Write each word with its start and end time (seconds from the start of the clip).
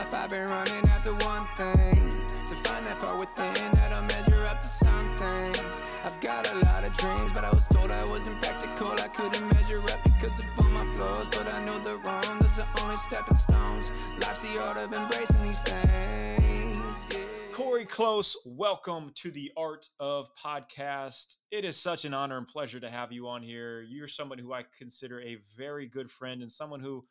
life 0.00 0.14
I've 0.14 0.30
been 0.30 0.46
running 0.46 0.84
after 0.84 1.12
one 1.26 1.46
thing 1.56 2.10
To 2.46 2.54
find 2.64 2.84
that 2.84 3.00
part 3.00 3.20
within 3.20 3.52
that'll 3.52 4.06
measure 4.06 4.50
up 4.50 4.60
to 4.60 4.66
something 4.66 5.54
I've 6.02 6.18
got 6.20 6.50
a 6.50 6.54
lot 6.54 6.86
of 6.86 6.96
dreams, 6.96 7.32
but 7.34 7.44
I 7.44 7.50
was 7.50 7.68
told 7.68 7.92
I 7.92 8.04
wasn't 8.04 8.40
practical 8.42 8.92
I 8.92 9.08
couldn't 9.08 9.46
measure 9.46 9.80
up 9.92 10.02
because 10.04 10.38
of 10.38 10.46
all 10.58 10.70
my 10.70 10.94
flaws 10.94 11.28
But 11.28 11.54
I 11.54 11.64
know 11.64 11.78
the 11.78 11.96
wrong, 11.96 12.38
those 12.38 12.58
are 12.60 12.82
only 12.82 12.96
stepping 12.96 13.36
stones 13.36 13.92
Life's 14.20 14.42
the 14.42 14.62
art 14.62 14.78
of 14.78 14.92
embracing 14.92 15.48
these 15.48 15.62
things, 15.62 17.06
yeah. 17.12 17.52
Cori 17.52 17.84
Close, 17.84 18.36
welcome 18.46 19.10
to 19.16 19.30
the 19.30 19.52
Art 19.54 19.86
of 19.98 20.30
Podcast. 20.34 21.36
It 21.50 21.66
is 21.66 21.76
such 21.76 22.06
an 22.06 22.14
honor 22.14 22.38
and 22.38 22.48
pleasure 22.48 22.80
to 22.80 22.88
have 22.88 23.12
you 23.12 23.28
on 23.28 23.42
here. 23.42 23.82
You're 23.82 24.08
someone 24.08 24.38
who 24.38 24.54
I 24.54 24.64
consider 24.78 25.20
a 25.20 25.36
very 25.58 25.86
good 25.86 26.10
friend 26.10 26.40
and 26.40 26.50
someone 26.50 26.80
who 26.80 27.04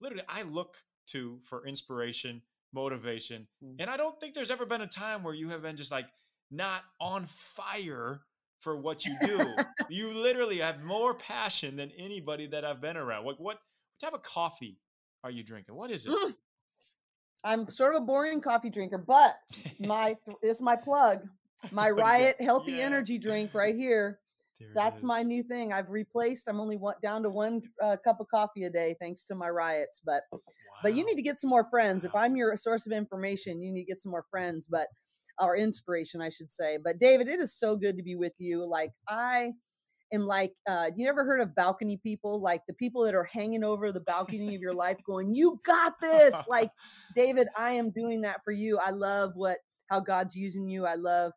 literally 0.00 0.22
I 0.28 0.42
look 0.42 0.76
to 1.08 1.38
for 1.42 1.66
inspiration, 1.66 2.42
motivation. 2.72 3.46
Mm. 3.64 3.76
And 3.80 3.90
I 3.90 3.96
don't 3.96 4.18
think 4.20 4.34
there's 4.34 4.50
ever 4.50 4.66
been 4.66 4.82
a 4.82 4.86
time 4.86 5.22
where 5.22 5.34
you 5.34 5.48
have 5.50 5.62
been 5.62 5.76
just 5.76 5.90
like 5.90 6.06
not 6.50 6.82
on 7.00 7.26
fire 7.26 8.20
for 8.60 8.76
what 8.76 9.04
you 9.04 9.16
do. 9.20 9.54
you 9.88 10.10
literally 10.10 10.58
have 10.58 10.82
more 10.82 11.14
passion 11.14 11.76
than 11.76 11.90
anybody 11.96 12.46
that 12.48 12.64
I've 12.64 12.80
been 12.80 12.96
around. 12.96 13.24
Like 13.24 13.38
what, 13.38 13.40
what 13.40 13.58
type 14.00 14.14
of 14.14 14.22
coffee 14.22 14.78
are 15.24 15.30
you 15.30 15.42
drinking? 15.42 15.74
What 15.74 15.90
is 15.90 16.06
it? 16.06 16.12
I'm 17.44 17.68
sort 17.68 17.94
of 17.94 18.02
a 18.02 18.04
boring 18.04 18.40
coffee 18.40 18.70
drinker, 18.70 18.98
but 18.98 19.36
my 19.78 20.16
th- 20.24 20.36
is 20.42 20.60
my 20.60 20.74
plug. 20.76 21.20
My 21.70 21.90
Oh. 21.90 21.94
Riot 21.94 22.36
Healthy 22.40 22.72
Yeah. 22.72 22.84
Energy 22.84 23.18
drink 23.18 23.54
right 23.54 23.74
here. 23.74 24.18
There 24.58 24.70
That's 24.74 25.02
my 25.02 25.22
new 25.22 25.42
thing. 25.42 25.72
I've 25.72 25.90
replaced. 25.90 26.48
I'm 26.48 26.60
only 26.60 26.76
one, 26.76 26.94
down 27.02 27.22
to 27.24 27.30
one 27.30 27.62
uh, 27.82 27.96
cup 28.02 28.20
of 28.20 28.28
coffee 28.28 28.64
a 28.64 28.70
day 28.70 28.96
thanks 29.00 29.26
to 29.26 29.34
my 29.34 29.48
riots. 29.48 30.00
But 30.04 30.22
but 30.82 30.94
you 30.94 31.04
need 31.04 31.16
to 31.16 31.22
get 31.22 31.38
some 31.38 31.50
more 31.50 31.64
friends. 31.64 32.04
If 32.04 32.14
I'm 32.14 32.36
your 32.36 32.56
source 32.56 32.86
of 32.86 32.92
information, 32.92 33.60
you 33.60 33.72
need 33.72 33.82
to 33.82 33.86
get 33.86 34.00
some 34.00 34.10
more 34.12 34.24
friends. 34.30 34.66
But 34.66 34.86
or 35.38 35.56
inspiration, 35.56 36.22
I 36.22 36.30
should 36.30 36.50
say. 36.50 36.78
But 36.82 36.98
David, 36.98 37.28
it 37.28 37.40
is 37.40 37.58
so 37.58 37.76
good 37.76 37.96
to 37.98 38.02
be 38.02 38.16
with 38.16 38.32
you. 38.38 38.66
Like 38.66 38.92
I 39.08 39.52
am 40.12 40.26
like 40.26 40.52
uh 40.68 40.86
you 40.96 41.08
ever 41.08 41.24
heard 41.24 41.40
of 41.40 41.54
balcony 41.54 41.98
people 42.02 42.40
like 42.40 42.62
the 42.66 42.74
people 42.74 43.02
that 43.02 43.14
are 43.14 43.24
hanging 43.24 43.64
over 43.64 43.90
the 43.90 44.00
balcony 44.00 44.54
of 44.54 44.60
your 44.60 44.74
life 44.74 44.98
going 45.04 45.34
you 45.34 45.60
got 45.64 45.94
this 46.00 46.46
like 46.48 46.70
david 47.14 47.48
i 47.58 47.70
am 47.70 47.90
doing 47.90 48.20
that 48.20 48.42
for 48.44 48.52
you 48.52 48.78
i 48.78 48.90
love 48.90 49.32
what 49.34 49.58
how 49.90 49.98
god's 49.98 50.36
using 50.36 50.68
you 50.68 50.86
i 50.86 50.94
love 50.94 51.32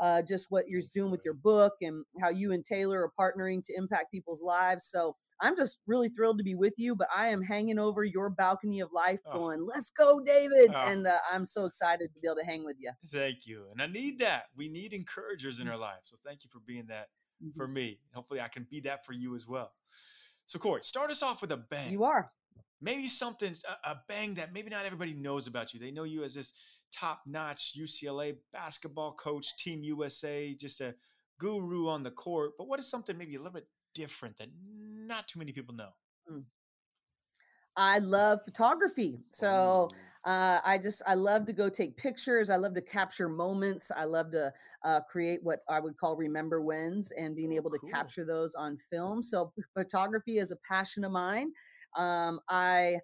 uh, 0.00 0.22
just 0.28 0.46
what 0.50 0.64
you're 0.68 0.82
doing 0.94 1.10
with 1.10 1.22
your 1.24 1.34
book 1.34 1.74
and 1.82 2.04
how 2.20 2.28
you 2.30 2.52
and 2.52 2.64
taylor 2.64 3.02
are 3.02 3.12
partnering 3.18 3.62
to 3.64 3.74
impact 3.76 4.10
people's 4.12 4.42
lives 4.42 4.84
so 4.86 5.14
i'm 5.40 5.56
just 5.56 5.78
really 5.86 6.08
thrilled 6.08 6.38
to 6.38 6.44
be 6.44 6.54
with 6.54 6.74
you 6.76 6.94
but 6.94 7.08
i 7.14 7.28
am 7.28 7.42
hanging 7.42 7.78
over 7.78 8.04
your 8.04 8.30
balcony 8.30 8.80
of 8.80 8.88
life 8.92 9.20
Oh. 9.26 9.32
going 9.38 9.66
let's 9.66 9.90
go 9.90 10.20
david 10.24 10.70
Oh. 10.74 10.86
and 10.88 11.06
uh, 11.06 11.16
i'm 11.32 11.44
so 11.46 11.64
excited 11.64 12.08
to 12.14 12.20
be 12.20 12.28
able 12.28 12.36
to 12.36 12.44
hang 12.44 12.64
with 12.64 12.76
you 12.78 12.90
Thank 13.10 13.46
you. 13.46 13.66
And 13.72 13.80
I 13.80 13.86
need 13.86 14.18
that. 14.20 14.44
We 14.56 14.68
need 14.68 14.92
encouragers 14.92 15.60
in 15.60 15.66
Mm. 15.66 15.70
our 15.72 15.76
lives. 15.78 16.10
So 16.10 16.16
thank 16.24 16.44
you 16.44 16.50
for 16.50 16.60
being 16.60 16.86
that 16.88 17.08
Mhm. 17.42 17.56
for 17.56 17.66
me. 17.68 18.00
Hopefully 18.12 18.40
I 18.40 18.48
can 18.48 18.64
be 18.70 18.80
that 18.80 19.04
for 19.06 19.12
you 19.12 19.34
as 19.34 19.46
well. 19.46 19.74
So 20.46 20.58
Cori, 20.58 20.82
start 20.82 21.10
us 21.10 21.22
off 21.22 21.40
with 21.40 21.52
a 21.52 21.56
bang. 21.56 21.92
you 21.92 22.04
are 22.04 22.32
Maybe 22.80 23.08
something 23.08 23.54
a, 23.84 23.90
a 23.90 24.02
bang 24.08 24.34
that 24.34 24.52
maybe 24.52 24.70
not 24.70 24.84
everybody 24.86 25.12
knows 25.14 25.46
about 25.46 25.72
you. 25.74 25.80
They 25.80 25.90
know 25.90 26.04
you 26.04 26.22
as 26.22 26.34
this 26.34 26.52
top-notch 26.92 27.74
UCLA 27.76 28.36
basketball 28.52 29.12
coach, 29.14 29.56
Team 29.56 29.82
USA, 29.84 30.54
just 30.54 30.80
a 30.80 30.94
guru 31.38 31.88
on 31.88 32.02
the 32.02 32.10
court. 32.10 32.52
But 32.58 32.68
what 32.68 32.80
is 32.80 32.88
something 32.90 33.16
maybe 33.16 33.34
a 33.34 33.38
little 33.38 33.52
bit 33.52 33.68
different 33.94 34.36
that 34.38 34.48
not 34.62 35.28
too 35.28 35.38
many 35.38 35.52
people 35.52 35.74
know? 35.74 35.90
i 37.76 37.98
love 37.98 38.40
photography 38.44 39.20
so 39.30 39.88
uh, 40.24 40.60
I 40.64 40.76
just 40.76 41.00
I 41.06 41.14
love 41.14 41.46
to 41.46 41.54
go 41.54 41.70
take 41.70 41.96
pictures. 41.96 42.50
I 42.50 42.56
love 42.56 42.74
to 42.74 42.82
capture 42.82 43.30
moments. 43.30 43.90
I 43.96 44.04
love 44.04 44.30
to 44.32 44.52
uh, 44.84 45.00
create 45.08 45.40
what 45.42 45.60
I 45.70 45.80
would 45.80 45.96
call 45.96 46.16
remember 46.16 46.60
wins 46.60 47.12
and 47.12 47.34
being 47.34 47.52
Oh, 47.52 47.56
able 47.56 47.70
to 47.70 47.78
cool. 47.78 47.90
capture 47.90 48.26
those 48.26 48.54
on 48.54 48.76
film. 48.76 49.22
So 49.22 49.52
photography 49.74 50.36
is 50.38 50.50
a 50.50 50.56
passion 50.56 51.04
of 51.04 51.12
mine. 51.12 51.52
Um, 51.96 52.40
I 52.50 52.96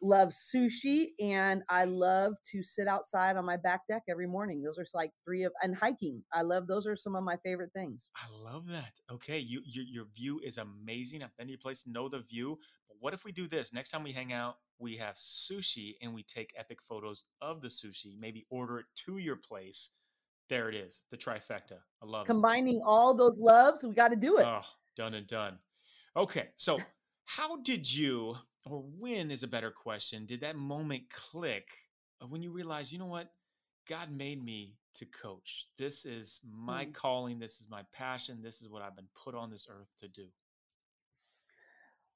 love 0.00 0.28
sushi 0.28 1.08
and 1.20 1.62
I 1.68 1.84
love 1.84 2.34
to 2.52 2.62
sit 2.62 2.86
outside 2.86 3.36
on 3.36 3.44
my 3.44 3.56
back 3.56 3.82
deck 3.88 4.02
every 4.08 4.26
morning. 4.26 4.62
Those 4.62 4.78
are 4.78 4.86
like 4.94 5.10
three 5.24 5.44
of 5.44 5.52
and 5.62 5.74
hiking. 5.74 6.22
I 6.32 6.42
love 6.42 6.66
those 6.66 6.86
are 6.86 6.96
some 6.96 7.16
of 7.16 7.24
my 7.24 7.36
favorite 7.44 7.72
things. 7.72 8.10
I 8.16 8.26
love 8.42 8.66
that. 8.68 8.92
Okay, 9.10 9.38
you 9.38 9.62
your 9.64 9.84
your 9.84 10.06
view 10.16 10.40
is 10.44 10.58
amazing. 10.58 11.22
I've 11.22 11.36
been 11.36 11.46
to 11.46 11.52
your 11.52 11.58
place, 11.58 11.86
know 11.86 12.08
the 12.08 12.20
view. 12.20 12.58
But 12.88 12.96
what 13.00 13.14
if 13.14 13.24
we 13.24 13.32
do 13.32 13.46
this? 13.46 13.72
Next 13.72 13.90
time 13.90 14.02
we 14.02 14.12
hang 14.12 14.32
out, 14.32 14.56
we 14.78 14.96
have 14.96 15.16
sushi 15.16 15.94
and 16.00 16.14
we 16.14 16.22
take 16.22 16.54
epic 16.56 16.78
photos 16.88 17.24
of 17.40 17.60
the 17.60 17.68
sushi. 17.68 18.18
Maybe 18.18 18.46
order 18.50 18.78
it 18.78 18.86
to 19.06 19.18
your 19.18 19.36
place. 19.36 19.90
There 20.48 20.70
it 20.70 20.74
is, 20.74 21.04
the 21.10 21.16
trifecta. 21.16 21.78
I 22.02 22.06
love 22.06 22.24
it. 22.24 22.26
Combining 22.26 22.80
all 22.84 23.14
those 23.14 23.38
loves, 23.38 23.84
we 23.86 23.94
got 23.94 24.08
to 24.08 24.16
do 24.16 24.38
it. 24.38 24.46
Oh, 24.46 24.62
done 24.96 25.12
and 25.12 25.26
done. 25.26 25.58
Okay, 26.16 26.48
so 26.56 26.78
how 27.26 27.60
did 27.60 27.92
you, 27.92 28.34
or 28.70 28.82
when 28.98 29.30
is 29.30 29.42
a 29.42 29.48
better 29.48 29.70
question, 29.70 30.26
did 30.26 30.40
that 30.40 30.56
moment 30.56 31.08
click 31.10 31.68
of 32.20 32.30
when 32.30 32.42
you 32.42 32.50
realized, 32.52 32.92
you 32.92 32.98
know 32.98 33.06
what, 33.06 33.32
God 33.88 34.10
made 34.10 34.44
me 34.44 34.76
to 34.94 35.06
coach. 35.06 35.68
This 35.78 36.04
is 36.04 36.40
my 36.44 36.86
Mm. 36.86 36.92
calling. 36.92 37.38
This 37.38 37.60
is 37.60 37.68
my 37.70 37.82
passion. 37.92 38.42
This 38.42 38.60
is 38.60 38.68
what 38.68 38.82
I've 38.82 38.96
been 38.96 39.08
put 39.14 39.34
on 39.34 39.50
this 39.50 39.66
earth 39.70 39.88
to 40.00 40.08
do. 40.08 40.26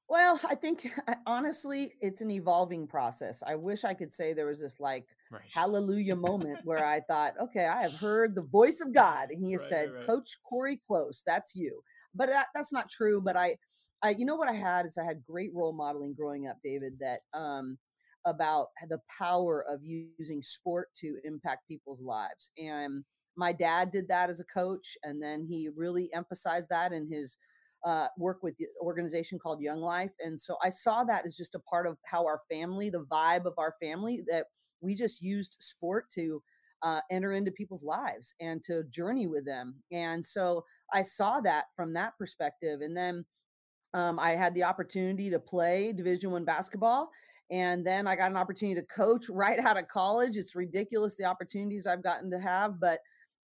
Well, 0.09 0.39
I 0.49 0.55
think 0.55 0.91
honestly, 1.27 1.95
it's 2.01 2.21
an 2.21 2.31
evolving 2.31 2.87
process. 2.87 3.43
I 3.47 3.55
wish 3.55 3.85
I 3.85 3.95
could 3.95 4.13
say 4.13 4.33
there 4.33 4.47
was 4.47 4.61
this 4.61 4.79
like 4.81 5.07
Right. 5.31 5.43
hallelujah 5.51 6.17
moment 6.17 6.61
where 6.65 6.85
I 6.85 7.01
thought, 7.09 7.35
okay, 7.41 7.67
I 7.67 7.83
have 7.83 7.95
heard 7.95 8.35
the 8.35 8.43
voice 8.43 8.81
of 8.81 8.93
God, 8.93 9.31
and 9.31 9.45
He 9.45 9.53
has 9.53 9.63
Right, 9.63 9.69
said, 9.71 9.91
right. 9.91 10.07
"Coach 10.07 10.37
Cori 10.45 10.77
Close, 10.77 11.23
that's 11.27 11.55
you." 11.55 11.83
But 12.15 12.29
that, 12.29 12.49
that's 12.55 12.73
not 12.73 12.91
true. 12.91 13.23
But 13.23 13.37
I, 13.37 13.57
I, 14.03 14.11
you 14.11 14.25
know 14.25 14.37
what 14.37 14.49
I 14.49 14.55
had 14.55 14.87
is 14.87 14.99
I 14.99 15.05
had 15.05 15.23
great 15.25 15.51
role 15.55 15.73
modeling 15.73 16.15
growing 16.15 16.49
up, 16.49 16.57
David. 16.65 16.95
That 16.99 17.21
um, 17.35 17.79
about 18.27 18.69
the 18.89 19.01
power 19.19 19.65
of 19.69 19.81
using 19.83 20.43
sport 20.43 20.89
to 20.97 21.17
impact 21.25 21.69
people's 21.69 22.03
lives, 22.03 22.51
and 22.59 23.05
my 23.37 23.53
dad 23.53 23.93
did 23.93 24.09
that 24.09 24.31
as 24.31 24.41
a 24.41 24.45
coach, 24.45 24.97
and 25.05 25.23
then 25.23 25.47
he 25.49 25.69
really 25.75 26.11
emphasized 26.13 26.69
that 26.71 26.93
in 26.93 27.09
his 27.09 27.39
uh, 27.85 28.07
work 28.19 28.43
with 28.43 28.57
the 28.59 28.67
organization 28.81 29.39
called 29.39 29.61
Young 29.61 29.81
Life. 29.81 30.13
And 30.21 30.39
so 30.39 30.57
I 30.63 30.69
saw 30.69 31.05
that 31.05 31.27
as 31.27 31.37
just 31.37 31.55
a 31.55 31.61
part 31.61 31.87
of 31.87 31.97
how 32.05 32.25
our 32.25 32.41
family, 32.51 32.91
the 32.91 33.05
vibe 33.11 33.45
of 33.45 33.55
our 33.59 33.75
family, 33.83 34.23
that 34.31 34.47
we 34.81 34.95
just 34.95 35.23
used 35.23 35.57
sport 35.61 36.07
to 36.15 36.43
uh, 36.83 37.01
enter 37.11 37.33
into 37.33 37.51
people's 37.51 37.85
lives 37.85 38.35
and 38.41 38.63
to 38.65 38.85
journey 38.91 39.27
with 39.27 39.45
them. 39.45 39.77
And 39.91 40.25
so 40.25 40.65
I 40.93 41.03
saw 41.03 41.41
that 41.41 41.67
from 41.75 41.93
that 41.95 42.13
perspective. 42.19 42.81
And 42.83 42.97
then 42.97 43.25
um, 43.95 44.19
I 44.19 44.31
had 44.31 44.55
the 44.55 44.65
opportunity 44.65 45.31
to 45.31 45.39
play 45.39 45.93
Division 45.93 46.31
One 46.31 46.45
basketball, 46.45 47.11
and 47.51 47.87
then 47.87 48.07
I 48.07 48.17
got 48.17 48.31
an 48.31 48.37
opportunity 48.37 48.81
to 48.81 48.87
coach 48.87 49.27
right 49.31 49.59
out 49.59 49.79
of 49.79 49.89
college. 49.89 50.37
It's 50.37 50.57
ridiculous 50.57 51.17
the 51.17 51.25
opportunities 51.25 51.87
I've 51.87 52.03
gotten 52.03 52.31
to 52.31 52.41
have, 52.41 52.81
but 52.81 52.99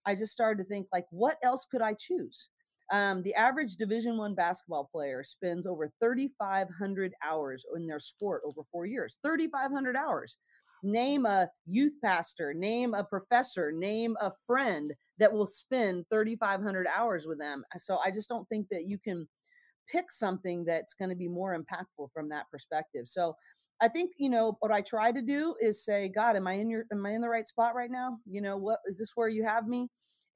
I 0.07 0.15
just 0.15 0.33
started 0.33 0.63
to 0.63 0.69
think 0.69 0.87
like, 0.93 1.07
what 1.11 1.37
else 1.43 1.67
could 1.71 1.83
I 1.83 1.95
choose? 1.95 2.49
Um, 2.91 3.23
the 3.23 3.35
average 3.35 3.77
Division 3.77 4.17
One 4.17 4.35
basketball 4.35 4.89
player 4.91 5.23
spends 5.23 5.67
over 5.67 5.91
3,500 6.01 7.13
hours 7.23 7.65
in 7.77 7.87
their 7.87 8.01
sport 8.01 8.43
over 8.47 8.63
four 8.73 8.87
years. 8.87 9.19
3,500 9.23 9.97
hours. 9.97 10.39
Name 10.83 11.27
a 11.27 11.49
youth 11.67 11.97
pastor, 12.03 12.55
name 12.55 12.95
a 12.95 13.05
professor, 13.05 13.73
name 13.73 14.17
a 14.21 14.31
friend 14.47 14.95
that 15.19 15.33
will 15.33 15.47
spend 15.47 16.07
3,500 16.11 16.87
hours 16.97 17.27
with 17.27 17.39
them. 17.39 17.65
So 17.77 17.99
I 18.03 18.11
just 18.11 18.29
don't 18.29 18.49
think 18.49 18.69
that 18.71 18.85
you 18.87 18.97
can 18.97 19.29
pick 19.91 20.11
something 20.11 20.65
that's 20.65 20.95
going 20.95 21.11
to 21.11 21.17
be 21.17 21.29
more 21.29 21.59
impactful 21.59 22.09
from 22.13 22.29
that 22.31 22.47
perspective. 22.51 23.07
So 23.07 23.35
I 23.81 23.89
think, 23.89 24.13
you 24.19 24.29
know, 24.29 24.57
what 24.61 24.73
I 24.73 24.81
try 24.81 25.13
to 25.13 25.23
do 25.23 25.55
is 25.61 25.85
say, 25.85 26.09
God, 26.09 26.37
am 26.37 26.47
I 26.47 26.55
in 26.55 26.69
your, 26.69 26.85
am 26.93 27.07
I 27.07 27.11
in 27.11 27.21
the 27.21 27.29
right 27.29 27.47
spot 27.47 27.75
right 27.75 27.91
now? 27.91 28.19
You 28.27 28.43
know, 28.43 28.57
what 28.57 28.81
is 28.87 28.99
this 28.99 29.13
where 29.15 29.29
you 29.29 29.45
have 29.45 29.67
me? 29.67 29.89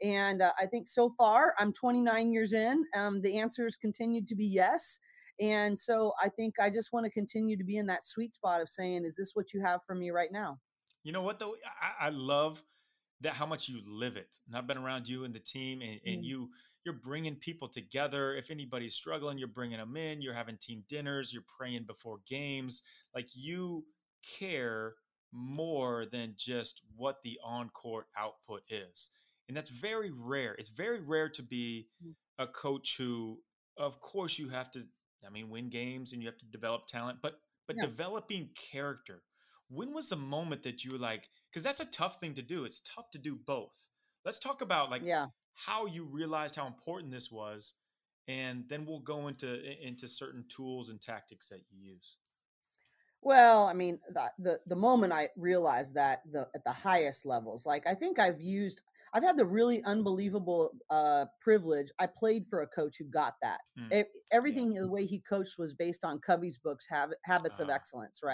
And 0.02 0.42
uh, 0.42 0.52
I 0.60 0.66
think 0.66 0.88
so 0.88 1.10
far, 1.16 1.54
I'm 1.58 1.72
29 1.72 2.32
years 2.32 2.52
in. 2.52 2.84
Um, 2.96 3.20
the 3.22 3.38
answers 3.38 3.76
continue 3.76 4.24
to 4.24 4.34
be 4.34 4.46
yes. 4.46 4.98
And 5.40 5.78
so 5.78 6.12
I 6.20 6.28
think 6.28 6.54
I 6.60 6.70
just 6.70 6.92
want 6.92 7.06
to 7.06 7.10
continue 7.10 7.56
to 7.56 7.64
be 7.64 7.78
in 7.78 7.86
that 7.86 8.04
sweet 8.04 8.34
spot 8.34 8.60
of 8.60 8.68
saying, 8.68 9.04
is 9.04 9.16
this 9.16 9.32
what 9.34 9.52
you 9.52 9.60
have 9.62 9.80
for 9.86 9.94
me 9.94 10.10
right 10.10 10.30
now? 10.32 10.58
You 11.04 11.12
know 11.12 11.22
what 11.22 11.38
though? 11.38 11.54
I, 11.80 12.06
I 12.06 12.10
love 12.10 12.62
that 13.22 13.34
how 13.34 13.46
much 13.46 13.68
you 13.68 13.80
live 13.86 14.16
it. 14.16 14.36
And 14.46 14.56
I've 14.56 14.66
been 14.66 14.78
around 14.78 15.08
you 15.08 15.24
and 15.24 15.34
the 15.34 15.40
team, 15.40 15.80
and, 15.80 16.00
and 16.06 16.22
Mm. 16.22 16.26
you 16.26 16.50
you're 16.84 16.94
bringing 16.94 17.36
people 17.36 17.68
together. 17.68 18.34
If 18.34 18.50
anybody's 18.50 18.96
struggling, 18.96 19.38
you're 19.38 19.46
bringing 19.46 19.78
them 19.78 19.96
in. 19.96 20.20
You're 20.20 20.34
having 20.34 20.56
team 20.56 20.84
dinners. 20.88 21.32
You're 21.32 21.44
praying 21.56 21.84
before 21.84 22.18
games. 22.26 22.82
Like 23.14 23.28
you 23.34 23.86
care 24.38 24.94
more 25.32 26.06
than 26.10 26.34
just 26.36 26.82
what 26.96 27.22
the 27.22 27.38
on 27.44 27.70
court 27.70 28.06
output 28.16 28.62
is, 28.68 29.10
and 29.48 29.56
that's 29.56 29.70
very 29.70 30.10
rare. 30.10 30.54
It's 30.58 30.68
very 30.70 31.00
rare 31.00 31.28
to 31.30 31.42
be 31.42 31.88
Mm. 32.04 32.14
a 32.38 32.46
coach 32.48 32.96
who, 32.98 33.42
of 33.76 34.00
course, 34.00 34.38
you 34.38 34.48
have 34.48 34.70
to. 34.72 34.86
I 35.24 35.30
mean, 35.30 35.50
win 35.50 35.70
games 35.70 36.12
and 36.12 36.20
you 36.20 36.26
have 36.28 36.38
to 36.38 36.46
develop 36.46 36.86
talent, 36.88 37.20
but 37.22 37.40
but 37.68 37.76
Yeah. 37.76 37.86
developing 37.86 38.50
character 38.54 39.22
when 39.68 39.92
was 39.94 40.10
the 40.10 40.16
moment 40.16 40.62
that 40.64 40.84
you 40.84 40.90
were 40.92 40.98
like, 40.98 41.30
because 41.52 41.64
that's 41.64 41.80
a 41.80 41.84
tough 41.86 42.18
thing 42.18 42.34
to 42.34 42.42
do. 42.42 42.64
It's 42.64 42.80
tough 42.80 43.10
to 43.12 43.18
do 43.18 43.36
both. 43.36 43.76
Let's 44.24 44.38
talk 44.38 44.62
about 44.62 44.90
like 44.90 45.02
yeah 45.04 45.26
how 45.54 45.86
you 45.86 46.04
realized 46.04 46.56
how 46.56 46.66
important 46.66 47.12
this 47.12 47.30
was, 47.30 47.74
and 48.28 48.64
then 48.68 48.86
we'll 48.86 49.00
go 49.00 49.28
into 49.28 49.86
into 49.86 50.08
certain 50.08 50.44
tools 50.48 50.88
and 50.88 51.00
tactics 51.00 51.48
that 51.48 51.60
you 51.70 51.92
use. 51.92 52.16
Well, 53.24 53.66
I 53.68 53.72
mean, 53.72 54.00
the, 54.08 54.32
the 54.38 54.60
the 54.66 54.76
moment 54.76 55.12
I 55.12 55.28
realized 55.36 55.94
that 55.94 56.22
the 56.32 56.48
at 56.54 56.64
the 56.64 56.72
highest 56.72 57.24
levels, 57.24 57.66
like 57.66 57.86
I 57.86 57.94
think 57.94 58.18
I've 58.18 58.40
used, 58.40 58.82
I've 59.14 59.22
had 59.22 59.38
the 59.38 59.46
really 59.46 59.82
unbelievable 59.84 60.70
uh, 60.90 61.26
privilege. 61.40 61.88
I 62.00 62.06
played 62.06 62.46
for 62.48 62.62
a 62.62 62.66
coach 62.66 62.96
who 62.98 63.04
got 63.04 63.34
that. 63.42 63.60
Mm, 63.78 63.92
It, 63.92 64.08
yeah. 64.14 64.36
everything 64.36 64.74
the 64.74 64.90
way 64.90 65.06
he 65.06 65.20
coached 65.20 65.56
was 65.56 65.72
based 65.72 66.04
on 66.04 66.18
Covey's 66.18 66.58
books, 66.58 66.84
Habit, 66.90 67.18
Habits 67.24 67.60
of 67.60 67.68
Ah, 67.70 67.74
Excellence, 67.74 68.20
yeah. 68.24 68.30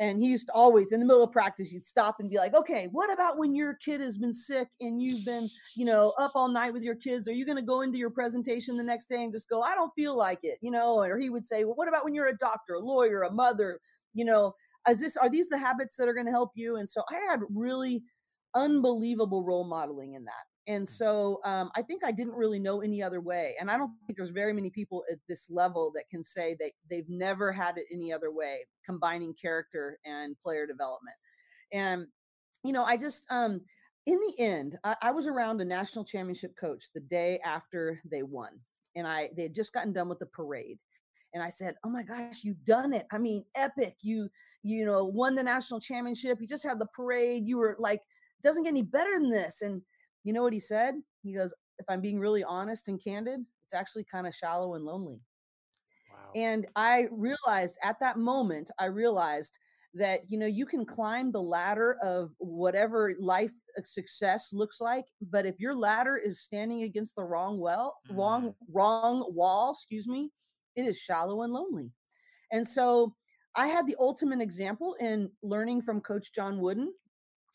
And 0.00 0.18
he 0.18 0.26
used 0.26 0.48
to 0.48 0.52
always, 0.54 0.90
in 0.92 0.98
the 0.98 1.06
middle 1.06 1.22
of 1.22 1.30
practice, 1.30 1.72
you'd 1.72 1.84
stop 1.84 2.16
and 2.18 2.28
be 2.28 2.36
like, 2.36 2.54
"Okay, 2.54 2.88
what 2.90 3.12
about 3.12 3.38
when 3.38 3.54
your 3.54 3.74
kid 3.74 4.00
has 4.00 4.18
been 4.18 4.32
sick 4.34 4.68
and 4.80 5.00
you've 5.00 5.24
been, 5.24 5.48
you 5.76 5.84
know, 5.84 6.12
up 6.18 6.32
all 6.34 6.48
night 6.48 6.72
with 6.72 6.82
your 6.82 6.96
kids? 6.96 7.28
Are 7.28 7.32
you 7.32 7.46
going 7.46 7.58
to 7.58 7.62
go 7.62 7.82
into 7.82 7.98
your 7.98 8.10
presentation 8.10 8.76
the 8.76 8.82
next 8.82 9.08
day 9.08 9.22
and 9.22 9.32
just 9.32 9.48
go, 9.48 9.62
I 9.62 9.74
don't 9.76 9.94
feel 9.94 10.16
like 10.16 10.40
it, 10.42 10.58
you 10.60 10.72
know?" 10.72 10.98
Or 10.98 11.18
he 11.18 11.30
would 11.30 11.46
say, 11.46 11.64
"Well, 11.64 11.76
what 11.76 11.88
about 11.88 12.04
when 12.04 12.14
you're 12.14 12.26
a 12.26 12.36
doctor, 12.38 12.74
a 12.74 12.80
lawyer, 12.80 13.22
a 13.22 13.30
mother, 13.30 13.80
you 14.14 14.24
know?" 14.24 14.54
Is 14.88 15.00
this 15.00 15.16
are 15.16 15.30
these 15.30 15.48
the 15.48 15.58
habits 15.58 15.96
that 15.96 16.08
are 16.08 16.14
going 16.14 16.26
to 16.26 16.32
help 16.32 16.50
you? 16.54 16.76
And 16.76 16.88
so 16.88 17.02
I 17.10 17.14
had 17.30 17.40
really 17.48 18.02
unbelievable 18.54 19.44
role 19.44 19.64
modeling 19.64 20.14
in 20.14 20.24
that. 20.24 20.44
And 20.66 20.88
so 20.88 21.40
um, 21.44 21.70
I 21.76 21.82
think 21.82 22.04
I 22.04 22.10
didn't 22.10 22.34
really 22.34 22.58
know 22.58 22.80
any 22.80 23.02
other 23.02 23.20
way. 23.20 23.54
And 23.60 23.70
I 23.70 23.76
don't 23.76 23.92
think 24.06 24.16
there's 24.16 24.30
very 24.30 24.52
many 24.52 24.70
people 24.70 25.04
at 25.12 25.18
this 25.28 25.50
level 25.50 25.92
that 25.94 26.08
can 26.10 26.24
say 26.24 26.56
that 26.58 26.72
they've 26.90 27.08
never 27.08 27.52
had 27.52 27.76
it 27.76 27.84
any 27.92 28.12
other 28.12 28.32
way, 28.32 28.60
combining 28.84 29.34
character 29.34 29.98
and 30.06 30.40
player 30.40 30.66
development. 30.66 31.16
And, 31.72 32.06
you 32.64 32.72
know, 32.72 32.84
I 32.84 32.96
just, 32.96 33.26
um, 33.30 33.60
in 34.06 34.18
the 34.18 34.34
end, 34.38 34.78
I, 34.84 34.96
I 35.02 35.10
was 35.10 35.26
around 35.26 35.60
a 35.60 35.66
national 35.66 36.04
championship 36.04 36.54
coach 36.58 36.86
the 36.94 37.00
day 37.00 37.40
after 37.44 38.00
they 38.10 38.22
won. 38.22 38.58
And 38.96 39.06
I, 39.06 39.28
they 39.36 39.44
had 39.44 39.54
just 39.54 39.72
gotten 39.72 39.92
done 39.92 40.08
with 40.08 40.18
the 40.18 40.26
parade. 40.26 40.78
And 41.34 41.42
I 41.42 41.48
said, 41.48 41.74
"Oh 41.84 41.90
my 41.90 42.04
gosh, 42.04 42.44
you've 42.44 42.64
done 42.64 42.94
it! 42.94 43.06
I 43.10 43.18
mean, 43.18 43.44
epic! 43.56 43.96
You, 44.02 44.28
you 44.62 44.86
know, 44.86 45.04
won 45.04 45.34
the 45.34 45.42
national 45.42 45.80
championship. 45.80 46.38
You 46.40 46.46
just 46.46 46.64
had 46.64 46.78
the 46.78 46.86
parade. 46.94 47.42
You 47.44 47.58
were 47.58 47.74
like, 47.80 48.02
doesn't 48.44 48.62
get 48.62 48.68
any 48.68 48.82
better 48.82 49.18
than 49.18 49.30
this." 49.30 49.60
And 49.60 49.80
you 50.24 50.32
know 50.32 50.42
what 50.42 50.52
he 50.52 50.60
said? 50.60 50.94
He 51.22 51.32
goes, 51.32 51.54
"If 51.78 51.86
I'm 51.88 52.00
being 52.00 52.18
really 52.18 52.42
honest 52.42 52.88
and 52.88 53.02
candid, 53.02 53.40
it's 53.64 53.74
actually 53.74 54.04
kind 54.04 54.26
of 54.26 54.34
shallow 54.34 54.74
and 54.74 54.84
lonely." 54.84 55.20
Wow. 56.10 56.32
And 56.34 56.66
I 56.76 57.08
realized 57.12 57.78
at 57.82 58.00
that 58.00 58.18
moment, 58.18 58.70
I 58.78 58.86
realized 58.86 59.58
that 59.94 60.20
you 60.28 60.38
know 60.38 60.46
you 60.46 60.66
can 60.66 60.84
climb 60.84 61.30
the 61.30 61.42
ladder 61.42 61.96
of 62.02 62.32
whatever 62.38 63.14
life 63.20 63.52
uh, 63.78 63.82
success 63.84 64.52
looks 64.52 64.80
like, 64.80 65.06
but 65.30 65.46
if 65.46 65.60
your 65.60 65.74
ladder 65.74 66.16
is 66.16 66.42
standing 66.42 66.82
against 66.82 67.14
the 67.16 67.24
wrong 67.24 67.58
well, 67.60 67.96
wrong 68.10 68.54
wrong 68.72 69.24
wall, 69.32 69.70
excuse 69.72 70.08
me, 70.08 70.30
it 70.76 70.82
is 70.82 70.98
shallow 70.98 71.42
and 71.42 71.52
lonely. 71.52 71.92
And 72.52 72.66
so 72.66 73.14
I 73.56 73.68
had 73.68 73.86
the 73.86 73.96
ultimate 74.00 74.40
example 74.40 74.96
in 75.00 75.30
learning 75.42 75.82
from 75.82 76.00
Coach 76.00 76.32
John 76.32 76.58
Wooden, 76.60 76.92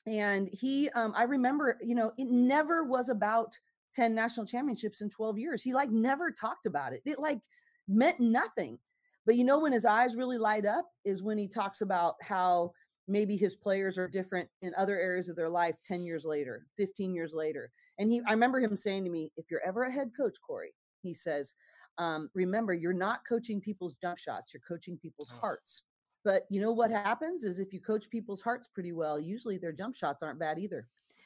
and 0.08 0.50
he, 0.52 0.90
um, 0.92 1.14
I 1.16 1.24
remember, 1.24 1.78
you 1.82 1.96
know, 1.96 2.14
it 2.18 2.28
never 2.30 2.84
was 2.84 3.10
about 3.10 3.58
10 3.96 4.16
national 4.16 4.46
championships 4.46 5.02
in 5.02 5.10
12 5.10 5.38
years. 5.38 5.62
He 5.64 5.74
like 5.74 5.90
never 5.90 6.32
talked 6.32 6.66
about 6.66 6.94
it. 6.94 7.02
It 7.06 7.20
like 7.20 7.40
meant 7.88 8.20
nothing. 8.20 8.80
But 9.26 9.36
you 9.36 9.44
know, 9.44 9.60
when 9.60 9.72
his 9.74 9.86
eyes 9.86 10.16
really 10.16 10.38
light 10.38 10.66
up 10.66 10.90
is 11.06 11.24
when 11.24 11.38
he 11.38 11.48
talks 11.48 11.82
about 11.82 12.16
how 12.22 12.72
maybe 13.08 13.36
his 13.36 13.56
players 13.56 13.98
are 13.98 14.08
different 14.08 14.50
in 14.62 14.72
other 14.78 14.98
areas 15.00 15.30
of 15.30 15.36
their 15.36 15.50
life 15.50 15.78
10 15.84 16.04
years 16.04 16.26
later, 16.26 16.66
15 16.78 17.14
years 17.14 17.34
later. 17.34 17.72
And 17.98 18.12
he, 18.12 18.22
I 18.28 18.32
remember 18.32 18.60
him 18.60 18.76
saying 18.78 19.04
to 19.06 19.10
me, 19.10 19.32
if 19.38 19.46
you're 19.52 19.66
ever 19.66 19.84
a 19.84 19.92
head 19.92 20.12
coach, 20.16 20.38
Cori, 20.46 20.74
he 21.02 21.14
says, 21.14 21.56
um, 21.98 22.30
remember, 22.34 22.74
you're 22.74 22.94
not 22.94 23.22
coaching 23.28 23.60
people's 23.60 23.96
jump 23.96 24.18
shots, 24.18 24.54
you're 24.54 24.62
coaching 24.68 24.98
people's 24.98 25.32
Oh. 25.36 25.40
hearts. 25.40 25.84
But 26.30 26.46
you 26.48 26.62
know 26.62 26.72
what 26.72 26.92
happens 26.92 27.44
is 27.44 27.58
if 27.58 27.74
you 27.74 27.80
coach 27.80 28.08
people's 28.08 28.44
hearts 28.44 28.68
pretty 28.68 28.92
well, 28.92 29.20
usually 29.20 29.58
their 29.58 29.72
jump 29.72 29.96
shots 29.96 30.22
aren't 30.22 30.38
bad 30.40 30.60
either. 30.60 30.86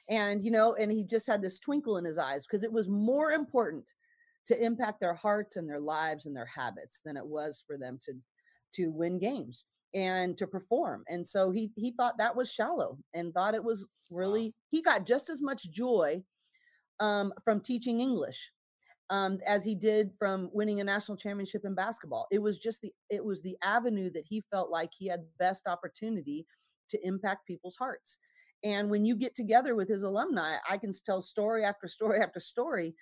And 0.09 0.41
you 0.41 0.49
know, 0.49 0.75
and 0.75 0.89
he 0.89 1.03
just 1.03 1.27
had 1.27 1.41
this 1.41 1.59
twinkle 1.59 1.97
in 1.97 2.05
his 2.05 2.17
eyes 2.17 2.45
because 2.45 2.63
it 2.63 2.71
was 2.71 2.87
more 2.87 3.33
important 3.33 3.93
to 4.45 4.63
impact 4.63 5.01
their 5.01 5.13
hearts 5.13 5.57
and 5.57 5.67
their 5.67 5.81
lives 5.81 6.25
and 6.25 6.33
their 6.33 6.45
habits 6.45 7.01
than 7.03 7.17
it 7.17 7.25
was 7.25 7.65
for 7.67 7.77
them 7.77 7.99
to 8.05 8.13
to 8.75 8.91
win 8.93 9.19
games 9.19 9.65
and 9.93 10.37
to 10.37 10.47
perform. 10.47 11.03
And 11.09 11.27
so 11.27 11.51
he 11.51 11.73
he 11.75 11.91
thought 11.91 12.17
that 12.17 12.37
was 12.37 12.49
shallow 12.49 12.97
and 13.13 13.33
thought 13.33 13.55
it 13.55 13.63
was 13.63 13.89
really 14.09 14.55
he 14.69 14.81
got 14.81 15.05
just 15.05 15.29
as 15.29 15.41
much 15.41 15.69
joy 15.69 16.23
um, 17.01 17.33
from 17.43 17.59
teaching 17.59 17.99
English 17.99 18.53
um, 19.09 19.39
as 19.45 19.63
he 19.63 19.75
did 19.75 20.11
from 20.17 20.49
winning 20.53 20.79
a 20.79 20.83
national 20.83 21.17
championship 21.17 21.65
in 21.65 21.75
basketball. 21.75 22.27
It 22.31 22.41
was 22.41 22.57
just 22.59 22.81
the 22.81 22.91
it 23.09 23.23
was 23.23 23.41
the 23.41 23.57
avenue 23.63 24.09
that 24.11 24.25
he 24.27 24.43
felt 24.51 24.69
like 24.69 24.91
he 24.97 25.07
had 25.07 25.25
best 25.39 25.67
opportunity 25.67 26.45
to 26.89 27.07
impact 27.07 27.47
people's 27.47 27.77
hearts. 27.77 28.17
And 28.63 28.89
when 28.89 29.05
you 29.05 29.15
get 29.15 29.35
together 29.35 29.75
with 29.75 29.89
his 29.89 30.03
alumni, 30.03 30.55
I 30.69 30.77
can 30.77 30.91
tell 31.05 31.21
story 31.21 31.65
after 31.65 31.87
story 31.87 32.19
after 32.21 32.39
story. 32.39 32.95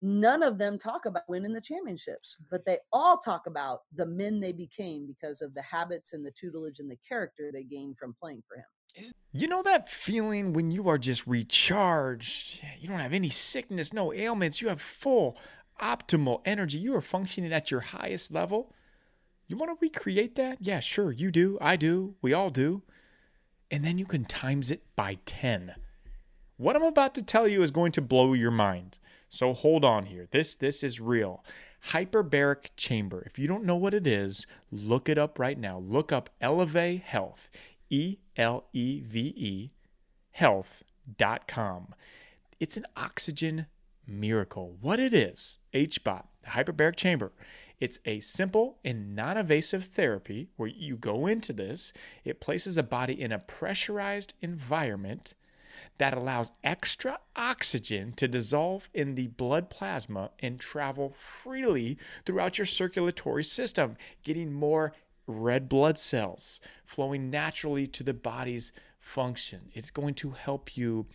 None 0.00 0.44
of 0.44 0.58
them 0.58 0.78
talk 0.78 1.06
about 1.06 1.28
winning 1.28 1.52
the 1.52 1.60
championships, 1.60 2.36
but 2.52 2.64
they 2.64 2.78
all 2.92 3.18
talk 3.18 3.48
about 3.48 3.80
the 3.92 4.06
men 4.06 4.38
they 4.38 4.52
became 4.52 5.08
because 5.08 5.42
of 5.42 5.54
the 5.54 5.62
habits 5.62 6.12
and 6.12 6.24
the 6.24 6.30
tutelage 6.30 6.78
and 6.78 6.88
the 6.88 6.98
character 7.08 7.50
they 7.52 7.64
gained 7.64 7.98
from 7.98 8.14
playing 8.20 8.44
for 8.46 8.58
him. 8.58 8.77
You 9.32 9.46
know 9.46 9.62
that 9.62 9.88
feeling 9.88 10.52
when 10.52 10.70
you 10.70 10.88
are 10.88 10.98
just 10.98 11.26
recharged? 11.26 12.62
You 12.80 12.88
don't 12.88 12.98
have 12.98 13.12
any 13.12 13.28
sickness, 13.28 13.92
no 13.92 14.12
ailments. 14.12 14.60
You 14.60 14.68
have 14.68 14.80
full, 14.80 15.36
optimal 15.80 16.40
energy. 16.44 16.78
You 16.78 16.94
are 16.94 17.02
functioning 17.02 17.52
at 17.52 17.70
your 17.70 17.80
highest 17.80 18.32
level. 18.32 18.72
You 19.46 19.56
want 19.56 19.78
to 19.78 19.84
recreate 19.84 20.34
that? 20.36 20.58
Yeah, 20.60 20.80
sure. 20.80 21.12
You 21.12 21.30
do. 21.30 21.58
I 21.60 21.76
do. 21.76 22.16
We 22.20 22.32
all 22.32 22.50
do. 22.50 22.82
And 23.70 23.84
then 23.84 23.98
you 23.98 24.06
can 24.06 24.24
times 24.24 24.70
it 24.70 24.82
by 24.96 25.18
10. 25.24 25.74
What 26.56 26.74
I'm 26.74 26.82
about 26.82 27.14
to 27.14 27.22
tell 27.22 27.46
you 27.46 27.62
is 27.62 27.70
going 27.70 27.92
to 27.92 28.02
blow 28.02 28.32
your 28.32 28.50
mind. 28.50 28.98
So 29.28 29.52
hold 29.52 29.84
on 29.84 30.06
here. 30.06 30.26
This 30.30 30.54
this 30.54 30.82
is 30.82 31.00
real. 31.00 31.44
Hyperbaric 31.88 32.70
chamber. 32.76 33.22
If 33.26 33.38
you 33.38 33.46
don't 33.46 33.64
know 33.64 33.76
what 33.76 33.94
it 33.94 34.06
is, 34.06 34.46
look 34.72 35.08
it 35.08 35.18
up 35.18 35.38
right 35.38 35.58
now. 35.58 35.78
Look 35.78 36.10
up 36.10 36.30
Eleve 36.40 37.02
Health. 37.02 37.50
E 37.90 38.18
L 38.36 38.64
E 38.72 39.00
V 39.00 39.34
E 39.36 39.70
health.com. 40.32 41.94
It's 42.60 42.76
an 42.76 42.86
oxygen 42.96 43.66
miracle. 44.06 44.76
What 44.80 45.00
it 45.00 45.12
is, 45.12 45.58
HBOT, 45.74 46.24
the 46.42 46.50
hyperbaric 46.50 46.96
chamber. 46.96 47.32
It's 47.80 48.00
a 48.04 48.20
simple 48.20 48.78
and 48.84 49.14
non 49.14 49.36
invasive 49.36 49.86
therapy 49.86 50.48
where 50.56 50.68
you 50.68 50.96
go 50.96 51.26
into 51.26 51.52
this, 51.52 51.92
it 52.24 52.40
places 52.40 52.76
a 52.76 52.82
body 52.82 53.20
in 53.20 53.30
a 53.32 53.38
pressurized 53.38 54.34
environment 54.40 55.34
that 55.98 56.16
allows 56.16 56.50
extra 56.64 57.18
oxygen 57.36 58.12
to 58.12 58.26
dissolve 58.26 58.88
in 58.94 59.14
the 59.14 59.28
blood 59.28 59.70
plasma 59.70 60.30
and 60.40 60.58
travel 60.58 61.14
freely 61.18 61.98
throughout 62.24 62.58
your 62.58 62.66
circulatory 62.66 63.44
system, 63.44 63.96
getting 64.24 64.52
more 64.52 64.92
red 65.28 65.68
blood 65.68 65.98
cells 65.98 66.60
flowing 66.84 67.30
naturally 67.30 67.86
to 67.86 68.02
the 68.02 68.14
body's 68.14 68.72
function. 68.98 69.70
It's 69.74 69.90
going 69.90 70.14
to 70.14 70.30
help 70.30 70.76
you 70.76 71.06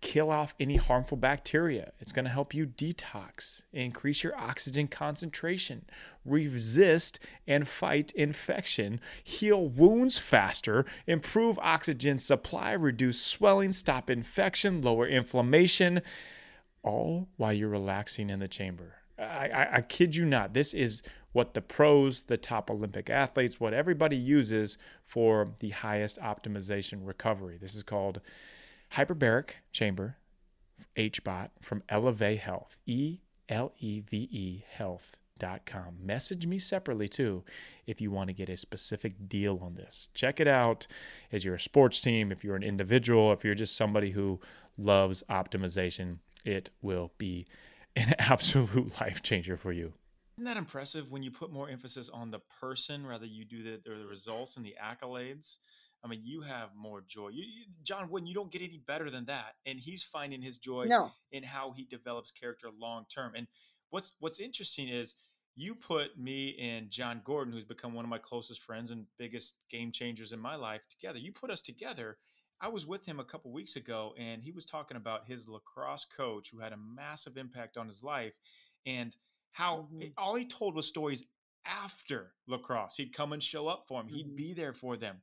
kill 0.00 0.30
off 0.30 0.54
any 0.58 0.76
harmful 0.76 1.16
bacteria. 1.16 1.92
It's 2.00 2.12
going 2.12 2.24
to 2.24 2.30
help 2.30 2.54
you 2.54 2.66
detox, 2.66 3.62
increase 3.72 4.24
your 4.24 4.34
oxygen 4.36 4.88
concentration, 4.88 5.84
resist 6.24 7.18
and 7.46 7.68
fight 7.68 8.10
infection, 8.12 9.00
heal 9.22 9.68
wounds 9.68 10.18
faster, 10.18 10.86
improve 11.06 11.58
oxygen 11.58 12.16
supply, 12.16 12.72
reduce 12.72 13.20
swelling, 13.20 13.72
stop 13.72 14.08
infection, 14.08 14.80
lower 14.80 15.06
inflammation, 15.06 16.00
all 16.82 17.28
while 17.36 17.52
you're 17.52 17.68
relaxing 17.68 18.30
in 18.30 18.38
the 18.38 18.48
chamber. 18.48 18.94
I, 19.18 19.48
I, 19.48 19.76
I 19.76 19.80
kid 19.82 20.16
you 20.16 20.24
not. 20.24 20.54
This 20.54 20.72
is 20.72 21.02
what 21.32 21.54
the 21.54 21.60
pros, 21.60 22.22
the 22.24 22.36
top 22.36 22.70
Olympic 22.70 23.08
athletes, 23.08 23.60
what 23.60 23.74
everybody 23.74 24.16
uses 24.16 24.78
for 25.04 25.52
the 25.60 25.70
highest 25.70 26.18
optimization 26.20 26.98
recovery. 27.02 27.56
This 27.60 27.74
is 27.74 27.82
called 27.82 28.20
hyperbaric 28.94 29.50
chamber 29.72 30.16
HBOT 30.96 31.50
from 31.60 31.82
Eleve 31.88 32.38
Health, 32.38 32.78
E 32.86 33.18
L 33.48 33.72
E 33.78 34.00
V 34.00 34.28
E 34.30 34.64
health.com. 34.70 35.96
Message 36.02 36.46
me 36.46 36.58
separately 36.58 37.08
too 37.08 37.44
if 37.86 38.00
you 38.00 38.10
want 38.10 38.28
to 38.28 38.34
get 38.34 38.48
a 38.48 38.56
specific 38.56 39.28
deal 39.28 39.60
on 39.62 39.74
this. 39.74 40.08
Check 40.14 40.40
it 40.40 40.48
out 40.48 40.86
as 41.32 41.44
you're 41.44 41.54
a 41.54 41.60
sports 41.60 42.00
team, 42.00 42.32
if 42.32 42.42
you're 42.42 42.56
an 42.56 42.62
individual, 42.62 43.32
if 43.32 43.44
you're 43.44 43.54
just 43.54 43.76
somebody 43.76 44.10
who 44.10 44.40
loves 44.76 45.22
optimization, 45.30 46.18
it 46.44 46.70
will 46.82 47.12
be 47.18 47.46
an 47.96 48.14
absolute 48.18 49.00
life 49.00 49.22
changer 49.22 49.56
for 49.56 49.72
you. 49.72 49.92
Isn't 50.40 50.54
that 50.54 50.56
impressive 50.56 51.10
when 51.10 51.22
you 51.22 51.30
put 51.30 51.52
more 51.52 51.68
emphasis 51.68 52.08
on 52.08 52.30
the 52.30 52.38
person 52.62 53.06
rather 53.06 53.26
you 53.26 53.44
do 53.44 53.62
the, 53.62 53.78
the 53.84 54.06
results 54.06 54.56
and 54.56 54.64
the 54.64 54.74
accolades? 54.82 55.58
I 56.02 56.08
mean, 56.08 56.22
you 56.24 56.40
have 56.40 56.70
more 56.74 57.02
joy. 57.06 57.28
You, 57.28 57.42
you, 57.42 57.64
John 57.82 58.08
Wooden, 58.08 58.26
you 58.26 58.32
don't 58.32 58.50
get 58.50 58.62
any 58.62 58.78
better 58.86 59.10
than 59.10 59.26
that, 59.26 59.56
and 59.66 59.78
he's 59.78 60.02
finding 60.02 60.40
his 60.40 60.56
joy 60.56 60.86
No. 60.88 61.10
in 61.30 61.42
how 61.42 61.72
he 61.72 61.84
develops 61.84 62.30
character 62.30 62.68
long 62.74 63.04
term. 63.14 63.34
And 63.36 63.48
what's 63.90 64.12
what's 64.20 64.40
interesting 64.40 64.88
is 64.88 65.16
you 65.56 65.74
put 65.74 66.18
me 66.18 66.56
and 66.58 66.90
Jon 66.90 67.20
Gordon, 67.22 67.52
who's 67.52 67.64
become 67.64 67.92
one 67.92 68.06
of 68.06 68.10
my 68.10 68.16
closest 68.16 68.62
friends 68.62 68.90
and 68.90 69.04
biggest 69.18 69.56
game 69.70 69.92
changers 69.92 70.32
in 70.32 70.40
my 70.40 70.54
life, 70.54 70.80
together. 70.88 71.18
You 71.18 71.32
put 71.32 71.50
us 71.50 71.60
together. 71.60 72.16
I 72.62 72.68
was 72.68 72.86
with 72.86 73.04
him 73.04 73.20
a 73.20 73.24
couple 73.24 73.52
weeks 73.52 73.76
ago, 73.76 74.14
and 74.18 74.42
he 74.42 74.52
was 74.52 74.64
talking 74.64 74.96
about 74.96 75.26
his 75.26 75.46
lacrosse 75.46 76.06
coach 76.06 76.50
who 76.50 76.60
had 76.60 76.72
a 76.72 76.78
massive 76.78 77.36
impact 77.36 77.76
on 77.76 77.86
his 77.88 78.02
life, 78.02 78.32
and 78.86 79.14
how 79.52 79.82
Mhm. 79.92 80.12
all 80.16 80.34
he 80.34 80.46
told 80.46 80.74
was 80.74 80.86
stories 80.88 81.24
after 81.64 82.34
lacrosse. 82.46 82.96
He'd 82.96 83.12
come 83.12 83.32
and 83.32 83.42
show 83.42 83.68
up 83.68 83.86
for 83.86 84.00
him. 84.00 84.08
He'd 84.08 84.28
Mhm. 84.28 84.36
be 84.36 84.52
there 84.54 84.72
for 84.72 84.96
them. 84.96 85.22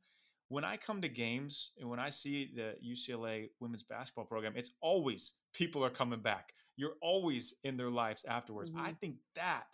When 0.49 0.63
I 0.63 0.77
come 0.77 1.01
to 1.01 1.09
games 1.09 1.73
and 1.77 1.89
when 1.89 1.99
I 1.99 2.09
see 2.09 2.45
the 2.45 2.77
UCLA 2.81 3.49
women's 3.59 3.83
basketball 3.83 4.25
program, 4.25 4.55
it's 4.55 4.75
always 4.81 5.37
people 5.53 5.83
are 5.83 5.89
coming 5.89 6.21
back. 6.21 6.53
You're 6.75 6.97
always 7.01 7.53
in 7.63 7.75
their 7.75 7.89
lives 7.89 8.23
afterwards. 8.25 8.71
I 8.75 8.93
think 8.93 9.19
that 9.33 9.67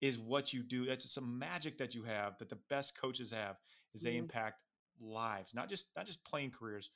is 0.00 0.18
what 0.18 0.52
you 0.52 0.62
do. 0.62 0.84
That's 0.84 1.10
some 1.10 1.38
magic 1.38 1.78
that 1.78 1.94
you 1.94 2.04
have 2.04 2.36
that 2.38 2.48
the 2.50 2.56
best 2.68 2.96
coaches 2.96 3.30
have 3.30 3.60
is 3.94 4.02
they 4.02 4.14
Mhm. 4.14 4.18
impact 4.18 4.60
lives, 5.00 5.54
not 5.54 5.68
just 5.68 5.94
not 5.96 6.06
just 6.06 6.24
playing 6.24 6.50
careers, 6.52 6.90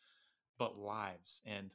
but 0.58 0.76
lives. 0.78 1.40
And 1.44 1.74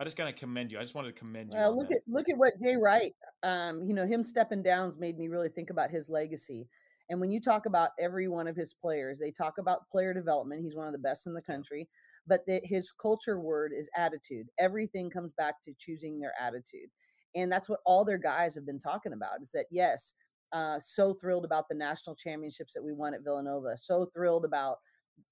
I 0.00 0.04
just 0.04 0.16
gotta 0.16 0.32
commend 0.32 0.70
you. 0.70 0.78
I 0.78 0.82
just 0.82 0.94
wanted 0.94 1.14
to 1.14 1.18
commend 1.18 1.52
you. 1.52 1.58
Look 1.68 1.88
that. 1.88 1.96
at 1.96 2.02
look 2.06 2.28
at 2.28 2.38
what 2.38 2.54
Jay 2.62 2.76
Wright. 2.76 3.12
Um, 3.42 3.82
you 3.82 3.94
know, 3.94 4.06
him 4.06 4.22
stepping 4.22 4.62
down's 4.62 4.98
made 4.98 5.18
me 5.18 5.28
really 5.28 5.48
think 5.48 5.70
about 5.70 5.90
his 5.90 6.08
legacy. 6.08 6.68
And 7.10 7.20
when 7.20 7.30
you 7.30 7.40
talk 7.40 7.66
about 7.66 7.90
every 7.98 8.28
one 8.28 8.46
of 8.46 8.54
his 8.54 8.74
players, 8.74 9.18
they 9.18 9.30
talk 9.30 9.54
about 9.58 9.88
player 9.90 10.12
development. 10.12 10.62
He's 10.62 10.76
one 10.76 10.86
of 10.86 10.92
the 10.92 10.98
best 10.98 11.26
in 11.26 11.32
the 11.32 11.42
country, 11.42 11.88
but 12.26 12.40
the, 12.46 12.60
his 12.64 12.92
culture 12.92 13.40
word 13.40 13.72
is 13.74 13.88
attitude. 13.96 14.46
Everything 14.58 15.08
comes 15.08 15.32
back 15.38 15.54
to 15.64 15.72
choosing 15.78 16.20
their 16.20 16.34
attitude, 16.40 16.90
and 17.34 17.50
that's 17.50 17.68
what 17.68 17.80
all 17.84 18.04
their 18.04 18.18
guys 18.18 18.54
have 18.54 18.66
been 18.66 18.78
talking 18.78 19.14
about. 19.14 19.42
Is 19.42 19.50
that 19.52 19.66
yes, 19.70 20.14
uh, 20.52 20.78
so 20.80 21.12
thrilled 21.14 21.44
about 21.44 21.64
the 21.68 21.74
national 21.74 22.14
championships 22.14 22.72
that 22.74 22.84
we 22.84 22.92
won 22.92 23.14
at 23.14 23.24
Villanova. 23.24 23.76
So 23.76 24.06
thrilled 24.14 24.44
about 24.44 24.78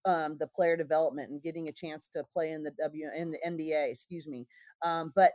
um, 0.05 0.37
the 0.38 0.47
player 0.47 0.76
development 0.76 1.31
and 1.31 1.43
getting 1.43 1.69
a 1.69 1.73
chance 1.73 2.09
to 2.09 2.25
play 2.33 2.52
in 2.52 2.62
the 2.62 2.73
W 2.83 3.09
in 3.16 3.31
the 3.31 3.38
NBA. 3.47 3.90
Excuse 3.90 4.26
me. 4.28 4.47
Um, 4.85 5.12
but 5.14 5.33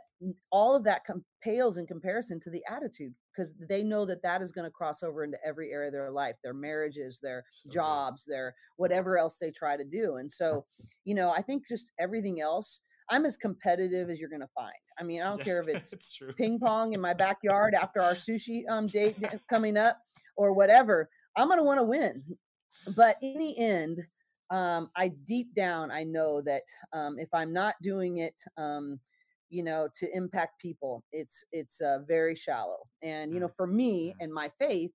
all 0.50 0.74
of 0.76 0.84
that 0.84 1.04
com- 1.04 1.24
pales 1.42 1.76
in 1.78 1.86
comparison 1.86 2.38
to 2.40 2.50
the 2.50 2.62
attitude 2.68 3.14
because 3.34 3.54
they 3.68 3.82
know 3.82 4.04
that 4.04 4.22
that 4.22 4.42
is 4.42 4.52
going 4.52 4.64
to 4.66 4.70
cross 4.70 5.02
over 5.02 5.24
into 5.24 5.38
every 5.44 5.72
area 5.72 5.88
of 5.88 5.92
their 5.92 6.10
life, 6.10 6.36
their 6.44 6.54
marriages, 6.54 7.18
their 7.22 7.44
So 7.50 7.70
good. 7.70 7.72
jobs, 7.74 8.24
their 8.26 8.54
whatever 8.76 9.18
else 9.18 9.38
they 9.38 9.50
try 9.50 9.76
to 9.76 9.84
do. 9.84 10.16
And 10.16 10.30
so, 10.30 10.64
you 11.04 11.14
know, 11.14 11.30
I 11.30 11.42
think 11.42 11.66
just 11.68 11.92
everything 11.98 12.40
else. 12.40 12.80
I'm 13.10 13.26
as 13.26 13.36
competitive 13.36 14.08
as 14.08 14.20
you're 14.20 14.30
going 14.30 14.40
to 14.40 14.48
find. 14.54 14.72
I 14.98 15.02
mean, 15.02 15.20
I 15.20 15.28
don't 15.28 15.38
Yeah, 15.38 15.44
care 15.44 15.60
if 15.60 15.68
it's 15.68 15.92
it's 15.92 16.12
true. 16.12 16.32
ping 16.36 16.58
pong 16.58 16.92
in 16.92 17.00
my 17.00 17.12
backyard 17.14 17.74
after 17.74 18.00
our 18.00 18.14
sushi 18.14 18.62
um 18.70 18.88
date 18.88 19.16
coming 19.50 19.76
up 19.76 19.98
or 20.36 20.52
whatever 20.54 21.10
i'm 21.36 21.46
going 21.48 21.58
to 21.58 21.64
want 21.64 21.78
to 21.78 21.84
win 21.84 22.24
but 22.94 23.16
in 23.20 23.36
the 23.38 23.58
end 23.58 23.98
um 24.52 24.90
i 24.96 25.08
deep 25.24 25.52
down 25.54 25.90
i 25.90 26.04
know 26.04 26.40
that 26.42 26.62
um 26.92 27.16
if 27.18 27.28
i'm 27.34 27.52
not 27.52 27.74
doing 27.82 28.18
it 28.18 28.40
um 28.58 29.00
you 29.50 29.64
know 29.64 29.88
to 29.94 30.08
impact 30.14 30.60
people 30.60 31.04
it's 31.12 31.44
it's 31.52 31.80
uh, 31.80 31.98
very 32.06 32.34
shallow. 32.34 32.78
And 33.02 33.32
you 33.32 33.40
know 33.40 33.48
for 33.48 33.66
me 33.66 34.14
and 34.20 34.32
my 34.32 34.48
faith 34.60 34.92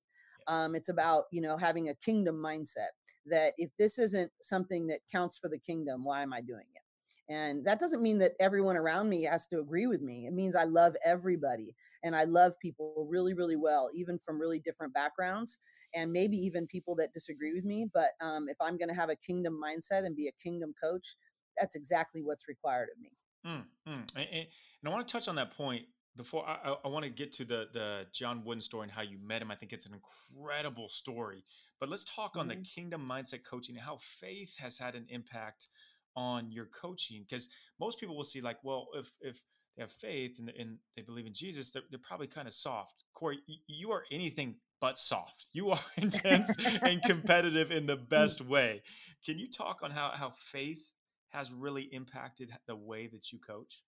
um 0.47 0.75
it's 0.75 0.89
about 0.89 1.25
you 1.31 1.41
know 1.41 1.57
having 1.57 1.89
a 1.89 1.95
kingdom 1.95 2.35
mindset 2.35 2.93
that 3.25 3.53
if 3.57 3.69
this 3.77 3.99
isn't 3.99 4.31
something 4.41 4.87
that 4.87 4.99
counts 5.11 5.37
for 5.37 5.49
the 5.49 5.59
kingdom 5.59 6.03
why 6.05 6.21
am 6.21 6.33
i 6.33 6.41
doing 6.41 6.65
it? 6.75 6.81
And 7.29 7.65
that 7.65 7.79
doesn't 7.79 8.01
mean 8.01 8.19
that 8.19 8.33
everyone 8.39 8.77
around 8.77 9.09
me 9.09 9.23
has 9.23 9.47
to 9.47 9.59
agree 9.59 9.85
with 9.87 10.01
me. 10.01 10.27
It 10.27 10.33
means 10.33 10.55
I 10.55 10.63
love 10.63 10.95
everybody 11.05 11.75
and 12.03 12.15
I 12.15 12.23
love 12.23 12.53
people 12.61 13.05
really, 13.09 13.33
really 13.33 13.57
well, 13.57 13.89
even 13.93 14.17
from 14.17 14.39
really 14.39 14.59
different 14.59 14.93
backgrounds 14.93 15.59
and 15.97 16.11
maybe 16.11 16.37
even 16.37 16.67
people 16.67 16.95
that 16.95 17.13
disagree 17.13 17.53
with 17.53 17.65
me. 17.65 17.87
But 17.93 18.11
um, 18.21 18.47
if 18.49 18.57
I'm 18.61 18.77
going 18.77 18.89
to 18.89 18.95
have 18.95 19.09
a 19.09 19.15
kingdom 19.15 19.59
mindset 19.61 20.05
and 20.05 20.15
be 20.15 20.27
a 20.27 20.31
kingdom 20.43 20.73
coach, 20.81 21.15
that's 21.59 21.75
exactly 21.75 22.21
what's 22.21 22.47
required 22.47 22.89
of 22.95 23.01
me. 23.01 23.11
Mm, 23.45 23.63
mm. 23.87 24.15
And, 24.15 24.27
and- 24.31 24.47
I 24.85 24.89
want 24.89 25.07
to 25.07 25.11
touch 25.11 25.27
on 25.27 25.35
that 25.35 25.51
point 25.51 25.83
before 26.15 26.47
I, 26.47 26.69
I, 26.69 26.75
I 26.85 26.87
want 26.87 27.03
to 27.03 27.09
get 27.09 27.33
to 27.33 27.45
the 27.45 27.65
the 27.73 28.05
John 28.13 28.43
Wooden 28.45 28.61
story 28.61 28.83
and 28.83 28.91
how 28.91 29.01
you 29.01 29.17
met 29.21 29.41
him. 29.41 29.51
I 29.51 29.55
think 29.55 29.73
it's 29.73 29.85
an 29.85 29.93
incredible 29.93 30.87
story. 30.87 31.43
But 31.79 31.89
let's 31.89 32.05
talk 32.05 32.37
on 32.37 32.47
the 32.47 32.55
Mhm. 32.55 32.63
kingdom 32.75 33.01
mindset 33.11 33.43
coaching 33.43 33.75
and 33.75 33.83
how 33.83 33.97
faith 33.97 34.55
has 34.59 34.77
had 34.77 34.95
an 34.95 35.05
impact 35.09 35.67
on 36.15 36.51
your 36.51 36.67
coaching. 36.67 37.25
Because 37.27 37.49
most 37.79 37.99
people 37.99 38.15
will 38.15 38.23
see 38.23 38.39
like, 38.39 38.63
well, 38.63 38.87
if 38.95 39.11
if 39.19 39.41
they 39.77 39.83
have 39.83 39.91
faith 39.91 40.39
and, 40.39 40.51
and 40.59 40.77
they 40.95 41.03
believe 41.03 41.27
in 41.27 41.33
Jesus, 41.33 41.69
they're, 41.71 41.83
they're 41.91 41.99
probably 41.99 42.27
kind 42.27 42.47
of 42.47 42.53
soft. 42.53 43.03
Cori, 43.13 43.39
you 43.67 43.91
are 43.91 44.03
anything 44.11 44.55
but 44.81 44.97
soft. 44.97 45.45
You 45.53 45.69
are 45.69 45.79
intense 45.97 46.57
and 46.81 47.01
competitive 47.03 47.71
in 47.71 47.85
the 47.85 47.95
best 47.95 48.41
way. 48.41 48.81
Can 49.23 49.37
you 49.37 49.49
talk 49.49 49.79
on 49.83 49.91
how 49.91 50.11
how 50.13 50.31
faith 50.51 50.83
has 51.29 51.51
really 51.51 51.83
impacted 51.83 52.51
the 52.67 52.75
way 52.75 53.07
that 53.07 53.31
you 53.31 53.39
coach? 53.39 53.83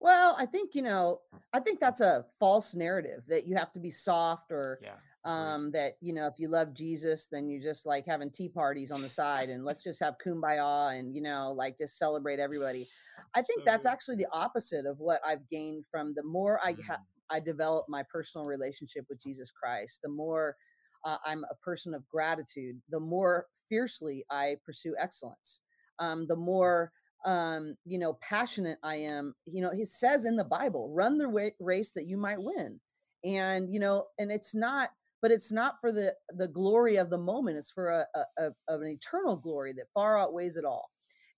Well, 0.00 0.34
I 0.36 0.46
think, 0.46 0.74
you 0.74 0.82
know, 0.82 1.20
I 1.52 1.60
think 1.60 1.78
that's 1.78 2.00
a 2.00 2.24
false 2.40 2.74
narrative 2.74 3.22
that 3.28 3.46
you 3.46 3.54
have 3.54 3.72
to 3.72 3.78
be 3.78 3.90
soft 3.90 4.50
or 4.50 4.80
Yeah. 4.82 4.96
Um 5.24 5.70
that 5.72 5.92
you 6.00 6.12
know 6.12 6.26
if 6.26 6.34
you 6.38 6.48
love 6.48 6.74
jesus 6.74 7.28
then 7.30 7.48
you're 7.48 7.62
just 7.62 7.86
like 7.86 8.04
having 8.06 8.30
tea 8.30 8.48
parties 8.48 8.90
on 8.90 9.00
the 9.02 9.08
side 9.08 9.48
and 9.50 9.64
let's 9.64 9.82
just 9.82 10.00
have 10.00 10.16
kumbaya 10.24 10.98
and 10.98 11.14
you 11.14 11.22
know 11.22 11.52
like 11.56 11.78
just 11.78 11.96
celebrate 11.98 12.40
everybody. 12.40 12.88
I 13.34 13.42
think 13.42 13.60
So 13.60 13.62
that's 13.66 13.86
actually 13.86 14.16
the 14.16 14.26
opposite 14.32 14.84
of 14.86 14.98
what 14.98 15.20
i've 15.24 15.48
gained 15.48 15.84
from 15.90 16.12
the 16.14 16.24
more 16.24 16.58
i 16.64 16.74
ha- 16.86 16.94
Mm, 16.96 17.36
i 17.36 17.40
develop 17.40 17.86
my 17.88 18.02
personal 18.12 18.46
relationship 18.46 19.06
with 19.08 19.22
jesus 19.22 19.50
christ 19.52 20.00
the 20.02 20.08
more 20.10 20.56
uh, 21.04 21.16
i'm 21.24 21.44
a 21.50 21.54
person 21.64 21.94
of 21.94 22.06
gratitude 22.08 22.80
the 22.90 23.00
more 23.00 23.46
fiercely 23.68 24.24
i 24.30 24.56
pursue 24.66 24.94
excellence 24.98 25.60
um 26.00 26.26
the 26.26 26.36
more 26.36 26.90
um 27.24 27.76
you 27.86 27.98
know 27.98 28.14
passionate 28.14 28.78
i 28.82 28.96
am. 28.96 29.34
You 29.46 29.62
know 29.62 29.70
he 29.70 29.84
says 29.84 30.24
in 30.24 30.36
the 30.36 30.44
bible 30.44 30.90
run 30.92 31.16
the 31.18 31.52
race 31.60 31.92
that 31.92 32.08
you 32.08 32.16
might 32.16 32.38
win. 32.40 32.80
And 33.24 33.72
you 33.72 33.78
know 33.78 34.06
and 34.18 34.32
it's 34.32 34.52
not 34.54 34.90
but 35.22 35.30
it's 35.30 35.52
not 35.52 35.76
for 35.80 35.92
the 35.92 36.12
the 36.36 36.48
glory 36.48 36.96
of 36.96 37.08
the 37.08 37.18
moment 37.18 37.56
it's 37.56 37.70
for 37.70 37.88
a, 37.90 38.06
a, 38.14 38.42
a 38.44 38.46
of 38.68 38.82
an 38.82 38.88
eternal 38.88 39.36
glory 39.36 39.72
that 39.72 39.86
far 39.94 40.18
outweighs 40.18 40.56
it 40.56 40.64
all. 40.64 40.90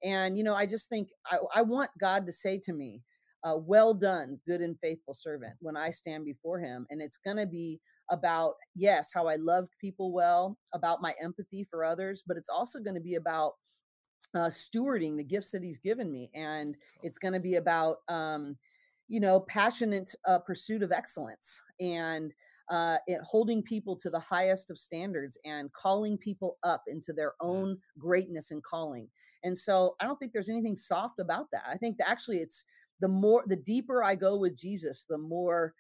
And 0.03 0.37
you 0.37 0.45
know 0.45 0.55
i 0.55 0.67
just 0.67 0.89
think 0.89 1.09
i, 1.31 1.39
I 1.55 1.63
want 1.63 1.91
god 2.01 2.27
to 2.27 2.33
say 2.33 2.59
to 2.65 2.73
me 2.73 3.03
uh, 3.45 3.57
well 3.57 3.95
done 3.95 4.41
good 4.47 4.61
and 4.61 4.77
faithful 4.81 5.15
servant 5.15 5.55
when 5.61 5.77
i 5.77 5.91
stand 5.91 6.25
before 6.25 6.59
him 6.59 6.87
and 6.91 7.01
it's 7.01 7.19
going 7.19 7.37
to 7.37 7.47
be 7.47 7.81
about 8.11 8.55
yes 8.75 9.11
how 9.15 9.27
i 9.27 9.37
love 9.37 9.69
people 9.81 10.13
well 10.13 10.59
about 10.75 11.01
my 11.01 11.15
empathy 11.23 11.67
for 11.71 11.85
others 11.85 12.23
but 12.27 12.37
it's 12.37 12.51
also 12.51 12.81
going 12.81 12.95
to 12.95 13.01
be 13.01 13.15
about 13.15 13.53
uh, 14.35 14.49
stewarding 14.49 15.17
the 15.17 15.25
gifts 15.25 15.51
that 15.51 15.63
he's 15.63 15.79
given 15.79 16.11
me 16.11 16.31
and 16.35 16.77
it's 17.03 17.19
going 17.19 17.35
to 17.35 17.41
be 17.41 17.57
about 17.57 17.99
um, 18.09 18.57
you 19.09 19.21
know 19.21 19.41
passionate 19.41 20.15
uh, 20.27 20.39
pursuit 20.39 20.83
of 20.83 20.93
excellence. 20.93 21.61
And 21.81 22.33
uh, 22.71 22.97
it 23.07 23.21
holding 23.23 23.63
people 23.63 23.97
to 23.97 24.11
the 24.11 24.19
highest 24.19 24.71
of 24.71 24.79
standards 24.79 25.39
and 25.45 25.73
calling 25.73 26.17
people 26.19 26.57
up 26.63 26.83
into 26.87 27.13
their 27.13 27.35
own 27.41 27.79
greatness 27.99 28.51
and 28.51 28.63
calling. 28.63 29.09
And 29.43 29.57
so 29.57 29.95
i 30.01 30.05
don't 30.05 30.19
think 30.19 30.33
there's 30.33 30.49
anything 30.49 30.77
soft 30.77 31.21
about 31.21 31.47
that. 31.53 31.65
I 31.69 31.77
think 31.77 31.99
that 31.99 32.09
actually 32.09 32.39
it's 32.39 32.65
the 33.01 33.09
more 33.09 33.45
the 33.47 33.57
deeper 33.57 34.05
i 34.05 34.15
go 34.15 34.37
with 34.37 34.57
jesus 34.57 35.05
the 35.11 35.19
more 35.19 35.75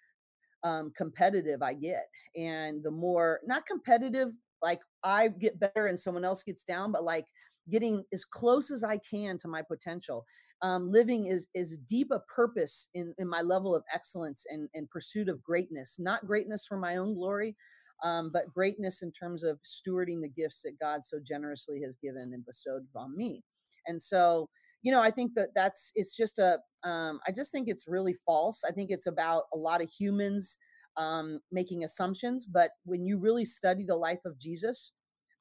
um, 0.64 0.92
competitive 0.96 1.62
I 1.62 1.74
get, 1.74 2.08
and 2.34 2.82
the 2.82 2.90
more 2.90 3.40
not 3.46 3.66
competitive, 3.66 4.30
like 4.62 4.80
I 5.04 5.28
get 5.28 5.60
better 5.60 5.86
and 5.86 5.98
someone 5.98 6.24
else 6.24 6.42
gets 6.42 6.64
down, 6.64 6.90
but 6.90 7.04
like 7.04 7.26
getting 7.70 8.02
as 8.12 8.24
close 8.24 8.70
as 8.70 8.82
I 8.82 8.98
can 8.98 9.38
to 9.38 9.48
my 9.48 9.62
potential. 9.62 10.24
Um, 10.64 10.90
living 10.90 11.26
is 11.26 11.48
is 11.54 11.76
deep 11.78 12.10
a 12.10 12.20
purpose 12.20 12.88
in 12.94 13.14
in 13.18 13.28
my 13.28 13.42
level 13.42 13.74
of 13.76 13.84
excellence 13.92 14.46
and 14.48 14.66
and 14.72 14.88
pursuit 14.88 15.28
of 15.28 15.42
greatness, 15.42 15.98
not 15.98 16.26
greatness 16.26 16.64
for 16.66 16.78
my 16.78 16.96
own 16.96 17.14
glory. 17.14 17.54
Um, 18.02 18.30
but 18.32 18.52
greatness 18.52 19.02
in 19.02 19.12
terms 19.12 19.44
of 19.44 19.58
stewarding 19.62 20.20
the 20.20 20.28
gifts 20.28 20.62
that 20.62 20.78
God 20.80 21.04
so 21.04 21.18
generously 21.24 21.80
has 21.82 21.96
given 21.96 22.32
and 22.34 22.44
bestowed 22.44 22.84
on 22.96 23.16
me. 23.16 23.42
And 23.86 24.00
so, 24.00 24.48
you 24.82 24.90
know, 24.90 25.00
I 25.00 25.10
think 25.10 25.34
that 25.34 25.50
that's 25.54 25.92
it's 25.94 26.16
just 26.16 26.38
a 26.38 26.58
um, 26.82 27.20
I 27.28 27.32
just 27.32 27.52
think 27.52 27.68
it's 27.68 27.86
really 27.86 28.14
false. 28.26 28.64
I 28.66 28.72
think 28.72 28.90
it's 28.90 29.06
about 29.06 29.44
a 29.52 29.56
lot 29.56 29.82
of 29.82 29.90
humans 29.90 30.58
um, 30.96 31.40
making 31.52 31.84
assumptions, 31.84 32.46
but 32.46 32.70
when 32.84 33.04
you 33.04 33.18
really 33.18 33.44
study 33.44 33.84
the 33.84 33.96
life 33.96 34.24
of 34.24 34.38
Jesus, 34.38 34.92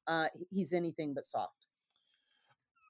uh, 0.06 0.26
he's 0.50 0.72
anything 0.72 1.14
but 1.14 1.24
soft. 1.24 1.66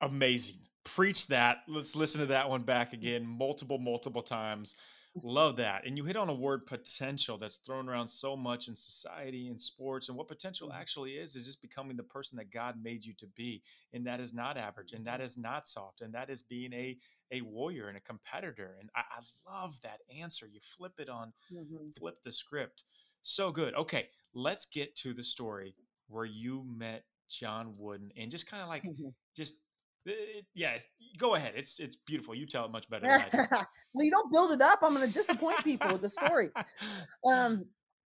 Amazing. 0.03 0.59
Preach 0.85 1.26
that. 1.29 1.59
Let's 1.67 1.97
listen 1.97 2.21
to 2.21 2.26
that 2.26 2.49
one 2.49 2.62
back 2.62 2.93
again 2.93 3.26
multiple, 3.26 3.79
multiple 3.79 4.23
times. 4.23 4.76
Love 5.23 5.57
that. 5.57 5.87
And 5.87 5.97
you 5.97 6.05
hit 6.05 6.17
on 6.17 6.29
a 6.29 6.35
word 6.35 6.67
potential 6.67 7.38
that's 7.38 7.57
thrown 7.59 7.88
around 7.88 8.09
so 8.09 8.37
much 8.37 8.69
in 8.69 8.76
society 8.76 9.49
and 9.49 9.59
sports. 9.61 10.09
And 10.09 10.19
what 10.19 10.29
potential 10.29 10.69
Mm-hmm. 10.69 10.81
actually 10.81 11.12
is, 11.12 11.37
is 11.37 11.47
just 11.47 11.62
becoming 11.62 11.97
the 11.97 12.03
person 12.03 12.37
that 12.37 12.50
God 12.50 12.83
made 12.83 13.05
you 13.05 13.14
to 13.14 13.26
be. 13.29 13.62
And 13.93 14.07
that 14.07 14.21
is 14.21 14.35
not 14.35 14.59
average 14.59 14.93
and 14.93 15.07
Mm-hmm. 15.07 15.19
that 15.19 15.21
is 15.21 15.38
not 15.38 15.67
soft. 15.67 16.00
And 16.03 16.12
that 16.14 16.31
is 16.31 16.43
being 16.43 16.73
a, 16.75 16.99
a 17.31 17.41
warrior 17.43 17.88
and 17.88 17.97
a 17.97 18.00
competitor. 18.00 18.76
And 18.81 18.91
I, 18.95 19.00
I 19.00 19.50
love 19.50 19.81
that 19.83 20.00
answer. 20.14 20.47
You 20.47 20.61
flip 20.61 21.00
it 21.00 21.09
on, 21.09 21.33
Mhm. 21.50 21.95
flip 21.97 22.23
the 22.23 22.33
script. 22.33 22.85
So 23.23 23.50
good. 23.53 23.75
Okay. 23.75 24.11
Let's 24.35 24.67
get 24.67 24.95
to 24.97 25.14
the 25.14 25.25
story 25.25 25.76
where 26.09 26.26
you 26.26 26.64
met 26.64 27.05
John 27.31 27.75
Wooden 27.79 28.12
and 28.17 28.31
just 28.31 28.47
kind 28.47 28.62
of 28.62 28.69
like, 28.69 28.85
Mhm. 28.85 29.14
just, 29.35 29.63
it, 30.06 30.44
yeah, 30.54 30.75
it's- 30.75 30.87
go 31.18 31.34
ahead. 31.34 31.54
It's, 31.56 31.78
it's 31.78 31.96
beautiful. 31.96 32.34
You 32.34 32.46
tell 32.46 32.64
it 32.64 32.73
much 32.73 32.88
better 32.88 33.06
than 33.06 33.20
I 33.20 33.28
do. 33.28 33.56
well, 33.94 34.04
you 34.04 34.11
don't 34.11 34.32
build 34.32 34.52
it 34.52 34.61
up. 34.61 34.80
I'm 34.82 34.94
going 34.94 35.06
to 35.06 35.12
disappoint 35.12 35.62
people 35.64 35.90
with 35.92 36.02
the 36.02 36.08
story. 36.08 36.50
Um, 37.30 37.64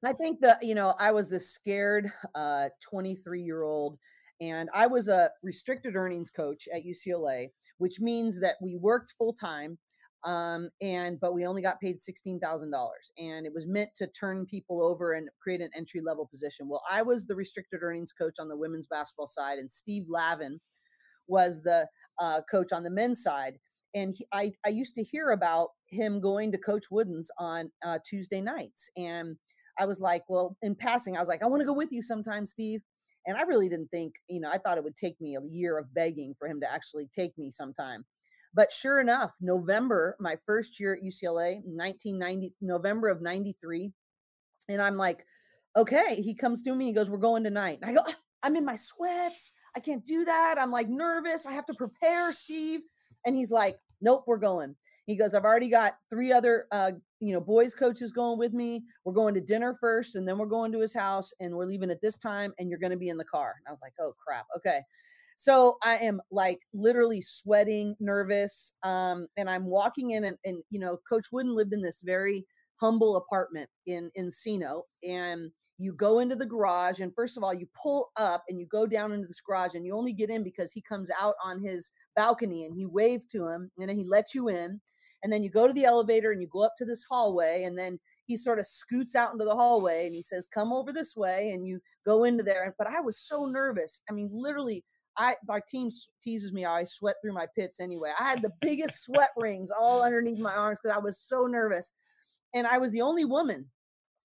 I 0.06 0.14
think 0.14 0.40
that 0.42 0.62
you 0.62 0.76
know 0.76 0.94
I 1.00 1.12
was 1.12 1.30
this 1.30 1.54
scared 1.54 2.12
uh, 2.36 2.66
23 2.88 3.42
year 3.42 3.64
old, 3.64 3.98
and 4.42 4.70
I 4.74 4.88
was 4.88 5.08
a 5.08 5.30
restricted 5.42 5.96
earnings 5.96 6.32
coach 6.32 6.68
at 6.74 6.84
UCLA, 6.84 7.48
which 7.78 8.00
means 8.00 8.40
that 8.42 8.56
we 8.62 8.76
worked 8.76 9.14
full 9.18 9.34
time, 9.34 9.78
um, 10.26 10.70
and 10.82 11.20
but 11.20 11.34
we 11.34 11.46
only 11.48 11.62
got 11.62 11.80
paid 11.80 12.00
sixteen 12.02 12.40
thousand 12.40 12.72
dollars, 12.72 13.12
and 13.18 13.46
it 13.46 13.54
was 13.54 13.66
meant 13.68 13.90
to 13.96 14.08
turn 14.08 14.46
people 14.46 14.84
over 14.84 15.14
and 15.14 15.30
create 15.42 15.62
an 15.62 15.72
entry 15.76 16.02
level 16.02 16.28
position. 16.28 16.68
Well, 16.68 16.84
I 16.90 17.02
was 17.02 17.26
the 17.26 17.36
restricted 17.36 17.82
earnings 17.82 18.12
coach 18.12 18.36
on 18.40 18.50
the 18.50 18.58
women's 18.58 18.88
basketball 18.88 19.28
side, 19.28 19.58
and 19.58 19.72
Steve 19.72 20.04
Lavin 20.10 20.60
was 21.28 21.62
the 21.62 21.88
uh, 22.20 22.42
coach 22.50 22.72
on 22.72 22.84
the 22.84 22.90
men's 22.90 23.22
side 23.22 23.58
and 23.96 24.14
he, 24.14 24.28
I, 24.34 24.52
I 24.66 24.70
used 24.70 24.94
to 24.96 25.04
hear 25.04 25.32
about 25.32 25.70
him 25.88 26.20
going 26.20 26.52
to 26.52 26.58
coach 26.58 26.92
wooden's 26.92 27.32
on 27.40 27.72
uh, 27.84 28.00
tuesday 28.08 28.42
nights 28.42 28.90
and 28.98 29.36
i 29.80 29.86
was 29.86 30.00
like 30.00 30.24
well 30.30 30.56
in 30.62 30.76
passing 30.76 31.16
i 31.16 31.20
was 31.20 31.30
like 31.30 31.44
i 31.44 31.48
want 31.48 31.62
to 31.62 31.66
go 31.66 31.74
with 31.74 31.92
you 31.92 32.02
sometime 32.02 32.46
steve 32.46 32.82
and 33.26 33.38
i 33.38 33.42
really 33.44 33.70
didn't 33.70 33.90
think 33.90 34.14
you 34.30 34.40
know 34.40 34.50
i 34.52 34.58
thought 34.58 34.78
it 34.78 34.84
would 34.84 34.96
take 34.96 35.20
me 35.20 35.36
a 35.36 35.42
year 35.46 35.78
of 35.78 35.94
begging 35.94 36.36
for 36.38 36.48
him 36.48 36.60
to 36.60 36.72
actually 36.72 37.08
take 37.16 37.38
me 37.38 37.50
sometime 37.50 38.06
but 38.54 38.72
sure 38.72 39.00
enough 39.00 39.36
november 39.42 40.16
my 40.20 40.36
first 40.46 40.80
year 40.80 40.94
at 40.94 41.04
ucla 41.04 41.62
1990 41.64 42.54
november 42.62 43.10
of 43.10 43.22
93 43.22 43.92
and 44.70 44.82
i'm 44.82 44.98
like 44.98 45.26
okay 45.78 46.22
he 46.22 46.34
comes 46.34 46.62
to 46.62 46.74
me 46.74 46.86
he 46.86 46.94
goes 46.94 47.10
we're 47.10 47.18
going 47.18 47.44
tonight 47.44 47.80
and 47.82 47.90
i 47.90 47.94
go 47.94 48.02
"Ah, 48.08 48.16
i'm 48.46 48.56
in 48.56 48.64
my 48.64 48.76
sweats 48.76 49.52
i 49.76 49.80
can't 49.80 50.06
do 50.06 50.24
that 50.24 50.56
i'm 50.60 50.72
like 50.72 50.88
nervous 50.88 51.46
i 51.46 51.52
have 51.52 51.66
to 51.66 51.74
prepare 51.74 52.32
steve 52.32 52.82
and 53.26 53.36
he's 53.36 53.52
like 53.52 53.78
nope 54.02 54.24
we're 54.28 54.38
going. 54.38 54.76
He 55.08 55.16
goes 55.16 55.34
i've 55.34 55.44
already 55.44 55.70
got 55.70 55.98
three 56.10 56.32
other 56.32 56.66
uh, 56.72 56.92
you 57.20 57.34
know 57.34 57.42
boys 57.42 57.76
coaches 57.76 58.12
going 58.12 58.40
with 58.40 58.54
me 58.54 58.84
we're 59.04 59.14
going 59.14 59.34
to 59.36 59.42
dinner 59.42 59.76
first 59.80 60.16
and 60.16 60.28
then 60.28 60.38
we're 60.38 60.46
going 60.46 60.72
to 60.72 60.80
his 60.80 60.96
house 60.96 61.32
and 61.40 61.54
we're 61.54 61.66
leaving 61.66 61.92
at 61.92 62.02
this 62.02 62.18
time 62.18 62.54
and 62.58 62.70
you're 62.70 62.80
going 62.80 62.92
to 62.92 62.98
be 62.98 63.10
in 63.10 63.18
the 63.18 63.26
car. 63.26 63.54
And 63.58 63.68
i 63.68 63.72
was 63.72 63.82
like 63.82 63.94
oh 64.00 64.14
crap 64.26 64.46
okay. 64.56 64.80
So 65.38 65.78
i 65.84 65.96
am 65.98 66.22
like 66.32 66.60
literally 66.74 67.22
sweating 67.22 67.96
nervous 68.00 68.74
um, 68.84 69.28
and 69.38 69.50
i'm 69.50 69.66
walking 69.66 70.12
in 70.12 70.24
and, 70.24 70.38
and 70.46 70.64
you 70.70 70.80
know 70.80 70.98
coach 71.08 71.28
wooden 71.32 71.56
lived 71.56 71.74
in 71.74 71.82
this 71.82 72.02
very 72.02 72.46
humble 72.80 73.18
apartment 73.18 73.70
in 73.86 74.12
encino 74.18 74.82
and 75.08 75.52
you 75.78 75.94
go 75.94 76.20
into 76.20 76.36
the 76.36 76.46
garage 76.46 77.00
and 77.00 77.14
first 77.14 77.38
of 77.38 77.44
all 77.44 77.54
you 77.54 77.68
pull 77.76 78.12
up 78.18 78.44
and 78.48 78.60
you 78.60 78.66
go 78.68 78.86
down 78.86 79.12
into 79.12 79.28
this 79.28 79.42
garage 79.42 79.76
and 79.76 79.86
you 79.86 79.96
only 79.96 80.14
get 80.14 80.30
in 80.30 80.44
because 80.44 80.72
he 80.72 80.82
comes 80.82 81.10
out 81.20 81.36
on 81.44 81.60
his 81.60 81.92
balcony 82.16 82.66
and 82.66 82.76
he 82.76 82.86
waved 82.86 83.30
to 83.32 83.48
him 83.48 83.70
and 83.78 83.90
then 83.90 83.98
he 83.98 84.06
lets 84.06 84.34
you 84.34 84.48
in 84.50 84.80
and 85.24 85.34
then 85.34 85.44
you 85.44 85.50
go 85.50 85.68
to 85.68 85.74
the 85.74 85.86
elevator 85.86 86.32
and 86.32 86.42
you 86.42 86.48
go 86.48 86.64
up 86.64 86.74
to 86.78 86.86
this 86.86 87.04
hallway 87.10 87.64
and 87.66 87.78
then 87.78 88.00
he 88.26 88.38
sort 88.38 88.60
of 88.60 88.66
scoots 88.66 89.16
out 89.16 89.34
into 89.34 89.46
the 89.46 89.56
hallway 89.56 90.06
and 90.06 90.16
he 90.16 90.22
says 90.22 90.48
come 90.48 90.72
over 90.72 90.94
this 90.94 91.16
way 91.16 91.52
and 91.52 91.66
you 91.66 91.80
go 92.06 92.24
into 92.24 92.44
there 92.44 92.74
but 92.78 92.88
i 92.88 93.02
was 93.02 93.20
so 93.20 93.46
nervous 93.46 94.02
i 94.10 94.14
mean 94.14 94.30
literally 94.32 94.84
I 95.18 95.36
our 95.50 95.62
team 95.62 95.90
teases 96.22 96.52
me 96.52 96.66
I 96.66 96.84
sweat 96.84 97.16
through 97.22 97.34
my 97.34 97.48
pits 97.58 97.80
anyway. 97.80 98.12
I 98.20 98.30
had 98.30 98.42
the 98.42 98.52
biggest 98.62 99.04
sweat 99.04 99.30
rings 99.38 99.72
all 99.72 100.04
underneath 100.04 100.40
my 100.40 100.54
arms 100.54 100.80
because 100.84 100.98
I 100.98 101.00
was 101.00 101.20
so 101.20 101.46
nervous. 101.46 101.94
And 102.54 102.68
I 102.68 102.78
was 102.78 102.92
the 102.92 103.02
only 103.02 103.26
woman 103.26 103.66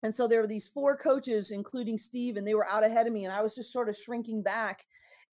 and 0.03 0.15
so 0.15 0.27
there 0.27 0.41
were 0.41 0.47
these 0.47 0.69
four 0.69 0.97
coaches, 0.97 1.51
including 1.51 1.99
Steve, 1.99 2.37
and 2.37 2.47
they 2.47 2.55
were 2.55 2.69
out 2.69 2.85
ahead 2.85 3.07
of 3.07 3.13
me. 3.13 3.25
And 3.25 3.35
I 3.35 3.43
was 3.43 3.55
just 3.55 3.73
sort 3.73 3.89
of 3.89 3.97
shrinking 3.97 4.43
back. 4.43 4.85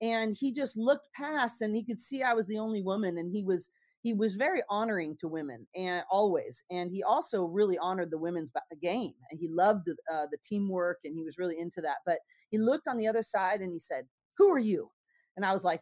And 0.01 0.35
he 0.37 0.51
just 0.51 0.77
looked 0.77 1.11
past 1.13 1.61
and 1.61 1.75
he 1.75 1.83
could 1.83 1.99
see 1.99 2.21
I 2.21 2.33
was 2.33 2.47
the 2.47 2.59
only 2.59 2.81
woman. 2.81 3.17
And 3.17 3.31
he 3.31 3.43
was 3.43 3.71
he 4.03 4.13
was 4.13 4.35
very 4.35 4.61
honoring 4.69 5.17
to 5.19 5.27
women 5.27 5.65
and 5.75 6.03
always. 6.11 6.63
And 6.69 6.91
he 6.91 7.03
also 7.03 7.45
really 7.45 7.77
honored 7.79 8.11
the 8.11 8.17
women's 8.17 8.51
game. 8.81 9.13
And 9.31 9.39
he 9.39 9.49
loved 9.49 9.85
the, 9.85 9.95
uh, 10.13 10.27
the 10.31 10.37
teamwork 10.43 10.99
and 11.03 11.15
he 11.15 11.23
was 11.23 11.37
really 11.37 11.59
into 11.59 11.81
that. 11.81 11.97
But 12.05 12.19
he 12.49 12.57
looked 12.57 12.87
on 12.87 12.97
the 12.97 13.07
other 13.07 13.23
side 13.23 13.61
and 13.61 13.73
he 13.73 13.79
said, 13.79 14.05
Who 14.37 14.49
are 14.51 14.59
you? 14.59 14.91
And 15.35 15.45
I 15.45 15.53
was 15.53 15.63
like, 15.63 15.81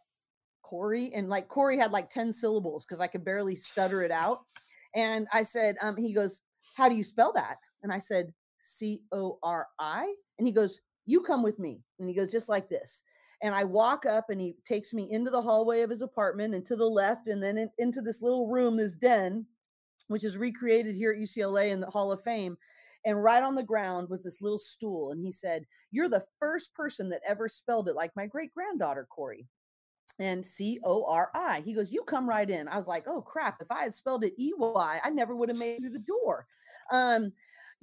Cori. 0.64 1.12
And 1.14 1.30
like 1.30 1.50
Cori 1.50 1.78
had 1.78 1.92
like 1.92 2.10
10 2.10 2.32
syllables 2.32 2.86
because 2.86 3.02
I 3.02 3.08
could 3.08 3.26
barely 3.26 3.56
stutter 3.56 4.02
it 4.02 4.12
out. 4.12 4.40
And 4.96 5.28
I 5.34 5.44
said, 5.44 5.76
um, 5.82 5.98
he 5.98 6.14
goes, 6.14 6.42
How 6.78 6.88
do 6.88 6.96
you 6.96 7.04
spell 7.04 7.34
that? 7.34 7.58
And 7.84 7.92
I 7.92 8.00
said, 8.00 8.34
C 8.66 9.04
O 9.12 9.40
R 9.44 9.68
I. 9.80 10.14
And 10.38 10.48
he 10.48 10.54
goes, 10.54 10.82
You 11.06 11.22
come 11.22 11.44
with 11.44 11.60
me. 11.60 11.82
And 12.00 12.10
he 12.10 12.16
goes, 12.16 12.32
Just 12.32 12.50
like 12.50 12.68
this. 12.70 13.04
And 13.42 13.54
I 13.54 13.64
walk 13.64 14.06
up 14.06 14.30
and 14.30 14.40
he 14.42 14.56
takes 14.66 14.94
me 14.94 15.12
into 15.12 15.30
the 15.30 15.42
hallway 15.42 15.82
of 15.82 15.90
his 15.90 16.02
apartment 16.02 16.56
and 16.56 16.66
to 16.66 16.76
the 16.76 16.90
left 16.90 17.28
and 17.28 17.44
then 17.44 17.58
in, 17.58 17.70
into 17.78 18.02
this 18.02 18.22
little 18.22 18.48
room, 18.48 18.78
this 18.78 18.96
den, 18.96 19.46
which 20.08 20.24
is 20.24 20.38
recreated 20.38 20.96
here 20.96 21.12
at 21.12 21.18
UCLA 21.18 21.72
in 21.72 21.80
the 21.80 21.90
Hall 21.90 22.12
of 22.12 22.24
Fame. 22.24 22.58
And 23.06 23.24
right 23.24 23.44
on 23.44 23.54
the 23.54 23.64
ground 23.64 24.10
was 24.10 24.24
this 24.24 24.42
little 24.42 24.58
stool. 24.58 25.12
And 25.12 25.22
he 25.22 25.32
said, 25.32 25.66
You're 25.92 26.10
the 26.10 26.26
first 26.40 26.74
person 26.74 27.10
that 27.10 27.22
ever 27.28 27.48
spelled 27.48 27.88
it 27.88 27.96
like 27.96 28.16
my 28.16 28.26
great 28.26 28.54
granddaughter, 28.54 29.06
Cori 29.10 29.48
and 30.20 30.46
C 30.46 30.80
O 30.84 31.06
R 31.08 31.30
I. 31.36 31.62
He 31.66 31.74
goes, 31.74 31.92
You 31.92 32.04
come 32.04 32.28
right 32.28 32.50
in. 32.50 32.68
I 32.68 32.78
was 32.78 32.88
like, 32.88 33.04
Oh 33.08 33.22
crap. 33.22 33.62
If 33.62 33.72
I 33.72 33.84
had 33.84 33.94
spelled 33.94 34.24
it 34.24 34.34
E 34.38 34.54
Y, 34.58 35.00
I 35.04 35.10
never 35.10 35.36
would 35.36 35.50
have 35.50 35.58
made 35.58 35.76
it 35.76 35.82
through 35.82 35.90
the 35.92 36.00
door. 36.00 36.48
Um, 36.92 37.32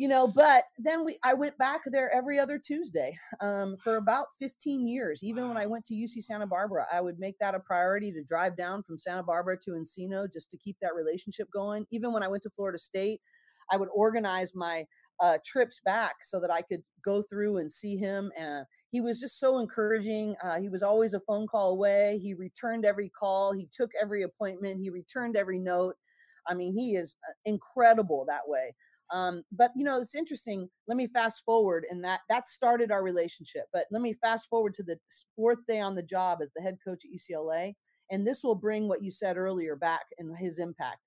you 0.03 0.09
know, 0.09 0.27
but 0.27 0.65
then 0.79 1.05
we 1.05 1.17
I 1.23 1.33
went 1.33 1.57
back 1.59 1.83
there 1.87 2.13
every 2.13 2.37
other 2.37 2.59
Tuesday 2.59 3.17
um, 3.41 3.77
for 3.85 3.99
about 3.99 4.27
15 4.37 4.89
years. 4.89 5.23
Even 5.23 5.47
when 5.47 5.57
I 5.57 5.65
went 5.67 5.85
to 5.85 5.95
UC 5.95 6.25
Santa 6.25 6.45
Barbara, 6.45 6.89
I 6.93 7.01
would 7.01 7.21
make 7.21 7.39
that 7.39 7.55
a 7.55 7.61
priority 7.61 8.11
to 8.11 8.25
drive 8.25 8.57
down 8.57 8.83
from 8.83 8.99
Santa 8.99 9.23
Barbara 9.23 9.57
to 9.63 9.71
Encino 9.71 10.27
just 10.33 10.51
to 10.51 10.57
keep 10.57 10.77
that 10.83 10.97
relationship 10.97 11.47
going. 11.55 11.87
Even 11.93 12.13
when 12.13 12.25
I 12.25 12.27
went 12.27 12.43
to 12.43 12.51
Florida 12.51 12.79
State, 12.79 13.21
I 13.71 13.77
would 13.77 13.91
organize 13.95 14.57
my 14.57 14.85
uh, 15.21 15.39
trips 15.47 15.81
back 15.85 16.15
so 16.23 16.41
that 16.41 16.53
I 16.53 16.63
could 16.63 16.83
go 17.05 17.23
through 17.23 17.59
and 17.59 17.71
see 17.71 17.97
him. 17.97 18.33
And 18.37 18.67
he 18.91 19.01
was 19.01 19.21
just 19.21 19.39
so 19.39 19.61
encouraging. 19.61 20.35
Uh, 20.43 20.59
he 20.59 20.69
was 20.69 20.83
always 20.83 21.15
a 21.15 21.21
phone 21.29 21.47
call 21.47 21.71
away. 21.71 22.19
He 22.21 22.35
returned 22.35 22.85
every 22.85 23.09
call. 23.09 23.53
He 23.53 23.69
took 23.73 23.93
every 24.03 24.25
appointment. 24.25 24.81
He 24.81 24.91
returned 24.91 25.37
every 25.37 25.61
note. 25.61 25.95
I 26.47 26.55
mean, 26.55 26.75
he 26.75 26.97
is 26.97 27.17
uh, 27.29 27.33
incredible 27.45 28.25
that 28.29 28.43
way. 28.47 28.75
Um, 29.13 29.43
but 29.53 29.71
you 29.77 29.85
know, 29.85 30.01
it's 30.01 30.15
interesting. 30.15 30.69
Let 30.89 30.97
me 30.97 31.07
fast 31.07 31.43
forward, 31.45 31.85
and 31.91 32.03
that 32.05 32.21
that 32.31 32.47
started 32.47 32.91
our 32.91 33.03
relationship. 33.03 33.65
But 33.73 33.85
let 33.91 34.03
me 34.03 34.15
fast 34.15 34.49
forward 34.49 34.75
to 34.75 34.83
the 34.83 34.97
fourth 35.37 35.59
day 35.69 35.81
on 35.81 35.95
the 35.95 36.03
job 36.03 36.39
as 36.43 36.51
the 36.57 36.63
head 36.63 36.79
coach 36.87 37.05
at 37.05 37.13
UCLA, 37.13 37.75
and 38.11 38.27
this 38.27 38.43
will 38.43 38.55
bring 38.55 38.89
what 38.89 39.03
you 39.03 39.11
said 39.11 39.37
earlier 39.37 39.77
back 39.77 40.07
and 40.19 40.37
his 40.37 40.59
impact. 40.59 40.99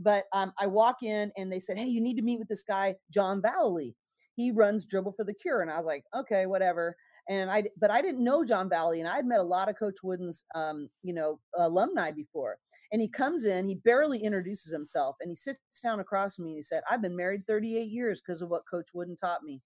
But 0.00 0.24
um, 0.32 0.52
I 0.58 0.66
walk 0.66 1.02
in, 1.02 1.30
and 1.36 1.50
they 1.50 1.60
said, 1.60 1.78
"Hey, 1.78 1.86
you 1.86 2.00
need 2.00 2.16
to 2.16 2.22
meet 2.22 2.40
with 2.40 2.48
this 2.48 2.64
guy, 2.64 2.96
John 3.12 3.40
Vallely. 3.40 3.94
He 4.34 4.50
runs 4.50 4.84
Dribble 4.84 5.12
for 5.12 5.24
the 5.24 5.34
Cure." 5.34 5.62
And 5.62 5.70
I 5.70 5.76
was 5.76 5.86
like, 5.86 6.04
"Okay, 6.16 6.46
whatever." 6.46 6.96
And 7.28 7.50
I, 7.50 7.64
but 7.80 7.90
I 7.90 8.02
didn't 8.02 8.22
know 8.22 8.44
John 8.44 8.68
Vallely, 8.68 8.98
and 8.98 9.08
I 9.08 9.16
had 9.16 9.26
met 9.26 9.40
a 9.40 9.42
lot 9.42 9.68
of 9.68 9.78
Coach 9.78 10.02
Wooden's, 10.02 10.44
um, 10.54 10.88
you 11.02 11.14
know, 11.14 11.40
alumni 11.56 12.10
before. 12.10 12.58
And 12.92 13.00
he 13.00 13.08
comes 13.08 13.46
in, 13.46 13.66
he 13.66 13.76
barely 13.76 14.18
introduces 14.22 14.70
himself, 14.70 15.16
and 15.20 15.30
he 15.30 15.34
sits 15.34 15.58
down 15.82 16.00
across 16.00 16.36
from 16.36 16.44
me 16.44 16.50
and 16.50 16.58
he 16.58 16.62
said, 16.62 16.82
I've 16.90 17.02
been 17.02 17.16
married 17.16 17.46
38 17.46 17.88
years 17.88 18.20
because 18.20 18.42
of 18.42 18.50
what 18.50 18.62
Coach 18.70 18.88
Wooden 18.94 19.16
taught 19.16 19.42
me. 19.42 19.60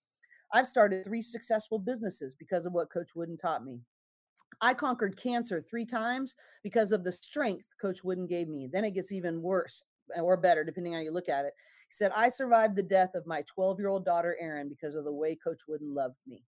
I've 0.53 0.67
started 0.67 1.05
three 1.05 1.21
successful 1.21 1.79
businesses 1.79 2.35
because 2.35 2.65
of 2.65 2.73
what 2.73 2.93
Coach 2.93 3.11
Wooden 3.15 3.37
taught 3.37 3.65
me. 3.65 3.81
I 4.61 4.75
conquered 4.75 5.21
cancer 5.21 5.61
three 5.61 5.85
times 5.85 6.35
because 6.63 6.93
of 6.93 7.05
the 7.05 7.13
strength 7.13 7.65
Coach 7.81 8.03
Wooden 8.03 8.27
gave 8.27 8.49
me. 8.49 8.69
Then 8.73 8.85
it 8.85 8.95
gets 8.95 9.13
even 9.13 9.43
worse 9.43 9.85
or 10.17 10.37
better, 10.37 10.65
depending 10.65 10.95
on 10.95 11.01
how 11.01 11.05
you 11.05 11.13
look 11.13 11.29
at 11.29 11.45
it. 11.45 11.53
He 11.89 11.93
said, 11.93 12.13
I 12.17 12.29
survived 12.29 12.77
the 12.77 12.83
death 12.83 13.15
of 13.15 13.27
my 13.27 13.43
12 13.47 13.79
year 13.79 13.89
old 13.89 14.05
daughter, 14.05 14.37
Erin, 14.41 14.69
because 14.69 14.95
of 14.95 15.05
the 15.05 15.13
way 15.13 15.37
Coach 15.37 15.61
Wooden 15.69 15.95
loved 15.95 16.17
me. 16.27 16.43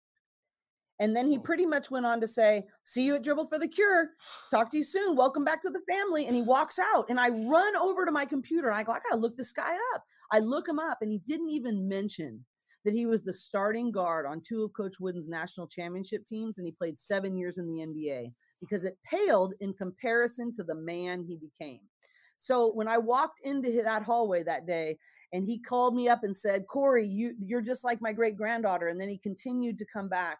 And 1.00 1.16
then 1.16 1.26
he 1.26 1.38
pretty 1.38 1.64
much 1.64 1.90
went 1.90 2.06
on 2.06 2.20
to 2.20 2.28
say, 2.28 2.64
See 2.84 3.06
you 3.06 3.16
at 3.16 3.24
Dribble 3.24 3.46
for 3.46 3.58
the 3.58 3.66
Cure. 3.66 4.10
Talk 4.50 4.70
to 4.70 4.76
you 4.76 4.84
soon. 4.84 5.16
Welcome 5.16 5.44
back 5.44 5.62
to 5.62 5.70
the 5.70 5.80
family. 5.90 6.26
And 6.26 6.36
he 6.36 6.42
walks 6.42 6.78
out. 6.78 7.08
And 7.08 7.18
I 7.18 7.30
run 7.30 7.74
over 7.76 8.04
to 8.04 8.12
my 8.12 8.26
computer 8.26 8.68
and 8.68 8.76
I 8.76 8.82
go, 8.82 8.92
I 8.92 8.98
got 8.98 9.14
to 9.14 9.20
look 9.20 9.36
this 9.36 9.52
guy 9.52 9.74
up. 9.94 10.04
I 10.30 10.38
look 10.40 10.68
him 10.68 10.78
up 10.78 10.98
and 11.00 11.10
he 11.10 11.18
didn't 11.26 11.50
even 11.50 11.88
mention 11.88 12.44
that 12.84 12.94
he 12.94 13.06
was 13.06 13.22
the 13.22 13.32
starting 13.32 13.90
guard 13.90 14.26
on 14.26 14.40
two 14.40 14.62
of 14.62 14.72
Coach 14.74 15.00
Wooden's 15.00 15.28
national 15.28 15.66
championship 15.66 16.26
teams. 16.26 16.58
And 16.58 16.66
he 16.66 16.72
played 16.72 16.98
seven 16.98 17.36
years 17.36 17.58
in 17.58 17.66
the 17.66 17.78
NBA 17.86 18.32
because 18.60 18.84
it 18.84 18.98
paled 19.04 19.54
in 19.60 19.72
comparison 19.72 20.52
to 20.52 20.62
the 20.62 20.74
man 20.74 21.24
he 21.26 21.36
became. 21.36 21.80
So 22.36 22.72
when 22.72 22.88
I 22.88 22.98
walked 22.98 23.40
into 23.42 23.82
that 23.82 24.02
hallway 24.02 24.42
that 24.42 24.66
day, 24.66 24.98
And 25.32 25.46
he 25.46 25.58
called 25.58 25.94
me 25.94 26.08
up 26.08 26.24
and 26.24 26.36
said, 26.36 26.66
Cori, 26.66 27.06
you, 27.06 27.34
you're 27.38 27.62
just 27.62 27.84
like 27.84 28.00
my 28.00 28.12
great 28.12 28.36
granddaughter. 28.36 28.88
And 28.88 29.00
then 29.00 29.08
he 29.08 29.18
continued 29.18 29.78
to 29.78 29.86
come 29.92 30.08
back 30.08 30.38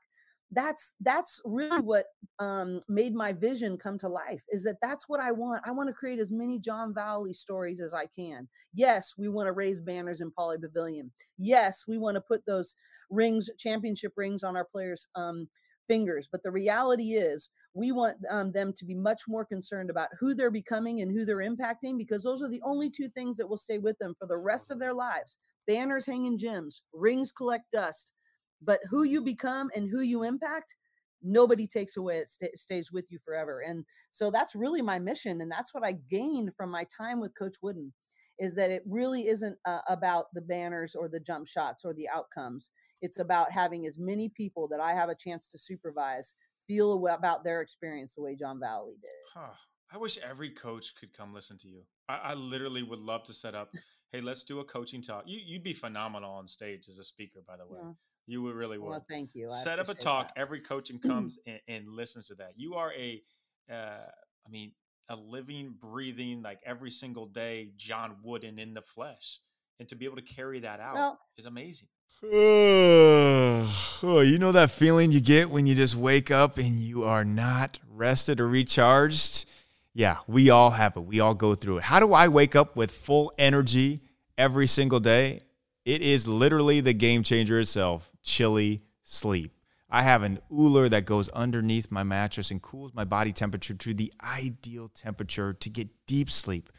that's 0.53 0.95
that's 1.01 1.41
really 1.45 1.81
what 1.81 2.07
um, 2.39 2.81
made 2.89 3.15
my 3.15 3.33
vision 3.33 3.77
come 3.77 3.99
to 3.99 4.09
life 4.09 4.43
is 4.51 4.65
that 4.65 4.79
that's 4.83 5.09
what 5.09 5.21
i 5.21 5.31
want. 5.31 5.63
I 5.65 5.71
want 5.71 5.89
to 5.89 5.95
create 5.95 6.19
as 6.19 6.33
many 6.33 6.59
john 6.59 6.93
vallely 6.93 7.35
stories 7.35 7.81
as 7.81 7.95
i 7.95 8.07
can. 8.07 8.49
Yes 8.75 9.15
we 9.17 9.29
want 9.29 9.47
to 9.47 9.53
raise 9.53 9.81
banners 9.81 10.21
in 10.21 10.31
Pauley 10.33 10.61
Pavilion. 10.61 11.11
Yes 11.39 11.85
we 11.87 11.99
want 11.99 12.17
to 12.17 12.21
put 12.21 12.45
those 12.47 12.75
rings 13.11 13.49
championship 13.59 14.13
rings 14.17 14.43
on 14.43 14.57
our 14.57 14.65
players 14.65 15.07
um, 15.15 15.49
fingers 15.89 16.29
but 16.31 16.43
the 16.43 16.51
reality 16.51 17.15
is 17.15 17.51
we 17.75 17.93
want 17.93 18.17
um, 18.31 18.51
them 18.51 18.73
to 18.77 18.85
be 18.85 18.95
much 18.95 19.23
more 19.29 19.45
concerned 19.45 19.91
about 19.91 20.09
who 20.19 20.35
they're 20.35 20.51
becoming 20.51 21.03
and 21.03 21.13
who 21.13 21.25
they're 21.25 21.39
impacting 21.39 21.97
because 21.97 22.25
those 22.25 22.43
are 22.43 22.49
the 22.49 22.63
only 22.65 22.91
two 22.91 23.09
things 23.11 23.37
that 23.37 23.49
will 23.49 23.57
stay 23.57 23.79
with 23.79 23.97
them 23.99 24.15
for 24.19 24.27
the 24.27 24.37
rest 24.37 24.73
of 24.73 24.81
their 24.81 24.93
lives. 24.93 25.39
Banners 25.69 26.07
hang 26.07 26.27
in 26.27 26.37
gyms 26.37 26.83
rings 26.93 27.31
collect 27.31 27.71
dust 27.71 28.13
but 28.63 28.81
who 28.89 29.05
you 29.05 29.21
become 29.21 29.71
and 29.75 29.89
who 29.89 30.01
you 30.01 30.23
impact 30.23 30.77
nobody 31.23 31.67
takes 31.67 31.97
away 31.97 32.19
it 32.19 32.29
st- 32.29 32.59
stays 32.59 32.93
with 32.93 33.11
you 33.11 33.19
forever 33.25 33.61
and 33.61 33.85
so 34.11 34.31
that's 34.31 34.55
really 34.55 34.83
my 34.83 34.99
mission 34.99 35.41
and 35.41 35.51
that's 35.51 35.75
what 35.75 35.85
i 35.85 35.93
gained 36.09 36.51
from 36.57 36.71
my 36.71 36.85
time 36.97 37.21
with 37.21 37.37
coach 37.39 37.57
wooden 37.63 37.93
is 38.39 38.55
that 38.55 38.71
it 38.71 38.83
really 38.89 39.27
isn't 39.27 39.57
uh, 39.67 39.81
about 39.89 40.27
the 40.33 40.41
banners 40.41 40.95
or 40.95 41.09
the 41.09 41.21
jump 41.21 41.47
shots 41.47 41.85
or 41.85 41.93
the 41.93 42.09
outcomes 42.09 42.71
it's 43.03 43.19
about 43.19 43.51
having 43.51 43.87
as 43.87 43.99
many 43.99 44.29
people 44.31 44.67
that 44.69 44.81
i 44.81 44.93
have 44.93 45.09
a 45.09 45.15
chance 45.15 45.49
to 45.49 45.59
supervise 45.59 46.35
feel 46.67 47.07
about 47.09 47.45
their 47.45 47.61
experience 47.61 48.15
the 48.15 48.23
way 48.23 48.35
john 48.35 48.59
vallely 48.59 48.99
did 49.01 49.11
huh. 49.35 49.53
i 49.93 49.99
wish 49.99 50.19
every 50.19 50.51
coach 50.51 50.95
could 50.99 51.13
come 51.13 51.35
listen 51.35 51.59
to 51.59 51.69
you 51.69 51.83
I, 52.09 52.17
I 52.17 52.35
literally 52.35 52.83
would 52.83 53.01
love 53.01 53.25
to 53.25 53.35
set 53.35 53.55
up 53.55 53.71
hey 54.13 54.21
let's 54.21 54.45
do 54.45 54.61
a 54.61 54.65
coaching 54.65 55.03
talk 55.03 55.25
you, 55.27 55.41
you'd 55.45 55.65
be 55.65 55.75
phenomenal 55.75 56.33
on 56.33 56.49
stage 56.49 56.87
as 56.89 56.99
a 56.99 57.05
speaker 57.05 57.41
by 57.47 57.57
the 57.57 57.67
way 57.67 57.79
yeah. 57.83 57.93
You 58.31 58.43
would 58.43 58.55
really 58.55 58.79
would. 58.79 58.89
Well, 58.89 59.05
thank 59.09 59.35
you. 59.35 59.49
I 59.49 59.65
Set 59.65 59.81
up 59.81 59.89
a 59.89 59.95
talk. 59.95 60.29
That. 60.29 60.41
Every 60.41 60.61
coaching 60.61 61.01
comes 61.01 61.37
and, 61.47 61.59
and, 61.67 61.89
listens 61.89 62.29
to 62.29 62.37
that. 62.37 62.53
You 62.57 62.75
are 62.75 62.93
a, 62.93 63.21
uh, 63.69 64.07
I 64.47 64.51
mean, 64.51 64.71
a 65.09 65.17
living, 65.17 65.75
breathing, 65.81 66.41
like 66.41 66.61
every 66.65 66.93
single 66.93 67.27
day, 67.27 67.71
John 67.77 68.15
Wooden 68.23 68.61
in 68.61 68.73
the 68.73 68.83
flesh, 68.83 69.41
and 69.81 69.89
to 69.89 69.97
be 69.97 70.05
able 70.05 70.15
to 70.15 70.23
carry 70.23 70.61
that 70.61 70.79
out 70.79 70.95
well, 70.95 71.19
is 71.39 71.47
amazing. 71.47 71.89
oh, 72.23 73.67
you 74.03 74.39
know 74.39 74.53
that 74.53 74.71
feeling 74.71 75.11
you 75.11 75.21
get 75.21 75.51
when 75.51 75.67
you 75.67 75.75
just 75.75 75.97
wake 75.97 76.31
up 76.31 76.57
and 76.57 76.77
you 76.77 77.03
are 77.03 77.25
not 77.25 77.81
rested 77.91 78.39
or 78.39 78.47
recharged? 78.47 79.47
Yeah, 79.93 80.19
we 80.29 80.51
all 80.51 80.71
have 80.71 80.97
it. 80.97 81.01
We 81.01 81.19
all 81.19 81.35
go 81.35 81.57
through 81.57 81.79
it. 81.79 81.83
How 81.83 81.99
do 81.99 82.15
I 82.15 82.29
wake 82.29 82.55
up 82.55 82.77
with 82.77 82.93
full 82.93 83.33
energy 83.39 84.03
every 84.39 84.69
single 84.69 85.01
day? 85.01 85.41
It 85.85 86.03
is 86.03 86.29
literally 86.29 86.81
the 86.81 86.93
game 86.93 87.25
changer 87.25 87.59
itself 87.59 88.10
chili 88.23 88.83
sleep. 89.03 89.53
I 89.91 90.03
have 90.03 90.23
an 90.23 90.39
Ooler 90.53 90.89
that 90.89 91.05
goes 91.05 91.29
underneath 91.31 91.91
my 91.91 92.05
mattress 92.05 92.51
and 92.51 92.63
cools 92.63 92.95
my 92.95 93.05
body 93.05 93.33
temperature 93.33 93.75
to 93.75 93.93
the 93.93 94.13
ideal 94.23 94.89
temperature 94.89 95.53
to 95.53 95.69
get 95.69 95.89
deep 96.07 96.31
sleep. 96.31 96.71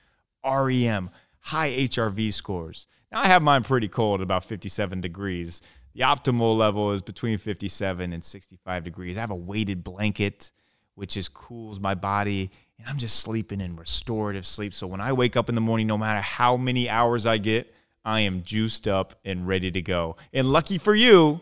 REM, 0.45 1.09
high 1.39 1.71
HRV 1.71 2.33
scores. 2.33 2.87
Now 3.11 3.21
I 3.21 3.27
have 3.27 3.41
mine 3.41 3.63
pretty 3.63 3.89
cold, 3.89 4.21
about 4.21 4.45
57 4.45 5.01
degrees. 5.01 5.61
The 5.93 6.01
optimal 6.01 6.57
level 6.57 6.93
is 6.93 7.01
between 7.01 7.37
57 7.37 8.13
and 8.13 8.23
65 8.23 8.83
degrees. 8.83 9.17
I 9.17 9.21
have 9.21 9.31
a 9.31 9.35
weighted 9.35 9.83
blanket, 9.83 10.53
which 10.95 11.15
just 11.15 11.33
cools 11.33 11.81
my 11.81 11.95
body, 11.95 12.49
and 12.79 12.87
I'm 12.87 12.97
just 12.97 13.19
sleeping 13.19 13.59
in 13.59 13.75
restorative 13.75 14.45
sleep. 14.45 14.73
So 14.73 14.87
when 14.87 15.01
I 15.01 15.11
wake 15.11 15.35
up 15.35 15.49
in 15.49 15.55
the 15.55 15.61
morning, 15.61 15.87
no 15.87 15.97
matter 15.97 16.21
how 16.21 16.55
many 16.55 16.89
hours 16.89 17.25
I 17.25 17.37
get, 17.37 17.73
I 18.03 18.21
am 18.21 18.43
juiced 18.43 18.87
up 18.87 19.13
and 19.23 19.47
ready 19.47 19.71
to 19.71 19.81
go. 19.81 20.17
And 20.33 20.47
lucky 20.47 20.77
for 20.77 20.95
you, 20.95 21.41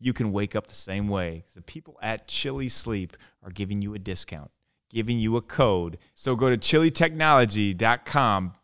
you 0.00 0.12
can 0.12 0.32
wake 0.32 0.56
up 0.56 0.66
the 0.66 0.74
same 0.74 1.08
way. 1.08 1.44
The 1.54 1.62
people 1.62 1.98
at 2.00 2.28
ChiliSleep 2.28 3.12
are 3.42 3.50
giving 3.50 3.82
you 3.82 3.94
a 3.94 3.98
discount, 3.98 4.52
giving 4.90 5.18
you 5.18 5.36
a 5.36 5.42
code. 5.42 5.98
So 6.14 6.36
go 6.36 6.50
to 6.50 6.56
chilitechnology.com 6.56 8.54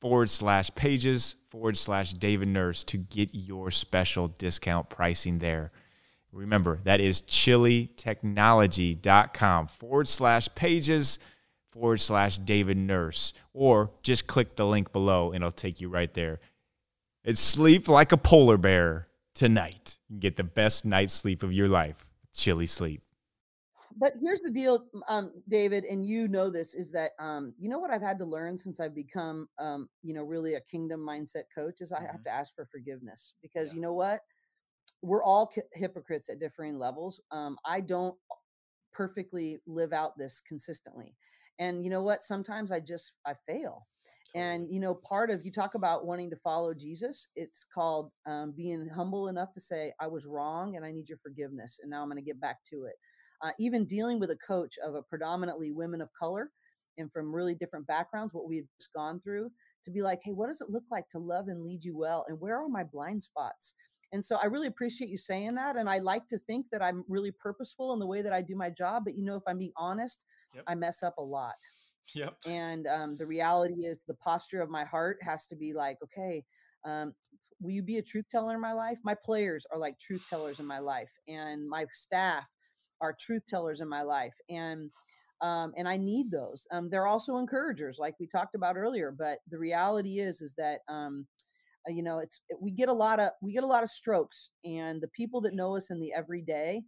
forward 0.00 0.30
slash 0.30 0.74
pages 0.74 1.36
forward 1.50 1.76
slash 1.76 2.12
David 2.12 2.48
Nurse 2.48 2.82
to 2.84 2.96
get 2.96 3.30
your 3.32 3.70
special 3.70 4.28
discount 4.28 4.88
pricing 4.88 5.38
there. 5.38 5.72
Remember, 6.32 6.78
that 6.84 7.00
is 7.00 7.22
chilitechnology.com 7.22 9.66
forward 9.66 10.08
slash 10.08 10.48
pages 10.54 11.18
forward 11.72 12.00
slash 12.00 12.38
David 12.38 12.76
Nurse. 12.76 13.34
Or 13.52 13.90
just 14.02 14.26
click 14.26 14.56
the 14.56 14.66
link 14.66 14.92
below 14.92 15.32
and 15.32 15.42
it'll 15.42 15.52
take 15.52 15.80
you 15.80 15.88
right 15.88 16.12
there 16.14 16.40
and 17.24 17.36
sleep 17.36 17.88
like 17.88 18.12
a 18.12 18.16
polar 18.16 18.56
bear 18.56 19.08
tonight. 19.34 19.98
Get 20.18 20.36
the 20.36 20.44
best 20.44 20.84
night's 20.84 21.12
sleep 21.12 21.42
of 21.42 21.52
your 21.52 21.68
life. 21.68 22.06
ChiliSleep. 22.34 23.00
But 23.96 24.14
here's 24.20 24.42
the 24.42 24.50
deal, 24.50 24.86
um, 25.08 25.32
David, 25.48 25.84
and 25.84 26.06
you 26.06 26.28
know 26.28 26.48
this 26.48 26.74
is 26.74 26.92
that 26.92 27.10
um, 27.18 27.52
you 27.58 27.68
know 27.68 27.78
what 27.78 27.90
I've 27.90 28.02
had 28.02 28.18
to 28.18 28.24
learn 28.24 28.56
since 28.56 28.80
I've 28.80 28.94
become, 28.94 29.48
um, 29.58 29.88
you 30.02 30.14
know, 30.14 30.22
really 30.22 30.54
a 30.54 30.60
kingdom 30.60 31.00
mindset 31.00 31.44
coach 31.54 31.80
is 31.80 31.92
I 31.92 31.96
mm-hmm. 31.96 32.06
have 32.06 32.22
to 32.24 32.30
ask 32.30 32.54
for 32.54 32.66
forgiveness 32.66 33.34
because 33.42 33.70
yeah. 33.70 33.76
you 33.76 33.80
know 33.80 33.92
what, 33.92 34.20
we're 35.02 35.24
all 35.24 35.52
hypocrites 35.74 36.30
at 36.30 36.38
differing 36.38 36.78
levels. 36.78 37.20
Um, 37.32 37.56
I 37.66 37.80
don't 37.80 38.14
perfectly 38.92 39.58
live 39.66 39.92
out 39.92 40.16
this 40.16 40.40
consistently, 40.46 41.16
and 41.58 41.82
you 41.82 41.90
know 41.90 42.02
what, 42.02 42.22
sometimes 42.22 42.70
I 42.70 42.78
just 42.78 43.14
I 43.26 43.34
fail, 43.46 43.86
and 44.34 44.70
you 44.70 44.80
know 44.80 44.94
part 44.94 45.30
of 45.30 45.44
you 45.44 45.50
talk 45.50 45.74
about 45.74 46.06
wanting 46.06 46.30
to 46.30 46.36
follow 46.36 46.72
jesus 46.72 47.28
it's 47.36 47.64
called 47.72 48.10
um, 48.26 48.52
being 48.56 48.88
humble 48.88 49.28
enough 49.28 49.52
to 49.52 49.60
say 49.60 49.92
i 50.00 50.06
was 50.06 50.26
wrong 50.26 50.76
and 50.76 50.84
i 50.84 50.92
need 50.92 51.08
your 51.08 51.18
forgiveness 51.18 51.80
and 51.82 51.90
now 51.90 52.02
i'm 52.02 52.08
going 52.08 52.16
to 52.16 52.22
get 52.22 52.40
back 52.40 52.58
to 52.64 52.84
it. 52.84 52.94
Uh, 53.42 53.52
even 53.58 53.86
dealing 53.86 54.20
with 54.20 54.30
a 54.30 54.36
coach 54.36 54.74
of 54.84 54.94
a 54.94 55.02
predominantly 55.02 55.72
women 55.72 56.02
of 56.02 56.10
color 56.18 56.50
and 56.98 57.10
from 57.10 57.34
really 57.34 57.54
different 57.54 57.86
backgrounds 57.86 58.34
what 58.34 58.46
we've 58.46 58.68
just 58.78 58.92
gone 58.92 59.20
through 59.20 59.50
to 59.82 59.90
be 59.90 60.02
like 60.02 60.20
hey 60.22 60.32
what 60.32 60.48
does 60.48 60.60
it 60.60 60.70
look 60.70 60.84
like 60.90 61.08
to 61.08 61.18
love 61.18 61.48
and 61.48 61.62
lead 61.62 61.84
you 61.84 61.96
well 61.96 62.24
and 62.28 62.38
where 62.40 62.62
are 62.62 62.68
my 62.68 62.84
blind 62.84 63.22
spots? 63.22 63.74
And 64.12 64.24
so 64.24 64.36
i 64.42 64.46
really 64.46 64.66
appreciate 64.66 65.08
you 65.08 65.18
saying 65.18 65.54
that 65.54 65.76
and 65.76 65.88
i 65.88 65.98
like 65.98 66.26
to 66.28 66.38
think 66.38 66.66
that 66.70 66.82
i'm 66.82 67.04
really 67.08 67.30
purposeful 67.32 67.92
in 67.94 67.98
the 67.98 68.06
way 68.06 68.22
that 68.22 68.32
i 68.32 68.42
do 68.42 68.56
my 68.56 68.68
job 68.68 69.04
but 69.04 69.16
you 69.16 69.24
know 69.24 69.36
if 69.36 69.42
i'm 69.46 69.58
being 69.58 69.72
honest 69.76 70.24
yep. 70.52 70.64
i 70.66 70.74
mess 70.74 71.02
up 71.02 71.14
a 71.18 71.22
lot 71.22 71.54
Yep. 72.14 72.36
And 72.46 72.86
um, 72.86 73.16
the 73.16 73.26
reality 73.26 73.84
is, 73.84 74.04
the 74.06 74.14
posture 74.14 74.62
of 74.62 74.70
my 74.70 74.84
heart 74.84 75.18
has 75.22 75.46
to 75.48 75.56
be 75.56 75.72
like, 75.74 75.98
okay, 76.02 76.44
um, 76.86 77.12
will 77.60 77.72
you 77.72 77.82
be 77.82 77.98
a 77.98 78.02
truth 78.02 78.26
teller 78.30 78.54
in 78.54 78.60
my 78.60 78.72
life? 78.72 78.98
My 79.04 79.14
players 79.24 79.66
are 79.72 79.78
like 79.78 79.98
truth 79.98 80.26
tellers 80.28 80.58
in 80.58 80.66
my 80.66 80.78
life, 80.78 81.12
and 81.28 81.68
my 81.68 81.84
staff 81.92 82.46
are 83.00 83.14
truth 83.18 83.42
tellers 83.46 83.80
in 83.80 83.88
my 83.88 84.02
life, 84.02 84.34
and 84.48 84.90
um, 85.42 85.72
and 85.76 85.88
I 85.88 85.96
need 85.98 86.30
those. 86.30 86.66
Um, 86.70 86.88
they're 86.90 87.06
also 87.06 87.38
encouragers, 87.38 87.98
like 87.98 88.14
we 88.20 88.26
talked 88.26 88.54
about 88.54 88.76
earlier. 88.76 89.14
But 89.16 89.38
the 89.50 89.58
reality 89.58 90.20
is, 90.20 90.40
is 90.40 90.54
that 90.56 90.80
um, 90.88 91.26
uh, 91.88 91.92
you 91.92 92.02
know, 92.02 92.18
it's 92.18 92.40
we 92.60 92.72
get 92.72 92.88
a 92.88 92.92
lot 92.94 93.20
of 93.20 93.30
we 93.42 93.52
get 93.52 93.64
a 93.64 93.68
lot 93.68 93.82
of 93.82 93.90
strokes, 93.90 94.50
and 94.64 95.00
the 95.00 95.08
people 95.08 95.40
that 95.42 95.54
know 95.54 95.76
us 95.76 95.90
in 95.90 96.00
the 96.00 96.12
everyday 96.14 96.82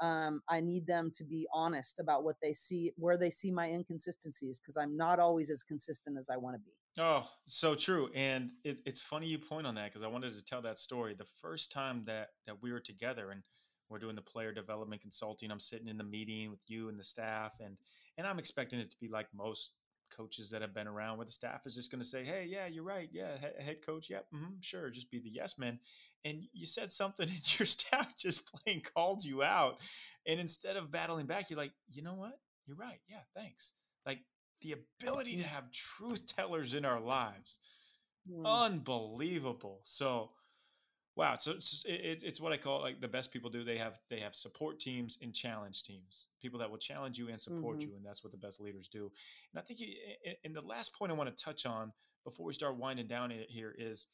um, 0.00 0.42
I 0.48 0.60
need 0.60 0.86
them 0.86 1.10
to 1.14 1.24
be 1.24 1.46
honest 1.52 1.98
about 1.98 2.24
what 2.24 2.36
they 2.42 2.52
see, 2.52 2.92
where 2.96 3.16
they 3.16 3.30
see 3.30 3.50
my 3.50 3.68
inconsistencies, 3.68 4.60
because 4.60 4.76
I'm 4.76 4.96
not 4.96 5.18
always 5.18 5.50
as 5.50 5.62
consistent 5.62 6.16
as 6.18 6.28
I 6.30 6.36
want 6.36 6.56
to 6.56 6.60
be. 6.60 6.72
Oh, 6.98 7.28
so 7.46 7.74
true. 7.74 8.10
And 8.14 8.50
it, 8.64 8.78
it's 8.86 9.00
funny 9.00 9.26
you 9.26 9.38
point 9.38 9.66
on 9.66 9.74
that 9.76 9.92
because 9.92 10.02
I 10.02 10.08
wanted 10.08 10.34
to 10.34 10.44
tell 10.44 10.62
that 10.62 10.78
story. 10.78 11.14
The 11.14 11.26
first 11.40 11.72
time 11.72 12.02
that 12.06 12.28
that 12.46 12.62
we 12.62 12.72
were 12.72 12.80
together 12.80 13.30
and 13.30 13.42
we're 13.88 13.98
doing 13.98 14.16
the 14.16 14.22
player 14.22 14.52
development 14.52 15.00
consulting, 15.00 15.50
I'm 15.50 15.60
sitting 15.60 15.88
in 15.88 15.96
the 15.96 16.04
meeting 16.04 16.50
with 16.50 16.62
you 16.66 16.88
and 16.88 16.98
the 16.98 17.04
staff, 17.04 17.52
and 17.60 17.76
and 18.16 18.26
I'm 18.26 18.38
expecting 18.38 18.80
it 18.80 18.90
to 18.90 18.96
be 19.00 19.08
like 19.08 19.26
most 19.34 19.72
coaches 20.10 20.50
that 20.50 20.62
have 20.62 20.74
been 20.74 20.88
around 20.88 21.16
where 21.16 21.26
the 21.26 21.32
staff 21.32 21.66
is 21.66 21.74
just 21.74 21.90
going 21.90 22.02
to 22.02 22.08
say, 22.08 22.24
"Hey, 22.24 22.46
yeah, 22.48 22.66
you're 22.66 22.84
right. 22.84 23.08
Yeah, 23.12 23.36
head 23.58 23.84
coach, 23.84 24.10
yep, 24.10 24.26
yeah, 24.32 24.38
mm-hmm, 24.38 24.54
sure, 24.60 24.90
just 24.90 25.10
be 25.10 25.20
the 25.20 25.30
yes 25.30 25.58
man." 25.58 25.78
And 26.24 26.42
you 26.52 26.66
said 26.66 26.90
something, 26.90 27.28
and 27.28 27.58
your 27.58 27.66
staff 27.66 28.16
just 28.16 28.52
plain 28.52 28.82
called 28.94 29.24
you 29.24 29.42
out. 29.42 29.78
And 30.26 30.40
instead 30.40 30.76
of 30.76 30.90
battling 30.90 31.26
back, 31.26 31.50
you're 31.50 31.58
like, 31.58 31.72
"You 31.90 32.02
know 32.02 32.14
what? 32.14 32.38
You're 32.66 32.76
right. 32.76 33.00
Yeah, 33.08 33.22
thanks." 33.34 33.72
Like 34.06 34.20
the 34.62 34.74
ability 35.00 35.36
to 35.36 35.44
have 35.44 35.70
truth 35.72 36.34
tellers 36.34 36.74
in 36.74 36.84
our 36.84 37.00
lives, 37.00 37.58
mm. 38.30 38.44
unbelievable. 38.44 39.80
So 39.84 40.30
Wow, 41.18 41.34
so 41.36 41.50
it's, 41.50 41.82
it's, 41.84 42.22
it's 42.22 42.40
what 42.40 42.52
I 42.52 42.56
call 42.56 42.80
like 42.80 43.00
the 43.00 43.08
best 43.08 43.32
people 43.32 43.50
do. 43.50 43.64
They 43.64 43.76
have 43.76 43.98
they 44.08 44.20
have 44.20 44.36
support 44.36 44.78
teams 44.78 45.18
and 45.20 45.34
challenge 45.34 45.82
teams, 45.82 46.28
people 46.40 46.60
that 46.60 46.70
will 46.70 46.78
challenge 46.78 47.18
you 47.18 47.28
and 47.28 47.40
support 47.40 47.78
mm-hmm. 47.78 47.90
you, 47.90 47.96
and 47.96 48.06
that's 48.06 48.22
what 48.22 48.30
the 48.30 48.38
best 48.38 48.60
leaders 48.60 48.86
do. 48.86 49.10
And 49.52 49.58
I 49.58 49.62
think, 49.62 49.80
you, 49.80 49.88
and 50.44 50.54
the 50.54 50.60
last 50.60 50.94
point 50.94 51.10
I 51.10 51.16
want 51.16 51.36
to 51.36 51.44
touch 51.44 51.66
on 51.66 51.92
before 52.22 52.46
we 52.46 52.54
start 52.54 52.76
winding 52.76 53.08
down 53.08 53.32
here 53.48 53.74
is 53.76 54.06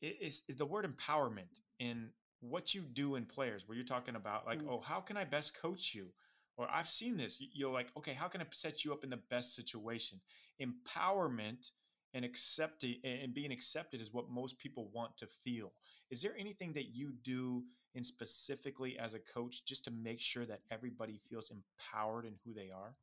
is 0.00 0.42
the 0.56 0.64
word 0.64 0.86
empowerment 0.86 1.62
in 1.80 2.10
what 2.38 2.76
you 2.76 2.82
do 2.82 3.16
in 3.16 3.24
players. 3.24 3.66
Where 3.66 3.74
you're 3.74 3.84
talking 3.84 4.14
about 4.14 4.46
like, 4.46 4.60
mm-hmm. 4.60 4.70
oh, 4.70 4.80
how 4.80 5.00
can 5.00 5.16
I 5.16 5.24
best 5.24 5.60
coach 5.60 5.96
you? 5.96 6.10
Or 6.56 6.68
I've 6.72 6.88
seen 6.88 7.16
this. 7.16 7.42
You're 7.52 7.72
like, 7.72 7.88
okay, 7.96 8.14
how 8.14 8.28
can 8.28 8.40
I 8.40 8.44
set 8.52 8.84
you 8.84 8.92
up 8.92 9.02
in 9.02 9.10
the 9.10 9.18
best 9.30 9.56
situation? 9.56 10.20
Empowerment 10.62 11.70
and 12.14 12.24
accepting 12.24 12.96
and 13.04 13.34
being 13.34 13.52
accepted 13.52 14.00
is 14.00 14.12
what 14.12 14.30
most 14.30 14.58
people 14.58 14.90
want 14.92 15.16
to 15.18 15.26
feel. 15.44 15.72
Is 16.10 16.22
there 16.22 16.36
anything 16.38 16.72
that 16.74 16.94
you 16.94 17.12
do 17.22 17.64
in 17.94 18.04
specifically 18.04 18.98
as 18.98 19.14
a 19.14 19.18
coach 19.18 19.64
just 19.64 19.84
to 19.84 19.90
make 19.90 20.20
sure 20.20 20.46
that 20.46 20.60
everybody 20.70 21.20
feels 21.28 21.50
empowered 21.50 22.24
in 22.24 22.34
who 22.44 22.54
they 22.54 22.70
are? 22.70 22.94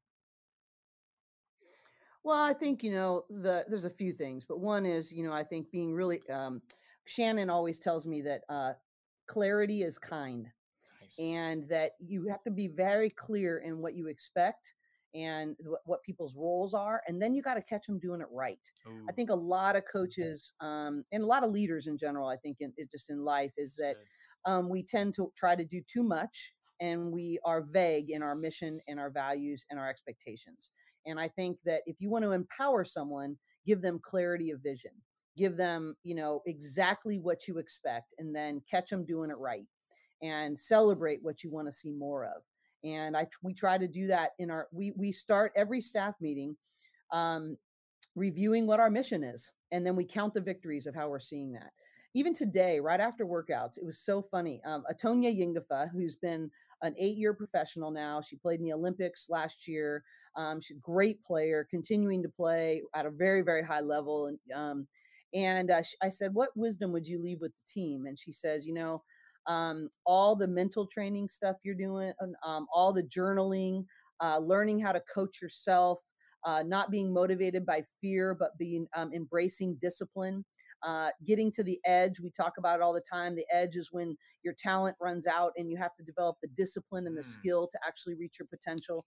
Well, 2.23 2.43
I 2.43 2.53
think 2.53 2.83
you 2.83 2.91
know 2.91 3.23
the 3.29 3.65
there's 3.67 3.85
a 3.85 3.89
few 3.89 4.11
things, 4.11 4.45
but 4.45 4.59
one 4.59 4.85
is 4.85 5.13
you 5.13 5.23
know 5.23 5.31
I 5.31 5.43
think 5.43 5.71
being 5.71 5.93
really 5.93 6.21
um, 6.29 6.61
Shannon 7.05 7.51
always 7.51 7.77
tells 7.77 8.07
me 8.07 8.21
that 8.23 8.41
uh, 8.49 8.73
clarity 9.27 9.83
is 9.83 9.99
kind, 9.99 10.47
Nice. 10.99 11.19
and 11.19 11.69
that 11.69 11.91
you 11.99 12.27
have 12.27 12.43
to 12.43 12.51
be 12.51 12.67
very 12.67 13.11
clear 13.11 13.59
in 13.59 13.77
what 13.79 13.93
you 13.93 14.07
expect 14.07 14.73
and 15.15 15.55
wh- 15.63 15.87
what 15.87 16.03
people's 16.03 16.35
roles 16.35 16.73
are, 16.73 17.01
and 17.07 17.21
then 17.21 17.33
you 17.33 17.41
got 17.41 17.55
to 17.55 17.61
catch 17.61 17.87
them 17.87 17.99
doing 17.99 18.21
it 18.21 18.27
right. 18.31 18.71
I 19.09 19.13
think 19.13 19.29
a 19.29 19.35
lot 19.35 19.75
of 19.75 19.83
coaches 19.91 20.53
um, 20.61 21.03
and 21.11 21.23
a 21.23 21.25
lot 21.27 21.43
of 21.43 21.51
leaders 21.51 21.87
in 21.87 21.97
general, 21.97 22.27
I 22.27 22.35
think 22.37 22.57
in, 22.59 22.73
it 22.77 22.91
just 22.91 23.09
in 23.09 23.23
life 23.23 23.53
is 23.57 23.75
that 23.77 23.95
um, 24.45 24.69
we 24.69 24.83
tend 24.83 25.13
to 25.15 25.31
try 25.37 25.55
to 25.55 25.65
do 25.65 25.81
too 25.87 26.03
much 26.03 26.53
and 26.81 27.11
we 27.11 27.39
are 27.45 27.61
vague 27.63 28.11
in 28.11 28.21
our 28.21 28.35
mission 28.35 28.79
and 28.87 28.99
our 28.99 29.09
values 29.09 29.65
and 29.69 29.79
our 29.79 29.89
expectations. 29.89 30.71
And 31.05 31.19
I 31.19 31.27
think 31.29 31.59
that 31.65 31.81
if 31.85 31.95
you 31.99 32.09
want 32.09 32.23
to 32.25 32.31
empower 32.31 32.83
someone, 32.83 33.37
give 33.65 33.81
them 33.81 33.99
clarity 34.03 34.51
of 34.51 34.61
vision, 34.61 34.91
give 35.37 35.55
them, 35.55 35.95
you 36.03 36.15
know, 36.15 36.41
exactly 36.45 37.19
what 37.19 37.47
you 37.47 37.57
expect, 37.57 38.13
and 38.17 38.35
then 38.35 38.61
catch 38.69 38.89
them 38.89 39.05
doing 39.05 39.29
it 39.29 39.37
right 39.37 39.67
and 40.21 40.57
celebrate 40.57 41.19
what 41.21 41.43
you 41.43 41.51
want 41.51 41.67
to 41.67 41.73
see 41.73 41.91
more 41.91 42.25
of. 42.25 42.41
And 42.85 43.17
I 43.17 43.25
we 43.41 43.53
try 43.53 43.77
to 43.77 43.87
do 43.87 44.07
that 44.07 44.31
in 44.39 44.51
our 44.51 44.67
we 44.71 44.93
we 44.95 45.11
start 45.11 45.51
every 45.55 45.81
staff 45.81 46.13
meeting 46.21 46.55
um, 47.11 47.57
reviewing 48.15 48.67
what 48.67 48.79
our 48.79 48.89
mission 48.89 49.23
is, 49.23 49.51
and 49.71 49.85
then 49.85 49.95
we 49.95 50.05
count 50.05 50.33
the 50.33 50.41
victories 50.41 50.87
of 50.87 50.95
how 50.95 51.09
we're 51.09 51.19
seeing 51.19 51.51
that. 51.53 51.71
Even 52.13 52.33
today, 52.33 52.79
right 52.79 53.01
after 53.01 53.25
workouts, 53.25 53.77
it 53.77 53.85
was 53.85 53.99
so 53.99 54.21
funny. 54.21 54.61
Um, 54.65 54.85
Atonye 54.89 55.37
Nyingifa, 55.37 55.89
who's 55.91 56.15
been 56.15 56.49
an 56.81 56.95
eight-year 56.97 57.33
professional 57.33 57.91
now, 57.91 58.21
she 58.21 58.37
played 58.37 58.59
in 58.59 58.65
the 58.65 58.71
Olympics 58.71 59.29
last 59.29 59.67
year. 59.67 60.01
Um, 60.37 60.61
she's 60.61 60.77
a 60.77 60.79
great 60.79 61.21
player, 61.25 61.67
continuing 61.69 62.23
to 62.23 62.29
play 62.29 62.83
at 62.93 63.05
a 63.05 63.09
very, 63.09 63.41
very 63.41 63.63
high 63.63 63.81
level. 63.81 64.27
And 64.27 64.39
um, 64.55 64.87
and 65.33 65.71
uh, 65.71 65.81
I 66.01 66.09
said, 66.09 66.33
"What 66.33 66.55
wisdom 66.55 66.93
would 66.93 67.07
you 67.07 67.21
leave 67.21 67.41
with 67.41 67.51
the 67.51 67.81
team?" 67.81 68.05
And 68.05 68.17
she 68.17 68.31
says, 68.31 68.65
"You 68.65 68.75
know, 68.75 69.03
um, 69.47 69.89
all 70.05 70.35
the 70.35 70.47
mental 70.47 70.85
training 70.87 71.27
stuff 71.27 71.57
you're 71.63 71.75
doing, 71.75 72.13
um, 72.43 72.67
all 72.73 72.91
the 72.93 73.03
journaling, 73.03 73.85
uh, 74.21 74.39
learning 74.39 74.79
how 74.79 74.91
to 74.91 75.01
coach 75.13 75.41
yourself, 75.41 75.99
uh, 76.45 76.63
not 76.65 76.91
being 76.91 77.11
motivated 77.13 77.65
by 77.65 77.81
fear, 78.01 78.35
but 78.35 78.57
being 78.57 78.87
um, 78.95 79.11
embracing 79.13 79.75
discipline, 79.81 80.45
uh, 80.83 81.09
getting 81.25 81.51
to 81.51 81.63
the 81.63 81.79
edge. 81.85 82.19
We 82.21 82.29
talk 82.29 82.53
about 82.57 82.79
it 82.79 82.81
all 82.83 82.93
the 82.93 83.01
time. 83.11 83.35
The 83.35 83.45
edge 83.51 83.75
is 83.75 83.89
when 83.91 84.15
your 84.43 84.53
talent 84.57 84.95
runs 85.01 85.25
out 85.27 85.53
and 85.57 85.69
you 85.69 85.77
have 85.77 85.95
to 85.97 86.03
develop 86.03 86.37
the 86.41 86.49
discipline 86.55 87.07
and 87.07 87.17
the 87.17 87.21
Mm. 87.21 87.25
skill 87.25 87.67
to 87.71 87.79
actually 87.85 88.15
reach 88.15 88.37
your 88.39 88.47
potential. 88.47 89.05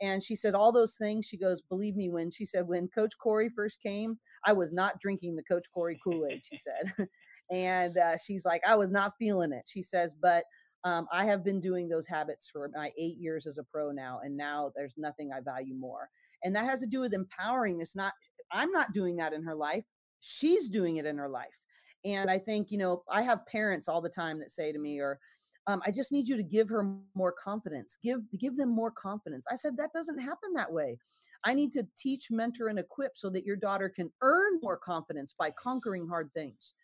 And 0.00 0.22
she 0.22 0.36
said 0.36 0.54
all 0.54 0.72
those 0.72 0.96
things. 0.96 1.26
She 1.26 1.38
goes, 1.38 1.62
believe 1.62 1.96
me, 1.96 2.10
when 2.10 2.30
she 2.30 2.44
said 2.44 2.68
when 2.68 2.88
Coach 2.88 3.14
Cori 3.18 3.48
first 3.48 3.82
came, 3.82 4.18
I 4.44 4.52
was 4.52 4.72
not 4.72 5.00
drinking 5.00 5.36
the 5.36 5.42
Coach 5.42 5.66
Cori 5.72 5.98
Kool 6.02 6.26
Aid. 6.30 6.42
She 6.44 6.56
said, 6.58 7.08
and 7.50 7.96
uh, 7.96 8.16
she's 8.16 8.44
like, 8.44 8.60
I 8.68 8.76
was 8.76 8.92
not 8.92 9.14
feeling 9.18 9.52
it. 9.52 9.66
She 9.66 9.82
says, 9.82 10.14
but 10.14 10.44
um, 10.84 11.06
I 11.10 11.24
have 11.24 11.44
been 11.44 11.60
doing 11.60 11.88
those 11.88 12.06
habits 12.06 12.48
for 12.48 12.70
my 12.74 12.90
eight 12.98 13.18
years 13.18 13.46
as 13.46 13.58
a 13.58 13.64
pro 13.64 13.90
now, 13.90 14.20
and 14.22 14.36
now 14.36 14.70
there's 14.76 14.94
nothing 14.96 15.30
I 15.32 15.40
value 15.40 15.74
more. 15.74 16.08
And 16.44 16.54
that 16.54 16.64
has 16.64 16.80
to 16.80 16.86
do 16.86 17.00
with 17.00 17.14
empowering. 17.14 17.80
It's 17.80 17.96
not, 17.96 18.12
I'm 18.52 18.70
not 18.70 18.92
doing 18.92 19.16
that 19.16 19.32
in 19.32 19.42
her 19.42 19.54
life. 19.54 19.84
She's 20.20 20.68
doing 20.68 20.98
it 20.98 21.06
in 21.06 21.18
her 21.18 21.28
life. 21.28 21.58
And 22.04 22.30
I 22.30 22.38
think, 22.38 22.70
you 22.70 22.78
know, 22.78 23.02
I 23.10 23.22
have 23.22 23.46
parents 23.46 23.88
all 23.88 24.00
the 24.00 24.08
time 24.08 24.38
that 24.38 24.50
say 24.50 24.70
to 24.70 24.78
me, 24.78 25.00
or 25.00 25.18
um, 25.66 25.82
I 25.84 25.90
just 25.90 26.12
need 26.12 26.28
you 26.28 26.36
to 26.36 26.42
give 26.42 26.68
her 26.68 26.96
more 27.14 27.32
confidence. 27.32 27.98
Give 28.02 28.20
give 28.38 28.56
them 28.56 28.68
more 28.68 28.90
confidence. 28.90 29.46
I 29.50 29.56
said 29.56 29.76
that 29.76 29.92
doesn't 29.92 30.18
happen 30.18 30.52
that 30.54 30.72
way. 30.72 30.98
I 31.44 31.54
need 31.54 31.72
to 31.72 31.86
teach, 31.96 32.30
mentor, 32.30 32.68
and 32.68 32.78
equip 32.78 33.16
so 33.16 33.30
that 33.30 33.44
your 33.44 33.56
daughter 33.56 33.88
can 33.88 34.10
earn 34.22 34.58
more 34.62 34.76
confidence 34.76 35.34
by 35.38 35.50
conquering 35.50 36.08
hard 36.08 36.30
things. 36.34 36.74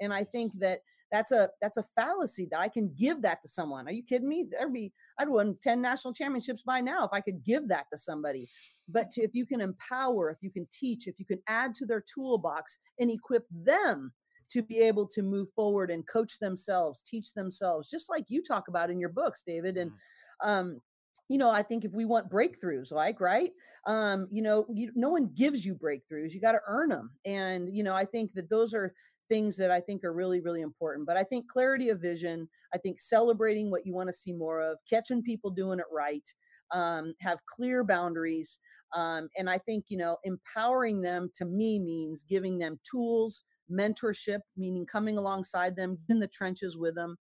And 0.00 0.12
I 0.12 0.24
think 0.24 0.52
that 0.58 0.80
that's 1.12 1.30
a 1.30 1.50
that's 1.60 1.76
a 1.76 1.82
fallacy 1.82 2.48
that 2.50 2.60
I 2.60 2.68
can 2.68 2.92
give 2.96 3.22
that 3.22 3.42
to 3.42 3.48
someone. 3.48 3.86
Are 3.86 3.92
you 3.92 4.02
kidding 4.02 4.28
me? 4.28 4.46
There'd 4.50 4.72
be 4.72 4.92
I'd 5.18 5.28
won 5.28 5.56
10 5.62 5.80
national 5.80 6.14
championships 6.14 6.62
by 6.62 6.80
now 6.80 7.04
if 7.04 7.10
I 7.12 7.20
could 7.20 7.44
give 7.44 7.68
that 7.68 7.86
to 7.92 7.98
somebody. 7.98 8.48
But 8.88 9.10
to, 9.12 9.22
if 9.22 9.34
you 9.34 9.46
can 9.46 9.60
empower, 9.60 10.30
if 10.30 10.38
you 10.40 10.50
can 10.50 10.66
teach, 10.72 11.06
if 11.06 11.18
you 11.18 11.24
can 11.24 11.40
add 11.46 11.74
to 11.76 11.86
their 11.86 12.02
toolbox 12.12 12.78
and 12.98 13.10
equip 13.10 13.44
them 13.50 14.12
to 14.52 14.62
be 14.62 14.78
able 14.80 15.06
to 15.08 15.22
move 15.22 15.48
forward 15.54 15.90
and 15.90 16.08
coach 16.08 16.38
themselves, 16.38 17.02
teach 17.02 17.32
themselves, 17.34 17.90
just 17.90 18.10
like 18.10 18.24
you 18.28 18.42
talk 18.42 18.68
about 18.68 18.90
in 18.90 19.00
your 19.00 19.10
books, 19.10 19.42
David. 19.46 19.76
And 19.76 19.90
Mhm. 19.90 19.98
um, 20.44 20.80
you 21.28 21.38
know, 21.38 21.50
I 21.50 21.62
think 21.62 21.84
if 21.84 21.92
we 21.92 22.04
want 22.04 22.30
breakthroughs, 22.30 22.92
like 22.92 23.20
right, 23.20 23.52
um, 23.86 24.26
you 24.30 24.42
know, 24.42 24.66
you, 24.74 24.92
no 24.94 25.10
one 25.10 25.32
gives 25.34 25.64
you 25.64 25.74
breakthroughs; 25.74 26.32
you 26.32 26.40
got 26.40 26.52
to 26.52 26.60
earn 26.66 26.90
them. 26.90 27.10
And 27.24 27.74
you 27.74 27.82
know, 27.82 27.94
I 27.94 28.04
think 28.04 28.32
that 28.34 28.50
those 28.50 28.74
are 28.74 28.92
things 29.28 29.56
that 29.56 29.70
I 29.70 29.80
think 29.80 30.04
are 30.04 30.12
really, 30.12 30.40
really 30.40 30.60
important. 30.60 31.06
But 31.06 31.16
I 31.16 31.22
think 31.24 31.48
clarity 31.48 31.88
of 31.88 32.00
vision, 32.00 32.48
I 32.74 32.78
think 32.78 33.00
celebrating 33.00 33.70
what 33.70 33.86
you 33.86 33.94
want 33.94 34.08
to 34.08 34.12
see 34.12 34.32
more 34.32 34.60
of, 34.60 34.78
catching 34.90 35.22
people 35.22 35.50
doing 35.50 35.78
it 35.78 35.86
right, 35.90 36.28
um, 36.70 37.14
have 37.20 37.44
clear 37.46 37.84
boundaries, 37.84 38.58
um, 38.94 39.28
and 39.38 39.48
I 39.48 39.58
think 39.58 39.86
you 39.88 39.96
know, 39.98 40.18
empowering 40.24 41.02
them 41.02 41.30
to 41.36 41.44
me 41.44 41.78
means 41.78 42.24
giving 42.24 42.58
them 42.58 42.80
tools 42.90 43.44
mentorship, 43.70 44.40
meaning 44.56 44.86
coming 44.86 45.18
alongside 45.18 45.76
them 45.76 45.98
in 46.08 46.18
the 46.18 46.28
trenches 46.28 46.78
with 46.78 46.94
them. 46.94 47.16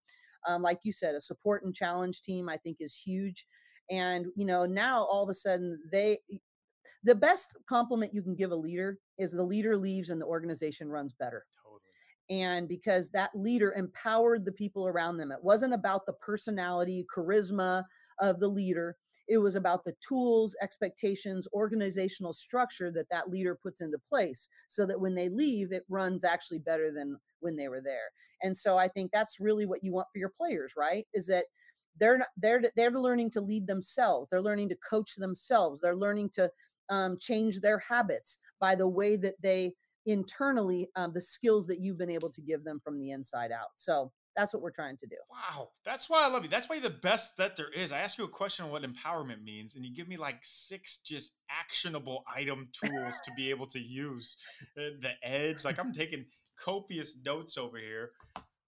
Um, 0.47 0.63
like 0.63 0.79
you 0.85 0.93
said, 0.93 1.15
a 1.15 1.21
support 1.21 1.65
and 1.65 1.75
challenge 1.75 2.23
team, 2.23 2.49
I 2.49 2.57
think, 2.57 2.79
is 2.81 2.97
huge. 2.97 3.47
And, 3.91 4.27
you 4.37 4.47
know, 4.47 4.65
now 4.67 5.05
all 5.05 5.23
of 5.23 5.29
a 5.29 5.35
sudden 5.35 5.79
they, 5.93 6.19
the 7.03 7.15
best 7.15 7.57
compliment 7.69 8.15
you 8.15 8.23
can 8.23 8.35
give 8.35 8.53
a 8.53 8.57
leader 8.57 8.99
is 9.19 9.33
the 9.33 9.43
leader 9.43 9.77
leaves 9.77 10.11
and 10.11 10.21
the 10.21 10.27
organization 10.27 10.89
runs 10.89 11.15
better 11.15 11.45
Totally. 11.63 11.81
and 12.31 12.69
because 12.69 13.09
that 13.11 13.31
leader 13.35 13.75
empowered 13.77 14.45
the 14.45 14.53
people 14.53 14.87
around 14.87 15.17
them. 15.17 15.33
It 15.33 15.43
wasn't 15.43 15.75
about 15.75 16.07
the 16.07 16.13
personality, 16.15 17.07
charisma 17.15 17.85
of 18.21 18.39
the 18.39 18.49
leader. 18.49 18.97
It 19.31 19.39
was 19.39 19.55
about 19.55 19.85
the 19.85 19.95
tools, 20.07 20.57
expectations, 20.61 21.47
organizational 21.55 22.33
structure 22.33 22.91
that 22.91 23.09
that 23.11 23.31
leader 23.31 23.55
puts 23.55 23.81
into 23.81 23.99
place 24.09 24.49
so 24.69 24.85
that 24.87 25.01
when 25.01 25.15
they 25.15 25.29
leave, 25.29 25.73
it 25.73 25.85
runs 25.89 26.25
actually 26.25 26.59
better 26.59 26.93
than 26.93 27.17
when 27.39 27.57
they 27.57 27.69
were 27.69 27.81
there. 27.81 28.11
And 28.43 28.57
so 28.57 28.77
I 28.77 28.89
think 28.89 29.13
that's 29.13 29.39
really 29.39 29.67
what 29.67 29.85
you 29.85 29.93
want 29.93 30.09
for 30.13 30.19
your 30.19 30.33
players, 30.37 30.75
right? 30.77 31.07
Is 31.15 31.27
that 31.29 31.45
they're 31.99 32.19
not, 32.19 32.29
they're 32.37 32.63
they're 32.77 32.91
learning 32.91 33.31
to 33.31 33.41
lead 33.41 33.67
themselves. 33.67 34.31
They're 34.31 34.43
learning 34.43 34.71
to 34.71 34.77
coach 34.89 35.15
themselves. 35.17 35.81
They're 35.81 35.97
learning 35.97 36.31
to 36.31 36.51
um, 36.89 37.17
change 37.21 37.61
their 37.61 37.79
habits 37.79 38.39
by 38.61 38.75
the 38.75 38.89
way 38.89 39.17
that 39.17 39.41
they 39.41 39.75
internally 40.07 40.89
um, 40.97 41.13
the 41.13 41.21
skills 41.21 41.67
that 41.67 41.79
you've 41.79 41.99
been 41.99 42.11
able 42.11 42.31
to 42.31 42.41
give 42.41 42.65
them 42.65 42.81
from 42.83 42.99
the 42.99 43.13
inside 43.13 43.53
out. 43.53 43.71
So 43.77 44.11
that's 44.41 44.55
what 44.55 44.63
we're 44.63 44.71
trying 44.71 44.97
to 44.97 45.07
do. 45.07 45.17
Wow, 45.31 45.69
that's 45.85 46.09
why 46.09 46.25
I 46.25 46.29
love 46.29 46.43
you. 46.43 46.49
That's 46.49 46.69
why 46.69 46.77
you're 46.77 46.83
the 46.83 46.91
best 46.91 47.37
that 47.37 47.57
there 47.57 47.71
is. 47.71 47.93
I 47.93 47.99
ask 47.99 48.19
you 48.19 48.25
a 48.25 48.29
question 48.29 48.65
on 48.65 48.71
what 48.71 48.83
empowerment 48.83 49.43
means, 49.45 49.77
and 49.77 49.85
you 49.85 49.95
give 49.95 50.09
me 50.09 50.17
like 50.17 50.39
six 50.43 50.99
just 51.05 51.35
actionable 51.51 52.25
item 52.35 52.69
tools 52.73 53.21
to 53.25 53.33
be 53.37 53.51
able 53.51 53.67
to 53.69 53.79
use. 53.79 54.37
Uh, 54.77 54.97
The 55.01 55.13
edge, 55.23 55.65
like 55.65 55.79
I'm 55.79 55.93
taking 55.93 56.25
copious 56.57 57.19
notes 57.25 57.59
over 57.59 57.79
here. 57.79 58.13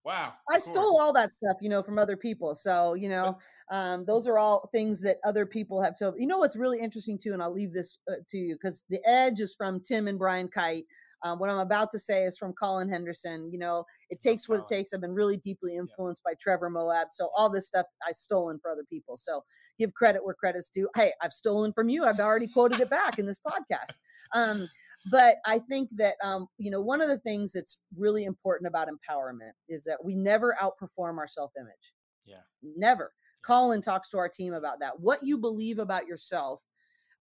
Wow, 0.05 0.33
I 0.51 0.59
Cori. 0.59 0.61
stole 0.61 1.01
all 1.01 1.13
that 1.13 1.31
stuff, 1.31 1.59
you 1.61 1.69
know, 1.69 1.81
from 1.81 1.97
other 1.97 2.17
people. 2.17 2.57
So, 2.57 2.95
you 2.95 3.09
know, 3.09 3.39
um, 3.71 4.05
those 4.05 4.27
are 4.27 4.37
all 4.37 4.69
things 4.73 5.01
that 5.03 5.19
other 5.25 5.47
people 5.47 5.81
have 5.81 5.97
told. 5.97 6.17
You 6.19 6.27
know 6.27 6.39
what's 6.39 6.57
really 6.57 6.81
interesting 6.81 7.19
too, 7.19 7.33
and 7.33 7.43
I'll 7.43 7.53
leave 7.53 7.73
this 7.73 7.99
uh, 8.11 8.17
to 8.31 8.37
you 8.37 8.57
because 8.57 8.83
the 8.91 9.01
edge 9.07 9.41
is 9.41 9.55
from 9.55 9.81
Tim 9.81 10.09
and 10.09 10.19
Brian 10.19 10.49
Kight. 10.49 10.85
Um, 11.25 11.39
what 11.39 11.51
I'm 11.51 11.59
about 11.59 11.91
to 11.93 11.99
say 11.99 12.25
is 12.25 12.37
from 12.37 12.53
Colin 12.53 12.89
Henderson. 12.89 13.49
You 13.53 13.59
know, 13.59 13.85
it 14.11 14.21
takes 14.21 14.49
what 14.49 14.61
it 14.61 14.67
takes. 14.67 14.93
I've 14.93 15.01
been 15.01 15.15
really 15.15 15.37
deeply 15.39 15.77
influenced 15.77 16.23
by 16.25 16.33
Trevor 16.41 16.71
Moawad. 16.71 17.07
So 17.11 17.31
all 17.37 17.51
this 17.51 17.67
stuff 17.67 17.87
I've 18.07 18.17
stolen 18.17 18.59
for 18.61 18.71
other 18.71 18.85
people. 18.91 19.17
So 19.17 19.43
give 19.79 19.95
credit 19.95 20.25
where 20.25 20.35
credit's 20.35 20.71
due. 20.71 20.89
Hey, 20.97 21.13
I've 21.21 21.33
stolen 21.33 21.73
from 21.73 21.89
you. 21.89 22.05
I've 22.05 22.21
already 22.21 22.49
quoted 22.49 22.81
it 22.81 22.91
back 22.91 23.19
in 23.19 23.27
this 23.27 23.41
podcast. 23.47 23.99
Um, 24.35 24.69
but 25.11 25.37
I 25.47 25.59
think 25.59 25.89
that 25.97 26.15
um, 26.25 26.47
you 26.59 26.71
know 26.71 26.81
one 26.81 27.01
of 27.01 27.09
the 27.09 27.19
things 27.19 27.53
that's 27.53 27.81
really 27.97 28.25
important 28.25 28.69
about 28.69 28.89
empowerment 28.89 29.53
is 29.69 29.85
that 29.85 30.05
we 30.05 30.15
never 30.15 30.57
outperform 30.61 31.19
our 31.19 31.27
self-image. 31.27 31.93
Yeah. 32.25 32.37
Never. 32.63 33.13
Colin 33.45 33.83
talks 33.83 34.09
to 34.11 34.19
our 34.19 34.29
team 34.29 34.55
about 34.55 34.79
that. 34.81 35.01
What 35.01 35.19
you 35.23 35.39
believe 35.39 35.79
about 35.79 36.07
yourself, 36.07 36.63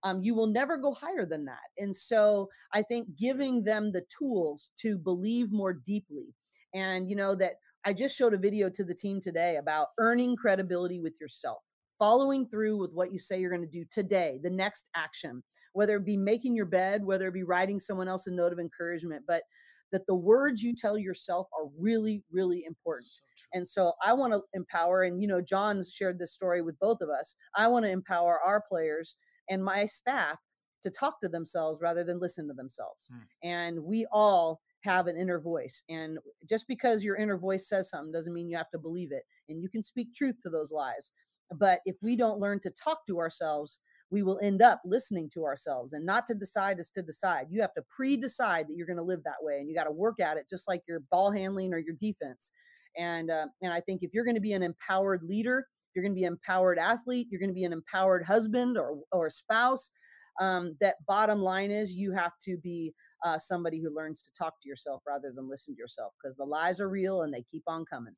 um, 0.04 0.22
you 0.22 0.34
will 0.36 0.48
never 0.48 0.78
go 0.78 0.94
higher 0.94 1.26
than 1.26 1.46
that. 1.46 1.68
And 1.78 1.96
so 1.96 2.50
I 2.74 2.82
think 2.82 3.16
giving 3.18 3.64
them 3.64 3.92
the 3.92 4.04
tools 4.18 4.72
to 4.82 4.98
believe 4.98 5.52
more 5.52 5.74
deeply, 5.74 6.34
and 6.74 7.10
you 7.10 7.16
know 7.16 7.36
that 7.36 7.54
I 7.86 7.94
just 7.94 8.18
showed 8.18 8.34
a 8.34 8.38
video 8.38 8.70
to 8.70 8.84
the 8.84 8.94
team 8.94 9.22
today 9.22 9.58
about 9.58 9.88
earning 9.98 10.36
credibility 10.36 11.00
with 11.00 11.14
yourself. 11.20 11.60
following 12.02 12.48
through 12.48 12.78
with 12.78 12.92
what 12.94 13.14
you 13.14 13.20
say 13.20 13.40
you're 13.40 13.52
going 13.52 13.62
to 13.62 13.68
do 13.68 13.86
today, 13.92 14.40
the 14.42 14.50
next 14.50 14.90
action, 14.96 15.44
whether 15.74 15.98
it 15.98 16.04
be 16.04 16.18
making 16.18 16.56
your 16.56 16.66
bed, 16.66 17.06
whether 17.06 17.28
it 17.28 17.34
be 17.34 17.44
writing 17.44 17.80
someone 17.80 18.08
else 18.08 18.26
a 18.26 18.32
note 18.32 18.52
of 18.52 18.58
encouragement, 18.58 19.24
but 19.28 19.44
that 19.92 20.08
the 20.08 20.16
words 20.16 20.64
you 20.64 20.74
tell 20.74 20.98
yourself 20.98 21.46
are 21.54 21.70
really, 21.78 22.24
really 22.32 22.64
important. 22.66 23.06
So. 23.08 23.22
And 23.54 23.68
so 23.68 23.94
I 24.04 24.14
want 24.14 24.34
to 24.34 24.42
empower, 24.56 25.04
and 25.04 25.22
you 25.22 25.28
know, 25.28 25.42
John's 25.42 25.92
shared 25.94 26.18
this 26.18 26.34
story 26.34 26.64
with 26.64 26.80
both 26.80 27.02
of 27.02 27.10
us. 27.10 27.36
I 27.56 27.68
want 27.68 27.86
to 27.86 27.92
empower 27.92 28.40
our 28.44 28.64
players 28.68 29.18
and 29.50 29.64
my 29.64 29.86
staff 29.86 30.38
to 30.84 30.90
talk 30.90 31.20
to 31.22 31.30
themselves 31.30 31.82
rather 31.82 32.04
than 32.04 32.20
listen 32.20 32.48
to 32.48 32.54
themselves. 32.54 33.12
Hmm. 33.12 33.48
And 33.48 33.84
we 33.84 34.06
all 34.12 34.62
have 34.84 35.08
an 35.08 35.16
inner 35.16 35.40
voice. 35.40 35.84
And 35.90 36.18
just 36.50 36.68
because 36.68 37.04
your 37.04 37.16
inner 37.16 37.38
voice 37.38 37.70
says 37.70 37.90
something 37.90 38.12
doesn't 38.12 38.34
mean 38.34 38.50
you 38.50 38.58
have 38.58 38.72
to 38.72 38.80
believe 38.80 39.12
it. 39.12 39.24
And 39.50 39.62
you 39.62 39.70
can 39.70 39.84
speak 39.84 40.14
truth 40.14 40.36
to 40.42 40.50
those 40.50 40.72
lies. 40.72 41.12
But 41.56 41.80
if 41.86 41.96
we 42.02 42.16
don't 42.16 42.40
learn 42.40 42.60
to 42.62 42.72
talk 42.72 43.06
to 43.08 43.20
ourselves, 43.20 43.80
we 44.10 44.24
will 44.24 44.40
end 44.42 44.62
up 44.62 44.82
listening 44.84 45.30
to 45.34 45.46
ourselves 45.46 45.94
and 45.94 46.06
not 46.06 46.26
to 46.26 46.36
decide 46.36 46.80
is 46.80 46.90
to 46.92 47.02
decide. 47.02 47.48
You 47.50 47.62
have 47.62 47.74
to 47.76 47.84
pre 47.90 48.18
decide 48.18 48.68
that 48.68 48.76
you're 48.76 48.88
going 48.88 48.98
to 48.98 49.04
live 49.04 49.24
that 49.24 49.42
way 49.42 49.60
and 49.60 49.70
you 49.70 49.76
got 49.76 49.86
to 49.86 49.92
work 49.92 50.20
at 50.20 50.38
it 50.38 50.50
just 50.50 50.68
like 50.68 50.82
your 50.88 51.02
ball 51.12 51.32
handling 51.32 51.74
or 51.74 51.78
your 51.78 51.96
defense. 52.00 52.52
And, 52.98 53.32
uh, 53.32 53.46
and 53.62 53.72
I 53.72 53.80
think 53.80 54.04
if 54.04 54.14
you're 54.14 54.26
going 54.26 54.36
to 54.36 54.42
be 54.42 54.54
an 54.54 54.64
empowered 54.64 55.24
leader, 55.24 55.66
you're 55.94 56.04
going 56.04 56.14
to 56.14 56.20
be 56.20 56.26
an 56.26 56.34
empowered 56.34 56.80
athlete, 56.80 57.28
you're 57.30 57.40
going 57.40 57.50
to 57.50 57.56
be 57.56 57.64
an 57.64 57.74
empowered 57.74 58.24
husband 58.24 58.78
or, 58.78 59.00
or 59.12 59.30
spouse. 59.30 59.92
Um, 60.40 60.76
that 60.80 60.96
bottom 61.08 61.42
line 61.42 61.72
is 61.72 61.94
you 61.94 62.12
have 62.14 62.32
to 62.44 62.58
be 62.58 62.94
uh, 63.26 63.38
somebody 63.38 63.82
who 63.82 63.96
learns 63.96 64.24
to 64.24 64.32
talk 64.34 64.62
to 64.62 64.70
yourself 64.70 65.02
rather 65.08 65.32
than 65.36 65.50
listen 65.50 65.76
to 65.76 65.80
yourself 65.80 66.14
because 66.22 66.38
the 66.38 66.46
lies 66.46 66.80
are 66.80 66.90
real 66.90 67.24
and 67.24 67.34
they 67.34 67.44
keep 67.52 67.64
on 67.68 67.86
coming. 67.86 68.16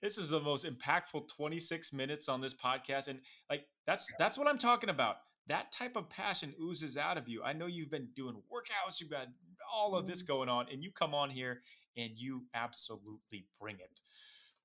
This 0.00 0.18
is 0.18 0.28
the 0.28 0.40
most 0.40 0.64
impactful 0.64 1.28
26 1.28 1.92
minutes 1.92 2.28
on 2.28 2.40
this 2.40 2.54
podcast. 2.54 3.08
And 3.08 3.20
like 3.48 3.66
that's 3.86 4.06
that's 4.18 4.38
what 4.38 4.48
I'm 4.48 4.58
talking 4.58 4.90
about. 4.90 5.16
That 5.48 5.72
type 5.72 5.96
of 5.96 6.08
passion 6.08 6.54
oozes 6.60 6.96
out 6.96 7.18
of 7.18 7.28
you. 7.28 7.42
I 7.42 7.52
know 7.52 7.66
you've 7.66 7.90
been 7.90 8.08
doing 8.14 8.34
workouts, 8.34 9.00
you've 9.00 9.10
got 9.10 9.26
all 9.72 9.94
of 9.94 10.06
this 10.06 10.22
going 10.22 10.48
on, 10.48 10.66
and 10.72 10.82
you 10.82 10.90
come 10.92 11.14
on 11.14 11.30
here 11.30 11.62
and 11.96 12.10
you 12.16 12.44
absolutely 12.54 13.46
bring 13.60 13.76
it. 13.76 14.00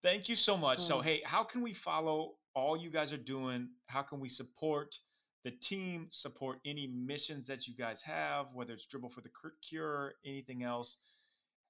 Thank 0.04 0.30
you 0.30 0.36
so 0.36 0.56
much. 0.58 0.80
So, 0.80 1.00
Mm. 1.00 1.04
hey, 1.04 1.22
how 1.26 1.44
can 1.44 1.62
we 1.62 1.74
follow 1.74 2.38
all 2.54 2.78
you 2.78 2.90
guys 2.90 3.12
are 3.14 3.18
doing? 3.18 3.70
How 3.88 4.04
can 4.04 4.20
we 4.20 4.30
support 4.30 5.00
the 5.44 5.52
team, 5.52 6.08
support 6.12 6.60
any 6.66 6.88
missions 6.88 7.48
that 7.48 7.68
you 7.68 7.74
guys 7.76 8.02
have, 8.04 8.54
whether 8.54 8.74
it's 8.74 8.86
Dribble 8.86 9.10
for 9.10 9.22
the 9.22 9.32
Cure, 9.62 10.16
anything 10.24 10.64
else? 10.64 11.00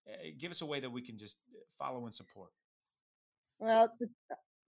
Eh, 0.07 0.31
Give 0.37 0.51
us 0.51 0.61
a 0.61 0.65
way 0.65 0.79
that 0.79 0.89
we 0.89 1.01
can 1.01 1.17
just 1.17 1.41
eh, 1.53 1.59
follow 1.77 2.05
and 2.05 2.13
support. 2.13 2.51
Well, 3.59 3.97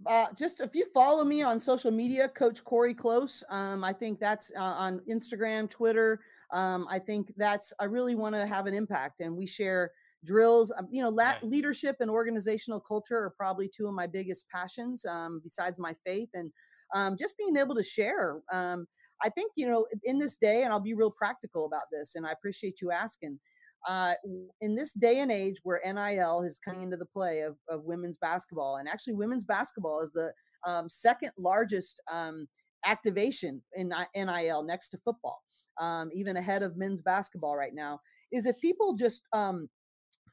uh, 0.06 0.28
just 0.34 0.62
if 0.62 0.74
you 0.76 0.86
follow 0.93 1.24
me 1.24 1.41
on 1.41 1.60
social 1.60 1.91
media, 1.91 2.30
Coach 2.30 2.63
Cori 2.63 2.93
Close, 2.93 3.43
um, 3.50 3.84
I 3.84 3.93
think 3.93 4.19
that's 4.19 4.52
uh, 4.56 4.60
on 4.62 5.00
Instagram, 5.02 5.69
Twitter. 5.69 6.22
Um, 6.52 6.88
I 6.89 7.00
think 7.00 7.34
that's 7.38 7.74
I 7.80 7.86
really 7.86 8.15
want 8.15 8.36
to 8.36 8.45
have 8.48 8.65
an 8.67 8.74
impact, 8.74 9.19
and 9.19 9.36
we 9.36 9.45
share 9.45 9.91
drills. 10.25 10.71
Um, 10.77 10.88
you 10.91 11.01
know, 11.01 11.10
la- 11.10 11.29
Right. 11.29 11.43
leadership 11.43 11.97
and 11.99 12.10
organizational 12.10 12.79
culture 12.79 13.17
are 13.17 13.34
probably 13.38 13.69
two 13.69 13.88
of 13.88 13.93
my 13.93 14.08
biggest 14.08 14.47
passions, 14.49 15.05
um, 15.05 15.39
besides 15.43 15.79
my 15.79 15.93
faith, 16.05 16.29
and 16.34 16.51
um, 16.93 17.15
just 17.17 17.38
being 17.38 17.55
able 17.55 17.75
to 17.75 17.84
share. 17.84 18.41
Um, 18.51 18.88
I 19.21 19.29
think 19.29 19.51
you 19.55 19.67
know, 19.67 19.86
in 20.03 20.17
this 20.17 20.38
day, 20.38 20.63
and 20.63 20.71
I'll 20.71 20.79
be 20.79 20.93
real 20.93 21.12
practical 21.12 21.65
about 21.65 21.84
this, 21.91 22.15
and 22.15 22.25
I 22.25 22.32
appreciate 22.32 22.82
you 22.82 22.91
asking 22.91 23.39
uh, 23.88 24.13
in 24.62 24.75
this 24.75 24.93
day 24.93 25.19
and 25.19 25.32
age 25.32 25.58
where 25.63 25.82
NIL 25.86 26.41
is 26.41 26.60
coming 26.60 26.82
into 26.84 26.97
the 26.97 27.05
play 27.05 27.41
of, 27.41 27.55
of 27.69 27.84
women's 27.84 28.17
basketball, 28.17 28.77
and 28.77 28.89
actually 28.89 29.13
women's 29.13 29.45
basketball 29.45 30.01
is 30.01 30.12
the 30.12 30.32
um, 30.65 30.89
second 30.89 31.32
largest 31.38 32.01
um, 32.12 32.47
activation 32.86 33.62
in 33.75 33.93
NIL 34.15 34.63
next 34.63 34.89
to 34.89 34.97
football, 34.97 35.41
um, 35.79 36.10
even 36.13 36.38
ahead 36.38 36.63
of 36.63 36.77
men's 36.77 37.01
basketball 37.01 37.55
right 37.55 37.73
now, 37.73 37.99
is 38.32 38.45
if 38.45 38.60
people 38.60 38.95
just 38.95 39.23
um, 39.34 39.69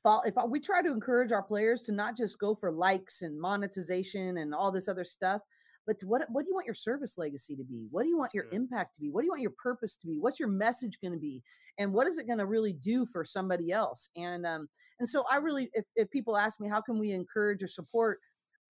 follow, 0.02 0.22
if 0.24 0.37
I- 0.38 0.44
we 0.44 0.61
try 0.61 0.82
to 0.82 0.90
encourage 0.92 1.32
our 1.32 1.42
players 1.42 1.82
to 1.82 1.92
not 1.92 2.16
just 2.16 2.38
go 2.38 2.54
for 2.54 2.70
likes 2.72 3.22
and 3.22 3.40
monetization 3.40 4.38
and 4.38 4.54
all 4.54 4.70
this 4.72 4.88
other 4.88 5.04
stuff, 5.04 5.42
but 5.87 5.98
to 6.00 6.06
what 6.06 6.28
what 6.30 6.44
do 6.44 6.48
you 6.48 6.54
want 6.54 6.66
your 6.66 6.74
service 6.74 7.16
legacy 7.16 7.54
to 7.56 7.64
be? 7.64 7.87
What 7.90 8.02
do 8.02 8.09
you 8.09 8.18
want 8.18 8.35
your 8.35 8.46
impact 8.50 8.96
to 8.96 9.00
be? 9.00 9.11
What 9.11 9.20
do 9.20 9.26
you 9.26 9.30
want 9.30 9.42
your 9.42 9.54
purpose 9.62 9.96
to 9.98 10.06
be? 10.06 10.18
What's 10.18 10.40
your 10.40 10.48
message 10.48 10.98
going 11.00 11.12
to 11.12 11.18
be? 11.18 11.42
And 11.78 11.92
what 11.92 12.06
is 12.09 12.18
it 12.18 12.26
going 12.26 12.40
to 12.40 12.46
really 12.46 12.72
do 12.72 13.06
for 13.06 13.24
somebody 13.24 13.70
else? 13.70 14.11
And 14.16 14.44
um, 14.46 14.68
and 14.98 15.09
so 15.09 15.24
I 15.30 15.37
really, 15.37 15.70
if 15.74 15.85
if 15.94 16.11
people 16.11 16.37
ask 16.37 16.61
me 16.61 16.68
how 16.68 16.80
can 16.80 16.98
we 16.98 17.12
encourage 17.12 17.62
or 17.62 17.68
support, 17.68 18.18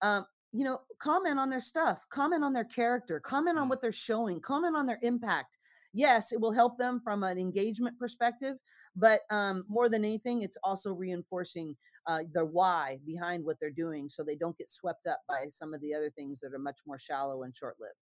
um, 0.03 0.25
you 0.51 0.63
know, 0.63 0.79
comment 0.99 1.39
on 1.39 1.49
their 1.49 1.59
stuff, 1.59 2.05
comment 2.11 2.43
on 2.43 2.53
their 2.53 2.65
character, 2.65 3.19
comment 3.19 3.57
on 3.57 3.65
Mm. 3.65 3.69
what 3.69 3.81
they're 3.81 3.91
showing, 3.91 4.39
comment 4.39 4.75
on 4.75 4.85
their 4.85 4.99
impact. 5.01 5.57
Yes, 5.93 6.31
it 6.31 6.39
will 6.39 6.51
help 6.51 6.77
them 6.77 6.99
from 7.03 7.23
an 7.23 7.37
engagement 7.37 7.97
perspective, 7.97 8.55
but 8.95 9.21
um, 9.29 9.63
more 9.67 9.89
than 9.89 10.03
anything, 10.03 10.41
it's 10.41 10.57
also 10.63 10.93
reinforcing 10.93 11.75
uh, 12.07 12.19
the 12.33 12.45
why 12.45 12.99
behind 13.05 13.43
what 13.43 13.57
they're 13.59 13.69
doing, 13.69 14.09
so 14.09 14.23
they 14.23 14.35
don't 14.35 14.57
get 14.57 14.69
swept 14.71 15.07
up 15.07 15.19
by 15.27 15.45
some 15.49 15.73
of 15.73 15.81
the 15.81 15.93
other 15.93 16.09
things 16.11 16.39
that 16.39 16.53
are 16.53 16.59
much 16.59 16.79
more 16.85 16.97
shallow 16.97 17.43
and 17.43 17.55
short-lived. 17.55 17.93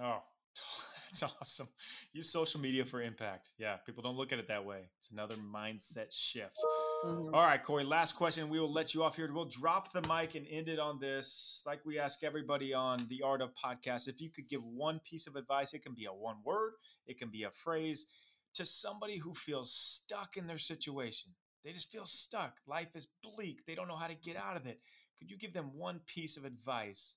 Oh, 0.00 0.22
that's 1.06 1.22
awesome. 1.22 1.68
Use 2.12 2.30
social 2.30 2.60
media 2.60 2.84
for 2.84 3.02
impact. 3.02 3.48
Yeah, 3.58 3.76
people 3.76 4.02
don't 4.02 4.16
look 4.16 4.32
at 4.32 4.38
it 4.38 4.48
that 4.48 4.64
way. 4.64 4.82
It's 4.98 5.10
another 5.10 5.36
mindset 5.36 6.12
shift. 6.12 6.56
Mhm. 7.04 7.34
All 7.34 7.42
right, 7.42 7.62
Cori, 7.62 7.84
last 7.84 8.14
question. 8.14 8.48
We 8.48 8.58
will 8.60 8.72
let 8.72 8.94
you 8.94 9.02
off 9.02 9.16
here. 9.16 9.30
We'll 9.32 9.44
drop 9.44 9.92
the 9.92 10.00
mic 10.02 10.34
and 10.34 10.46
end 10.48 10.68
it 10.68 10.78
on 10.78 10.98
this. 10.98 11.62
Like 11.66 11.84
we 11.84 11.98
ask 11.98 12.24
everybody 12.24 12.72
on 12.72 13.06
the 13.08 13.22
Art 13.22 13.42
of 13.42 13.52
Podcast, 13.54 14.08
if 14.08 14.20
you 14.20 14.30
could 14.30 14.48
give 14.48 14.64
one 14.64 15.00
piece 15.00 15.26
of 15.26 15.36
advice, 15.36 15.74
it 15.74 15.82
can 15.82 15.94
be 15.94 16.06
a 16.06 16.12
one 16.12 16.42
word, 16.44 16.74
it 17.06 17.18
can 17.18 17.30
be 17.30 17.42
a 17.42 17.50
phrase 17.50 18.06
to 18.54 18.64
somebody 18.64 19.18
who 19.18 19.34
feels 19.34 19.72
stuck 19.74 20.36
in 20.36 20.46
their 20.46 20.58
situation. 20.58 21.34
They 21.64 21.72
just 21.72 21.90
feel 21.90 22.06
stuck. 22.06 22.60
Life 22.66 22.94
is 22.94 23.06
bleak. 23.22 23.66
They 23.66 23.74
don't 23.74 23.88
know 23.88 23.96
how 23.96 24.08
to 24.08 24.14
get 24.14 24.36
out 24.36 24.56
of 24.56 24.66
it. 24.66 24.80
Could 25.18 25.30
you 25.30 25.36
give 25.36 25.52
them 25.52 25.74
one 25.76 26.00
piece 26.06 26.36
of 26.36 26.44
advice 26.44 27.16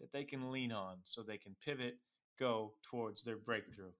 that 0.00 0.12
they 0.12 0.24
can 0.24 0.50
lean 0.50 0.72
on 0.72 0.98
so 1.04 1.22
they 1.22 1.38
can 1.38 1.56
pivot, 1.64 1.98
go 2.38 2.74
towards 2.82 3.22
their 3.22 3.36
breakthrough? 3.36 3.92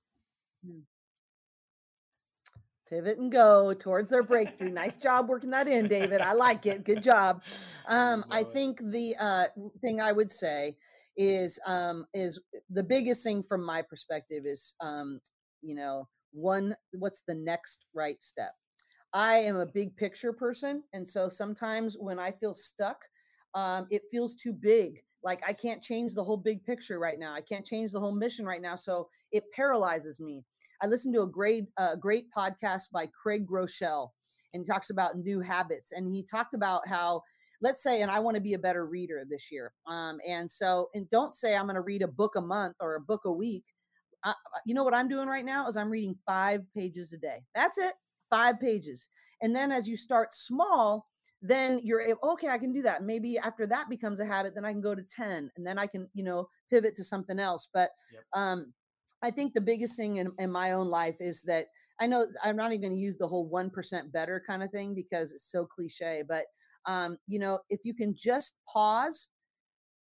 Pivot 2.89 3.19
and 3.19 3.33
go 3.33 3.75
towards 3.75 4.11
their 4.11 4.23
breakthrough. 4.23 4.71
nice 4.71 4.97
job 4.97 5.29
working 5.29 5.51
that 5.51 5.69
in, 5.69 5.89
David. 5.89 6.21
I 6.21 6.33
like 6.33 6.67
it. 6.67 6.85
Good 6.85 7.03
job. 7.03 7.43
Um, 7.89 8.25
I 8.31 8.45
think 8.45 8.79
the 8.79 9.15
uh, 9.19 9.47
thing 9.81 10.01
I 10.01 10.13
would 10.13 10.31
say 10.31 10.77
is 11.17 11.59
um, 11.67 12.07
is 12.15 12.41
the 12.71 12.83
biggest 12.83 13.25
thing 13.25 13.43
from 13.43 13.65
my 13.65 13.83
perspective 13.83 14.45
is 14.45 14.75
um, 14.81 15.21
you 15.63 15.75
know 15.75 16.09
one 16.33 16.77
what's 16.93 17.23
the 17.23 17.35
next 17.35 17.87
right 17.95 18.23
step. 18.23 18.53
I 19.13 19.37
am 19.37 19.57
a 19.57 19.67
big 19.67 19.97
picture 19.97 20.33
person, 20.33 20.83
and 20.93 21.07
so 21.07 21.29
sometimes 21.29 21.97
when 21.99 22.19
I 22.19 22.31
feel 22.31 22.55
stuck, 22.55 23.05
um, 23.55 23.87
it 23.91 24.03
feels 24.11 24.35
too 24.35 24.53
big. 24.53 25.03
Like 25.27 25.43
I 25.45 25.53
can't 25.53 25.83
change 25.83 26.15
the 26.15 26.23
whole 26.23 26.37
big 26.37 26.65
picture 26.65 27.01
right 27.01 27.19
now. 27.19 27.35
I 27.35 27.41
can't 27.41 27.67
change 27.67 27.91
the 27.91 27.99
whole 27.99 28.15
mission 28.15 28.47
right 28.47 28.63
now, 28.63 28.77
so 28.77 29.09
it 29.33 29.43
paralyzes 29.53 30.21
me. 30.21 30.45
I 30.81 30.87
listened 30.87 31.15
to 31.17 31.23
a 31.23 31.27
great 31.27 31.65
uh, 31.77 31.97
great 31.97 32.27
podcast 32.31 32.93
by 32.93 33.09
Craig 33.09 33.45
Groeschel, 33.45 34.11
and 34.55 34.63
he 34.63 34.65
talks 34.65 34.91
about 34.91 35.19
new 35.19 35.41
habits. 35.41 35.91
And 35.91 36.07
he 36.07 36.23
talked 36.23 36.55
about 36.55 36.87
how, 36.87 37.23
let's 37.61 37.83
say, 37.83 38.03
and 38.03 38.11
I 38.11 38.21
want 38.21 38.37
to 38.37 38.41
be 38.41 38.55
a 38.55 38.59
better 38.59 38.87
reader 38.87 39.25
this 39.29 39.51
year. 39.51 39.73
Um, 39.89 40.19
and 40.29 40.49
so, 40.49 40.91
and 40.95 41.11
don't 41.11 41.35
say 41.35 41.57
I'm 41.57 41.67
going 41.67 41.75
to 41.75 41.81
read 41.81 42.03
a 42.03 42.09
book 42.09 42.37
a 42.37 42.41
month 42.41 42.77
or 42.81 42.95
a 42.95 43.01
book 43.01 43.23
a 43.25 43.33
week. 43.33 43.65
Uh, 44.23 44.33
you 44.65 44.75
know 44.75 44.85
what 44.85 44.95
I'm 44.95 45.09
doing 45.09 45.27
right 45.27 45.45
now 45.45 45.67
is 45.67 45.77
I'm 45.77 45.91
reading 45.91 46.15
five 46.25 46.65
pages 46.73 47.13
a 47.13 47.19
day. 47.19 47.43
That's 47.53 47.79
it, 47.79 47.95
five 48.31 48.61
pages. 48.61 49.09
And 49.43 49.55
then 49.55 49.73
as 49.73 49.89
you 49.89 49.97
start 49.97 50.33
small, 50.33 51.09
then 51.43 51.81
you're 51.83 52.01
able, 52.01 52.19
okay, 52.23 52.49
I 52.49 52.59
can 52.59 52.73
do 52.73 52.83
that. 52.83 53.03
Maybe 53.03 53.39
after 53.39 53.67
that 53.67 53.89
becomes 53.89 54.21
a 54.21 54.27
habit, 54.27 54.55
then 54.55 54.65
I 54.65 54.73
can 54.73 54.81
go 54.81 54.95
to 54.95 55.03
10 55.03 55.51
and 55.57 55.67
then 55.67 55.79
I 55.79 55.87
can, 55.87 56.09
you 56.15 56.25
know, 56.25 56.49
pivot 56.71 56.95
to 56.97 57.05
something 57.05 57.39
else. 57.39 57.69
But 57.73 57.91
Yep. 58.13 58.23
um, 58.35 58.73
I 59.23 59.31
think 59.31 59.55
the 59.55 59.61
biggest 59.61 59.97
thing 59.97 60.17
in, 60.17 60.33
in 60.39 60.51
my 60.51 60.73
own 60.73 60.89
life 60.89 61.17
is 61.21 61.43
that 61.43 61.67
I 62.01 62.07
know 62.07 62.27
I'm 62.43 62.57
not 62.57 62.73
even 62.73 62.83
going 62.83 62.93
to 62.93 62.99
use 62.99 63.17
the 63.17 63.29
whole 63.29 63.51
1% 63.51 64.13
better 64.13 64.43
kind 64.47 64.63
of 64.63 64.71
thing 64.71 64.95
because 64.95 65.33
it's 65.33 65.51
so 65.51 65.65
cliche, 65.65 66.23
but 66.27 66.45
um, 66.87 67.19
you 67.27 67.39
know, 67.39 67.59
if 67.71 67.81
you 67.85 67.95
can 67.95 68.15
just 68.15 68.55
pause, 68.69 69.31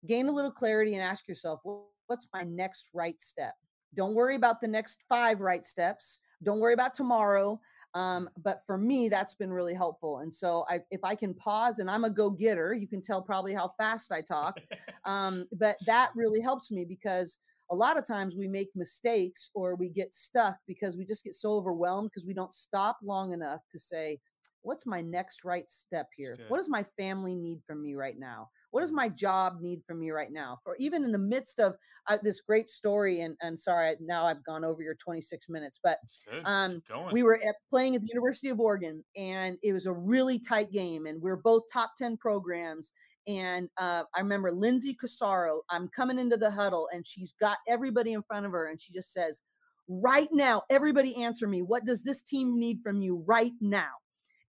gain 0.07 0.27
a 0.27 0.31
little 0.31 0.51
clarity 0.51 0.95
and 0.95 1.03
ask 1.03 1.27
yourself, 1.27 1.61
well, 1.63 1.89
what's 2.07 2.27
my 2.33 2.43
next 2.43 2.89
right 2.93 3.19
step? 3.19 3.53
Don't 3.95 4.15
worry 4.15 4.35
about 4.35 4.59
the 4.59 4.67
next 4.67 5.03
five 5.07 5.39
right 5.39 5.63
steps. 5.63 6.19
Don't 6.43 6.59
worry 6.59 6.73
about 6.73 6.93
tomorrow. 6.93 7.59
Um, 7.95 8.29
but 8.43 8.65
for 8.65 8.77
me, 8.77 9.07
that's 9.07 9.35
been 9.35 9.51
really 9.51 9.73
helpful. 9.73 10.19
And 10.19 10.33
so 10.33 10.65
I, 10.69 10.79
if 10.89 11.03
I 11.03 11.15
can 11.15 11.33
pause 11.33 11.79
and 11.79 11.89
I'm 11.89 12.05
a 12.05 12.09
go 12.09 12.29
getter, 12.29 12.73
you 12.73 12.87
can 12.87 13.01
tell 13.01 13.21
probably 13.21 13.53
how 13.53 13.73
fast 13.77 14.11
I 14.11 14.21
talk. 14.21 14.57
Um, 15.05 15.47
but 15.51 15.75
that 15.85 16.11
really 16.15 16.39
helps 16.39 16.71
me 16.71 16.85
because 16.85 17.39
a 17.71 17.75
lot 17.75 17.97
of 17.97 18.07
times 18.07 18.37
we 18.37 18.47
make 18.47 18.69
mistakes 18.73 19.49
or 19.53 19.75
we 19.75 19.89
get 19.89 20.13
stuck 20.13 20.57
because 20.65 20.95
we 20.95 21.05
just 21.05 21.25
get 21.25 21.33
so 21.33 21.51
overwhelmed 21.51 22.09
because 22.09 22.25
we 22.25 22.33
don't 22.33 22.53
stop 22.53 22.99
long 23.03 23.33
enough 23.33 23.59
to 23.71 23.77
say, 23.77 24.17
what's 24.61 24.85
my 24.85 25.01
next 25.01 25.43
right 25.43 25.67
step 25.67 26.07
here? 26.15 26.37
What 26.47 26.57
does 26.57 26.69
my 26.69 26.83
family 26.83 27.35
need 27.35 27.59
from 27.67 27.83
me 27.83 27.95
right 27.95 28.17
now? 28.17 28.49
What 28.73 28.81
does 28.81 28.91
my 28.91 29.07
job 29.07 29.59
need 29.61 29.81
from 29.87 29.99
me 29.99 30.11
right 30.11 30.31
now 30.31 30.59
for 30.63 30.75
even 30.79 31.05
in 31.05 31.11
the 31.11 31.17
midst 31.17 31.59
of 31.59 31.75
uh, 32.07 32.17
this 32.21 32.41
great 32.41 32.67
story 32.67 33.21
and 33.21 33.37
and 33.41 33.57
sorry 33.57 33.95
now 34.01 34.25
i've 34.25 34.43
gone 34.45 34.65
over 34.65 34.81
your 34.81 34.95
26 34.95 35.47
minutes 35.47 35.79
but 35.83 35.99
um 36.45 36.81
we 37.11 37.23
were 37.23 37.35
at, 37.35 37.55
playing 37.69 37.95
at 37.95 38.01
the 38.01 38.09
University 38.11 38.49
of 38.49 38.59
Oregon, 38.59 39.03
and 39.15 39.57
it 39.63 39.73
was 39.73 39.85
a 39.85 39.93
really 39.93 40.39
tight 40.39 40.71
game, 40.71 41.05
and 41.05 41.21
we 41.21 41.31
are 41.31 41.37
both 41.37 41.63
top 41.71 41.91
ten 41.97 42.17
programs. 42.17 42.93
And 43.27 43.69
uh, 43.77 44.03
I 44.15 44.19
remember 44.19 44.51
Lindsey 44.51 44.95
Corsaro. 45.01 45.59
I'm 45.69 45.89
coming 45.95 46.19
into 46.19 46.37
the 46.37 46.51
huddle, 46.51 46.89
and 46.93 47.05
she's 47.05 47.33
got 47.39 47.57
everybody 47.67 48.13
in 48.13 48.23
front 48.23 48.45
of 48.45 48.51
her, 48.51 48.67
and 48.69 48.79
she 48.79 48.93
just 48.93 49.13
says, 49.13 49.41
"Right 49.87 50.29
now, 50.31 50.63
everybody 50.69 51.15
answer 51.15 51.47
me. 51.47 51.61
What 51.61 51.85
does 51.85 52.03
this 52.03 52.21
team 52.21 52.59
need 52.59 52.79
from 52.83 53.01
you 53.01 53.23
right 53.25 53.53
now?" 53.61 53.91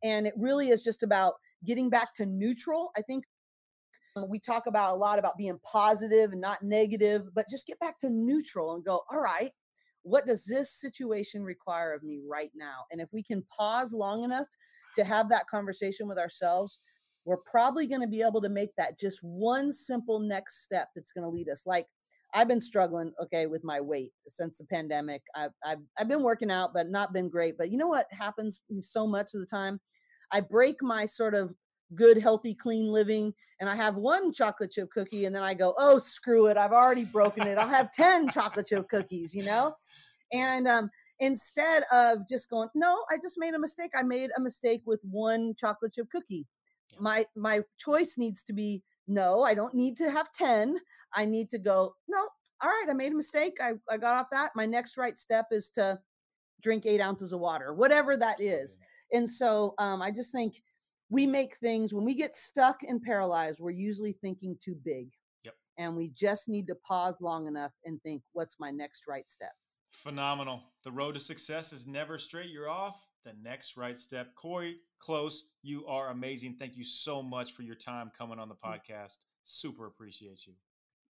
And 0.03 0.27
it 0.27 0.35
really 0.37 0.69
is 0.69 0.83
just 0.83 1.03
about 1.03 1.35
getting 1.65 1.89
back 1.89 2.15
to 2.15 2.27
neutral. 2.27 2.91
I 2.97 3.03
think 3.03 3.25
we 4.29 4.39
talk 4.39 4.67
about 4.67 4.95
a 4.95 4.99
lot 4.99 5.19
about 5.19 5.37
being 5.37 5.59
positive 5.65 6.33
and 6.33 6.41
not 6.41 6.63
negative, 6.63 7.23
but 7.35 7.49
just 7.49 7.67
get 7.67 7.79
back 7.81 7.99
to 7.99 8.11
neutral 8.11 8.75
and 8.75 8.85
go, 8.85 9.03
all 9.11 9.21
right, 9.21 9.51
what 10.03 10.27
does 10.27 10.45
this 10.45 10.73
situation 10.73 11.43
require 11.43 11.93
of 11.93 12.03
me 12.03 12.21
right 12.29 12.51
now? 12.55 12.85
And 12.93 13.01
if 13.01 13.09
we 13.13 13.23
can 13.23 13.43
pause 13.57 13.93
long 13.93 14.23
enough 14.23 14.47
to 14.95 15.05
have 15.05 15.29
that 15.31 15.49
conversation 15.49 16.07
with 16.07 16.19
ourselves, 16.19 16.79
we're 17.25 17.39
probably 17.39 17.87
going 17.87 18.03
to 18.03 18.07
be 18.07 18.23
able 18.23 18.43
to 18.43 18.51
make 18.51 18.71
that 18.77 19.01
just 19.01 19.21
one 19.23 19.73
simple 19.73 20.21
next 20.21 20.63
step 20.63 20.89
that's 20.95 21.13
going 21.13 21.25
to 21.25 21.31
lead 21.31 21.49
us. 21.49 21.67
Like 21.67 21.87
I've 22.35 22.49
been 22.49 22.61
struggling, 22.61 23.13
okay, 23.23 23.47
with 23.47 23.65
my 23.65 23.81
weight 23.81 24.13
since 24.29 24.59
the 24.59 24.67
pandemic. 24.67 25.23
I've, 25.35 25.53
I've, 25.65 25.79
I've 25.99 26.09
been 26.09 26.23
working 26.23 26.51
out, 26.51 26.75
but 26.75 26.91
not 26.91 27.15
been 27.15 27.31
great. 27.31 27.57
But 27.57 27.71
you 27.71 27.79
know 27.79 27.89
what 27.89 28.07
happens 28.11 28.63
so 28.81 29.07
much 29.07 29.33
of 29.35 29.41
the 29.41 29.47
time? 29.47 29.81
I 30.33 30.41
break 30.41 30.83
my 30.83 31.07
sort 31.07 31.35
of 31.35 31.55
good, 31.95 32.19
healthy, 32.19 32.55
clean 32.55 32.87
living, 32.87 33.33
and 33.61 33.69
I 33.69 33.77
have 33.77 33.97
one 33.97 34.33
chocolate 34.33 34.73
chip 34.73 34.91
cookie, 34.91 35.25
and 35.25 35.35
then 35.35 35.43
I 35.43 35.55
go, 35.55 35.75
oh, 35.79 35.99
screw 35.99 36.47
it. 36.47 36.57
I've 36.57 36.73
already 36.73 37.05
broken 37.05 37.47
it. 37.47 37.59
I'll 37.59 37.69
have 37.69 37.93
10 37.93 38.31
chocolate 38.31 38.67
chip 38.67 38.89
cookies, 38.89 39.35
you 39.35 39.45
know? 39.45 39.75
And 40.33 40.67
um, 40.67 40.91
instead 41.21 41.85
of 41.93 42.29
just 42.29 42.51
going, 42.51 42.69
no, 42.75 43.05
I 43.11 43.17
just 43.17 43.37
made 43.39 43.55
a 43.55 43.59
mistake. 43.59 43.93
I 43.97 44.03
made 44.03 44.31
a 44.37 44.41
mistake 44.41 44.83
with 44.87 45.01
one 45.03 45.55
chocolate 45.59 45.95
chip 45.95 46.09
cookie. 46.11 46.47
Yeah. 46.91 46.99
My 47.01 47.25
my 47.37 47.63
choice 47.79 48.19
needs 48.19 48.43
to 48.45 48.53
be 48.53 48.83
no, 49.07 49.43
I 49.43 49.55
don't 49.55 49.75
need 49.75 49.97
to 49.99 50.11
have 50.11 50.33
10. 50.33 50.79
I 51.13 51.25
need 51.25 51.51
to 51.51 51.59
go, 51.59 51.95
no, 52.09 52.19
all 52.63 52.71
right, 52.71 52.87
I 52.89 52.95
made 52.95 53.13
a 53.13 53.17
mistake. 53.17 53.59
I, 53.61 53.73
I 53.91 53.99
got 53.99 54.17
off 54.17 54.27
that. 54.33 54.53
My 54.57 54.67
next 54.67 54.97
right 54.97 55.19
step 55.19 55.47
is 55.51 55.69
to 55.71 55.99
drink 56.63 56.87
eight 56.87 57.01
ounces 57.01 57.33
of 57.33 57.41
water, 57.41 57.75
whatever 57.75 58.17
that 58.17 58.41
is. 58.41 58.79
And 59.13 59.29
so 59.29 59.75
um, 59.79 60.01
I 60.01 60.11
just 60.11 60.33
think 60.33 60.63
we 61.11 61.27
make 61.27 61.57
things 61.57 61.93
when 61.93 62.05
we 62.05 62.15
get 62.15 62.35
stuck 62.35 62.83
and 62.83 63.03
paralyzed, 63.03 63.61
we're 63.61 63.71
usually 63.71 64.13
thinking 64.13 64.57
too 64.61 64.77
big. 64.85 65.09
Yep. 65.45 65.55
And 65.79 65.97
we 65.97 66.09
just 66.11 66.49
need 66.49 66.67
to 66.69 66.75
pause 66.77 67.21
long 67.21 67.47
enough 67.47 67.73
and 67.85 68.01
think, 68.03 68.23
what's 68.33 68.59
my 68.59 68.71
next 68.71 69.05
right 69.07 69.29
step? 69.29 69.53
Phenomenal. 69.93 70.63
The 70.83 70.91
road 70.91 71.15
to 71.15 71.21
success 71.21 71.73
is 71.73 71.87
never 71.87 72.19
straight. 72.19 72.51
You're 72.51 72.69
off 72.69 73.01
the 73.25 73.33
next 73.43 73.77
right 73.77 73.97
step. 73.97 74.35
Cori, 74.35 74.77
close. 74.99 75.49
You 75.63 75.87
are 75.87 76.11
amazing. 76.11 76.57
Thank 76.59 76.77
you 76.77 76.85
so 76.85 77.23
much 77.23 77.53
for 77.53 77.63
your 77.63 77.77
time 77.77 78.11
coming 78.17 78.39
on 78.39 78.49
the 78.49 78.57
mm. 78.57 78.73
podcast. 78.73 79.19
Super 79.45 79.87
appreciate 79.87 80.47
you. 80.47 80.55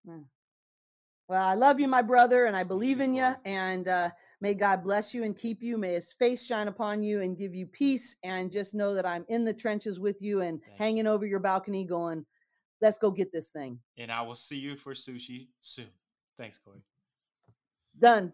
Mm. 0.09 0.25
Well, 1.27 1.47
I 1.47 1.55
love 1.55 1.81
you, 1.81 1.89
my 1.89 2.03
brother, 2.03 2.45
and 2.45 2.57
I 2.57 2.65
believe 2.65 3.01
in 3.01 3.15
you. 3.15 3.33
And 3.47 3.89
uh, 3.89 4.11
may 4.43 4.53
God 4.53 4.83
bless 4.83 5.15
you 5.15 5.25
and 5.25 5.35
keep 5.35 5.63
you. 5.63 5.79
May 5.79 5.95
his 5.95 6.13
face 6.13 6.45
shine 6.45 6.69
upon 6.69 7.03
you 7.03 7.23
and 7.23 7.39
give 7.39 7.55
you 7.55 7.67
peace. 7.67 8.17
And 8.23 8.53
just 8.53 8.75
know 8.75 8.95
that 8.95 9.07
I'm 9.07 9.25
in 9.29 9.45
the 9.45 9.55
trenches 9.55 9.99
with 9.99 10.21
you 10.21 10.43
and 10.43 10.61
Thank 10.61 10.79
you. 10.79 10.85
hanging 10.85 11.07
over 11.07 11.25
your 11.25 11.41
balcony 11.41 11.87
going, 11.87 12.27
let's 12.83 12.99
go 12.99 13.11
get 13.11 13.33
this 13.33 13.49
thing 13.49 13.79
And 13.97 14.13
I 14.13 14.21
will 14.21 14.35
see 14.35 14.59
you 14.59 14.77
for 14.77 14.93
sushi 14.93 15.49
soon. 15.61 15.89
Thanks, 16.37 16.59
Cori. 16.59 16.81
done. 17.99 18.33